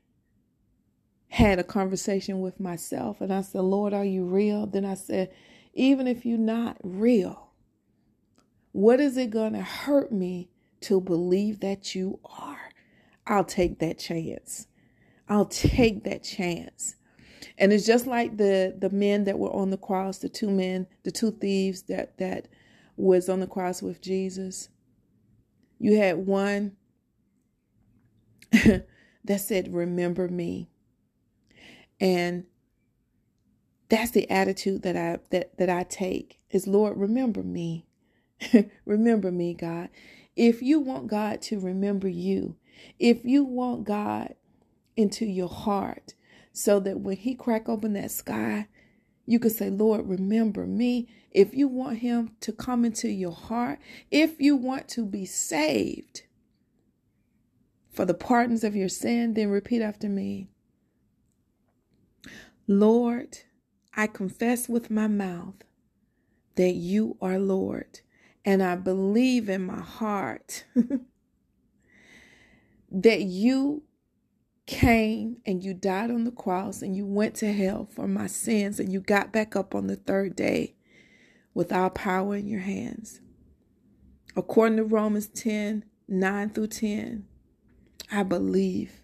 had 1.34 1.58
a 1.58 1.64
conversation 1.64 2.42
with 2.42 2.60
myself 2.60 3.20
and 3.20 3.34
I 3.34 3.42
said, 3.42 3.62
Lord, 3.62 3.92
are 3.92 4.06
you 4.06 4.24
real? 4.24 4.68
Then 4.68 4.86
I 4.86 4.94
said, 4.94 5.34
even 5.74 6.06
if 6.06 6.28
you're 6.28 6.38
not 6.38 6.78
real, 6.84 7.50
what 8.72 9.00
is 9.00 9.18
it 9.18 9.32
going 9.32 9.54
to 9.54 9.64
hurt 9.64 10.12
me 10.12 10.52
to 10.82 11.02
believe 11.02 11.60
that 11.62 11.96
you 11.96 12.20
are? 12.24 12.70
I'll 13.26 13.44
take 13.44 13.80
that 13.80 13.98
chance. 13.98 14.68
I'll 15.28 15.48
take 15.48 16.04
that 16.04 16.24
chance. 16.24 16.98
And 17.58 17.74
it's 17.74 17.88
just 17.88 18.06
like 18.06 18.38
the 18.38 18.76
the 18.78 18.92
men 18.92 19.24
that 19.24 19.40
were 19.40 19.52
on 19.52 19.72
the 19.72 19.78
cross, 19.78 20.20
the 20.20 20.30
two 20.30 20.52
men, 20.52 20.86
the 21.02 21.12
two 21.12 21.32
thieves 21.32 21.82
that 21.84 22.16
that 22.20 22.48
was 22.96 23.28
on 23.28 23.40
the 23.40 23.48
cross 23.48 23.82
with 23.82 24.02
Jesus. 24.02 24.70
You 25.80 25.98
had 25.98 26.18
one 26.28 26.74
that 28.52 28.86
said, 29.38 29.74
"Remember 29.74 30.28
me." 30.28 30.70
And 32.04 32.44
that's 33.88 34.12
the 34.12 34.30
attitude 34.30 34.84
that 34.84 34.98
I 34.98 35.20
that 35.30 35.58
that 35.58 35.70
I 35.70 35.84
take 35.84 36.42
is 36.52 36.68
Lord, 36.68 36.98
remember 36.98 37.44
me. 37.44 37.86
remember 38.86 39.32
me, 39.32 39.54
God. 39.54 39.90
If 40.36 40.62
you 40.62 40.82
want 40.82 41.08
God 41.08 41.42
to 41.44 41.60
remember 41.60 42.10
you, 42.10 42.58
if 43.00 43.24
you 43.24 43.46
want 43.46 43.86
God 43.86 44.36
into 44.98 45.26
your 45.26 45.48
heart, 45.48 46.14
so 46.52 46.82
that 46.82 47.00
when 47.00 47.16
he 47.16 47.36
crack 47.36 47.70
open 47.70 47.94
that 47.94 48.12
sky, 48.12 48.68
you 49.26 49.40
could 49.40 49.54
say, 49.54 49.70
Lord, 49.70 50.10
remember 50.10 50.66
me. 50.68 51.08
If 51.32 51.54
you 51.54 51.70
want 51.70 52.00
him 52.00 52.36
to 52.42 52.52
come 52.52 52.84
into 52.84 53.08
your 53.08 53.32
heart, 53.32 53.80
if 54.12 54.42
you 54.42 54.58
want 54.58 54.90
to 54.90 55.06
be 55.06 55.26
saved 55.26 56.24
for 57.94 58.06
the 58.06 58.14
pardons 58.14 58.66
of 58.66 58.76
your 58.76 58.90
sin, 58.90 59.36
then 59.36 59.50
repeat 59.50 59.82
after 59.82 60.10
me. 60.10 60.50
Lord, 62.68 63.40
I 63.96 64.08
confess 64.08 64.70
with 64.70 64.90
my 64.90 65.08
mouth 65.08 65.56
that 66.56 66.76
you 66.76 67.18
are 67.22 67.38
Lord, 67.38 68.00
and 68.46 68.64
I 68.64 68.76
believe 68.76 69.50
in 69.50 69.66
my 69.66 69.82
heart 69.82 70.64
that 72.92 73.22
you 73.22 73.84
came 74.66 75.38
and 75.46 75.64
you 75.64 75.74
died 75.74 76.10
on 76.10 76.24
the 76.24 76.32
cross 76.32 76.82
and 76.82 76.96
you 76.96 77.06
went 77.06 77.36
to 77.36 77.52
hell 77.52 77.88
for 77.92 78.08
my 78.08 78.28
sins 78.28 78.80
and 78.80 78.94
you 78.94 79.02
got 79.02 79.34
back 79.34 79.56
up 79.56 79.76
on 79.76 79.88
the 79.88 79.98
third 79.98 80.36
day 80.36 80.76
with 81.54 81.74
our 81.74 81.90
power 81.90 82.36
in 82.36 82.48
your 82.48 82.62
hands. 82.62 83.20
According 84.36 84.78
to 84.78 84.84
Romans 84.84 85.28
10 85.28 85.84
9 86.08 86.50
through 86.50 86.68
10, 86.68 87.26
I 88.12 88.24
believe 88.24 89.03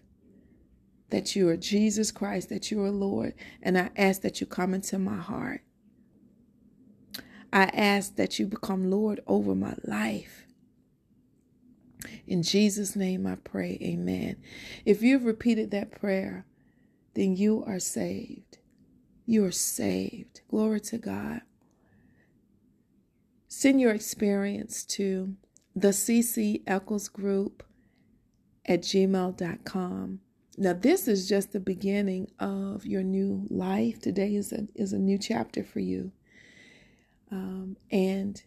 that 1.10 1.36
you 1.36 1.48
are 1.48 1.56
Jesus 1.56 2.10
Christ, 2.10 2.48
that 2.48 2.70
you 2.70 2.82
are 2.82 2.90
Lord, 2.90 3.34
and 3.62 3.76
I 3.78 3.90
ask 3.96 4.22
that 4.22 4.40
you 4.40 4.46
come 4.46 4.74
into 4.74 4.98
my 4.98 5.16
heart. 5.16 5.62
I 7.52 7.64
ask 7.64 8.16
that 8.16 8.38
you 8.38 8.46
become 8.46 8.90
Lord 8.90 9.20
over 9.26 9.54
my 9.54 9.74
life. 9.84 10.46
In 12.26 12.42
Jesus' 12.42 12.94
name 12.94 13.26
I 13.26 13.36
pray, 13.36 13.78
amen. 13.82 14.36
If 14.84 15.02
you've 15.02 15.24
repeated 15.24 15.70
that 15.70 15.90
prayer, 15.90 16.46
then 17.14 17.36
you 17.36 17.64
are 17.66 17.80
saved. 17.80 18.58
You 19.26 19.44
are 19.44 19.52
saved. 19.52 20.40
Glory 20.48 20.80
to 20.80 20.98
God. 20.98 21.42
Send 23.48 23.80
your 23.80 23.92
experience 23.92 24.84
to 24.84 25.34
the 25.74 25.88
CC 25.88 26.62
Eccles 26.66 27.08
Group 27.08 27.64
at 28.64 28.82
gmail.com. 28.82 30.20
Now, 30.58 30.72
this 30.72 31.06
is 31.06 31.28
just 31.28 31.52
the 31.52 31.60
beginning 31.60 32.30
of 32.38 32.84
your 32.84 33.02
new 33.02 33.46
life. 33.50 34.00
Today 34.00 34.34
is 34.34 34.52
a, 34.52 34.66
is 34.74 34.92
a 34.92 34.98
new 34.98 35.16
chapter 35.16 35.62
for 35.62 35.80
you. 35.80 36.12
Um, 37.30 37.76
and 37.90 38.42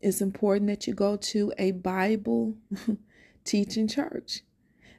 it's 0.00 0.20
important 0.20 0.68
that 0.68 0.86
you 0.86 0.94
go 0.94 1.16
to 1.16 1.52
a 1.56 1.72
Bible 1.72 2.56
teaching 3.44 3.86
church. 3.86 4.42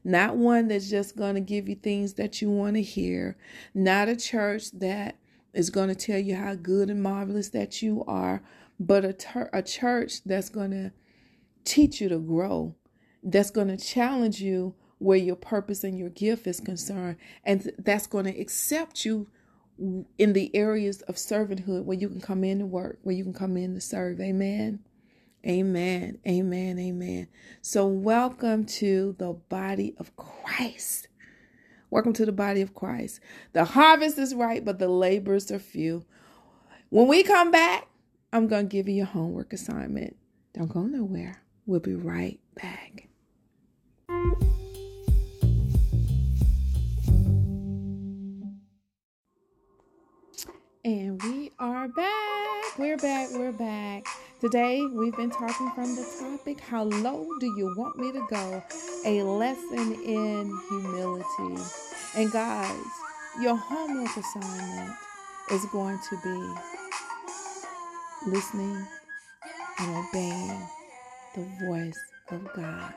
Not 0.04 0.38
one 0.38 0.70
that's 0.70 0.90
just 0.90 1.18
going 1.18 1.36
to 1.36 1.42
give 1.42 1.68
you 1.68 1.76
things 1.76 2.14
that 2.14 2.42
you 2.42 2.50
want 2.50 2.76
to 2.76 2.82
hear. 2.82 3.38
Not 3.74 4.08
a 4.08 4.16
church 4.16 4.72
that 4.72 5.18
is 5.54 5.70
going 5.70 5.90
to 5.90 5.96
tell 5.96 6.20
you 6.20 6.36
how 6.36 6.56
good 6.56 6.90
and 6.90 7.04
marvelous 7.04 7.50
that 7.50 7.82
you 7.82 8.04
are, 8.08 8.42
but 8.80 9.04
a, 9.04 9.12
ter- 9.12 9.50
a 9.52 9.62
church 9.62 10.24
that's 10.24 10.50
going 10.50 10.72
to 10.72 10.92
teach 11.66 12.00
you 12.00 12.08
to 12.10 12.18
grow, 12.18 12.76
that's 13.22 13.52
going 13.52 13.68
to 13.68 13.78
challenge 13.78 14.42
you 14.42 14.74
where 15.00 15.18
your 15.18 15.36
purpose 15.36 15.84
and 15.84 15.98
your 15.98 16.10
gift 16.10 16.46
is 16.46 16.60
concerned, 16.60 17.18
and 17.44 17.72
that's 17.80 18.08
going 18.08 18.26
to 18.26 18.40
accept 18.40 19.06
you 19.06 19.28
in 20.18 20.34
the 20.34 20.54
areas 20.56 21.02
of 21.04 21.16
servanthood 21.16 21.86
where 21.86 21.98
you 21.98 22.10
can 22.10 22.22
come 22.22 22.44
in 22.44 22.60
to 22.60 22.66
work, 22.66 23.00
where 23.04 23.16
you 23.16 23.24
can 23.24 23.34
come 23.34 23.58
in 23.58 23.74
to 23.74 23.82
serve. 23.82 24.20
Amen. 24.20 24.80
Amen. 25.48 26.20
Amen. 26.28 26.78
Amen. 26.78 27.28
So, 27.62 27.88
welcome 27.88 28.66
to 28.66 29.16
the 29.18 29.34
body 29.34 29.96
of 29.98 30.16
Christ. 30.18 31.08
Welcome 31.90 32.14
to 32.14 32.26
the 32.26 32.34
body 32.34 32.62
of 32.62 32.76
Christ. 32.76 33.22
The 33.54 33.64
harvest 33.64 34.20
is 34.20 34.36
ripe, 34.36 34.66
but 34.66 34.80
the 34.80 34.90
laborers 34.90 35.50
are 35.50 35.60
few. 35.60 36.06
When 36.90 37.08
we 37.08 37.24
come 37.24 37.52
back, 37.52 37.88
I'm 38.34 38.48
going 38.48 38.68
to 38.68 38.72
give 38.72 38.90
you 38.90 39.04
a 39.04 39.06
homework 39.06 39.54
assignment. 39.54 40.18
Don't 40.54 40.68
go 40.68 40.84
nowhere. 40.84 41.42
We'll 41.66 41.80
be 41.80 41.96
right 41.96 42.40
back. 42.56 43.08
And 50.86 51.22
we 51.24 51.52
are 51.60 51.90
back. 51.90 52.78
We're 52.78 52.96
back. 52.96 53.28
We're 53.34 53.52
back. 53.52 54.06
Today, 54.40 54.86
we've 54.86 55.16
been 55.18 55.30
talking 55.30 55.70
from 55.72 55.94
the 55.98 56.06
topic 56.22 56.62
How 56.62 56.84
low 56.84 57.28
do 57.42 57.48
you 57.48 57.74
want 57.76 57.98
me 57.98 58.14
to 58.14 58.26
go? 58.30 58.64
A 59.06 59.22
lesson 59.24 59.96
in 59.96 60.58
humility. 60.70 61.62
And 62.16 62.32
guys, 62.32 62.82
your 63.42 63.58
homework 63.58 64.16
assignment 64.16 64.96
is 65.52 65.66
going 65.66 66.00
to 66.12 66.18
be 66.24 66.54
listening 68.32 68.88
and 69.80 70.06
obeying 70.08 70.62
the 71.36 71.46
voice 71.66 72.00
of 72.32 72.54
God. 72.54 72.94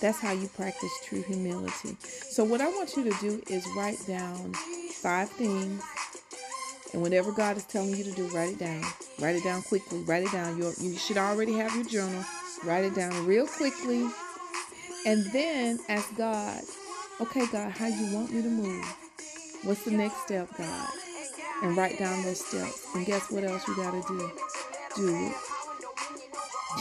That's 0.00 0.18
how 0.18 0.32
you 0.32 0.48
practice 0.48 0.90
true 1.04 1.22
humility. 1.22 1.96
So, 2.00 2.42
what 2.42 2.60
I 2.60 2.68
want 2.70 2.96
you 2.96 3.04
to 3.04 3.16
do 3.20 3.40
is 3.48 3.64
write 3.76 4.04
down 4.04 4.52
five 5.00 5.28
things 5.28 5.80
and 6.92 7.02
whatever 7.02 7.32
God 7.32 7.56
is 7.56 7.64
telling 7.64 7.94
you 7.94 8.04
to 8.04 8.12
do, 8.12 8.26
write 8.28 8.52
it 8.52 8.58
down. 8.58 8.82
Write 9.20 9.36
it 9.36 9.44
down 9.44 9.62
quickly. 9.62 10.00
Write 10.00 10.22
it 10.22 10.32
down. 10.32 10.58
you 10.58 10.72
you 10.80 10.96
should 10.96 11.18
already 11.18 11.52
have 11.54 11.74
your 11.74 11.84
journal. 11.84 12.24
Write 12.64 12.84
it 12.84 12.94
down 12.94 13.26
real 13.26 13.46
quickly. 13.46 14.08
And 15.06 15.24
then 15.32 15.78
ask 15.88 16.14
God, 16.16 16.62
okay, 17.20 17.46
God, 17.46 17.70
how 17.70 17.86
you 17.86 18.14
want 18.14 18.32
me 18.32 18.42
to 18.42 18.48
move? 18.48 18.84
What's 19.64 19.84
the 19.84 19.90
next 19.90 20.22
step, 20.24 20.48
God? 20.56 20.88
And 21.62 21.76
write 21.76 21.98
down 21.98 22.22
those 22.22 22.44
steps. 22.44 22.86
And 22.94 23.04
guess 23.06 23.30
what 23.30 23.44
else 23.44 23.66
you 23.68 23.76
got 23.76 23.90
to 23.90 24.02
do? 24.08 24.30
Do 24.96 25.26
it. 25.26 25.32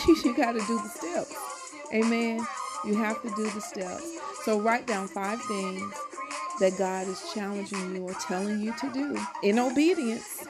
you 0.26 0.36
got 0.36 0.54
to 0.54 0.60
do 0.60 0.78
the 0.78 0.90
steps. 0.90 1.36
Amen. 1.94 2.46
You 2.86 2.96
have 2.96 3.22
to 3.24 3.30
do 3.36 3.50
the 3.50 3.62
steps. 3.62 4.06
So 4.44 4.60
write 4.60 4.88
down 4.88 5.08
five 5.08 5.42
things 5.44 5.94
that 6.60 6.78
God 6.78 7.08
is 7.08 7.24
challenging 7.34 7.96
you 7.96 8.04
or 8.04 8.14
telling 8.14 8.62
you 8.62 8.74
to 8.80 8.92
do 8.94 9.18
in 9.44 9.60
obedience. 9.60 10.46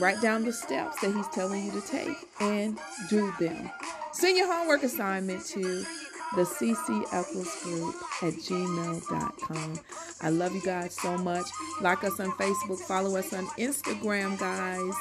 Write 0.00 0.20
down 0.22 0.44
the 0.44 0.52
steps 0.52 1.00
that 1.00 1.14
He's 1.14 1.28
telling 1.28 1.64
you 1.66 1.72
to 1.72 1.80
take 1.86 2.16
and 2.40 2.78
do 3.10 3.32
them. 3.38 3.70
Send 4.12 4.38
your 4.38 4.52
homework 4.52 4.82
assignment 4.82 5.44
to 5.46 5.84
the 6.34 6.44
CC 6.44 7.04
Eccles 7.12 7.62
Group 7.62 7.94
at 8.22 8.32
gmail.com. 8.34 9.80
I 10.22 10.30
love 10.30 10.54
you 10.54 10.62
guys 10.62 10.94
so 10.94 11.18
much. 11.18 11.46
Like 11.80 12.04
us 12.04 12.18
on 12.20 12.30
Facebook, 12.32 12.80
follow 12.80 13.16
us 13.16 13.32
on 13.34 13.46
Instagram, 13.58 14.38
guys. 14.38 14.94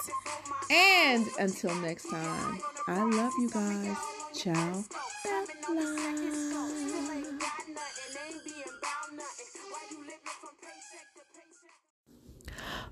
And 0.70 1.26
until 1.40 1.74
next 1.76 2.10
time, 2.10 2.60
I 2.88 3.04
love 3.04 3.34
you 3.40 3.50
guys. 3.50 3.98
Ciao. 4.34 4.84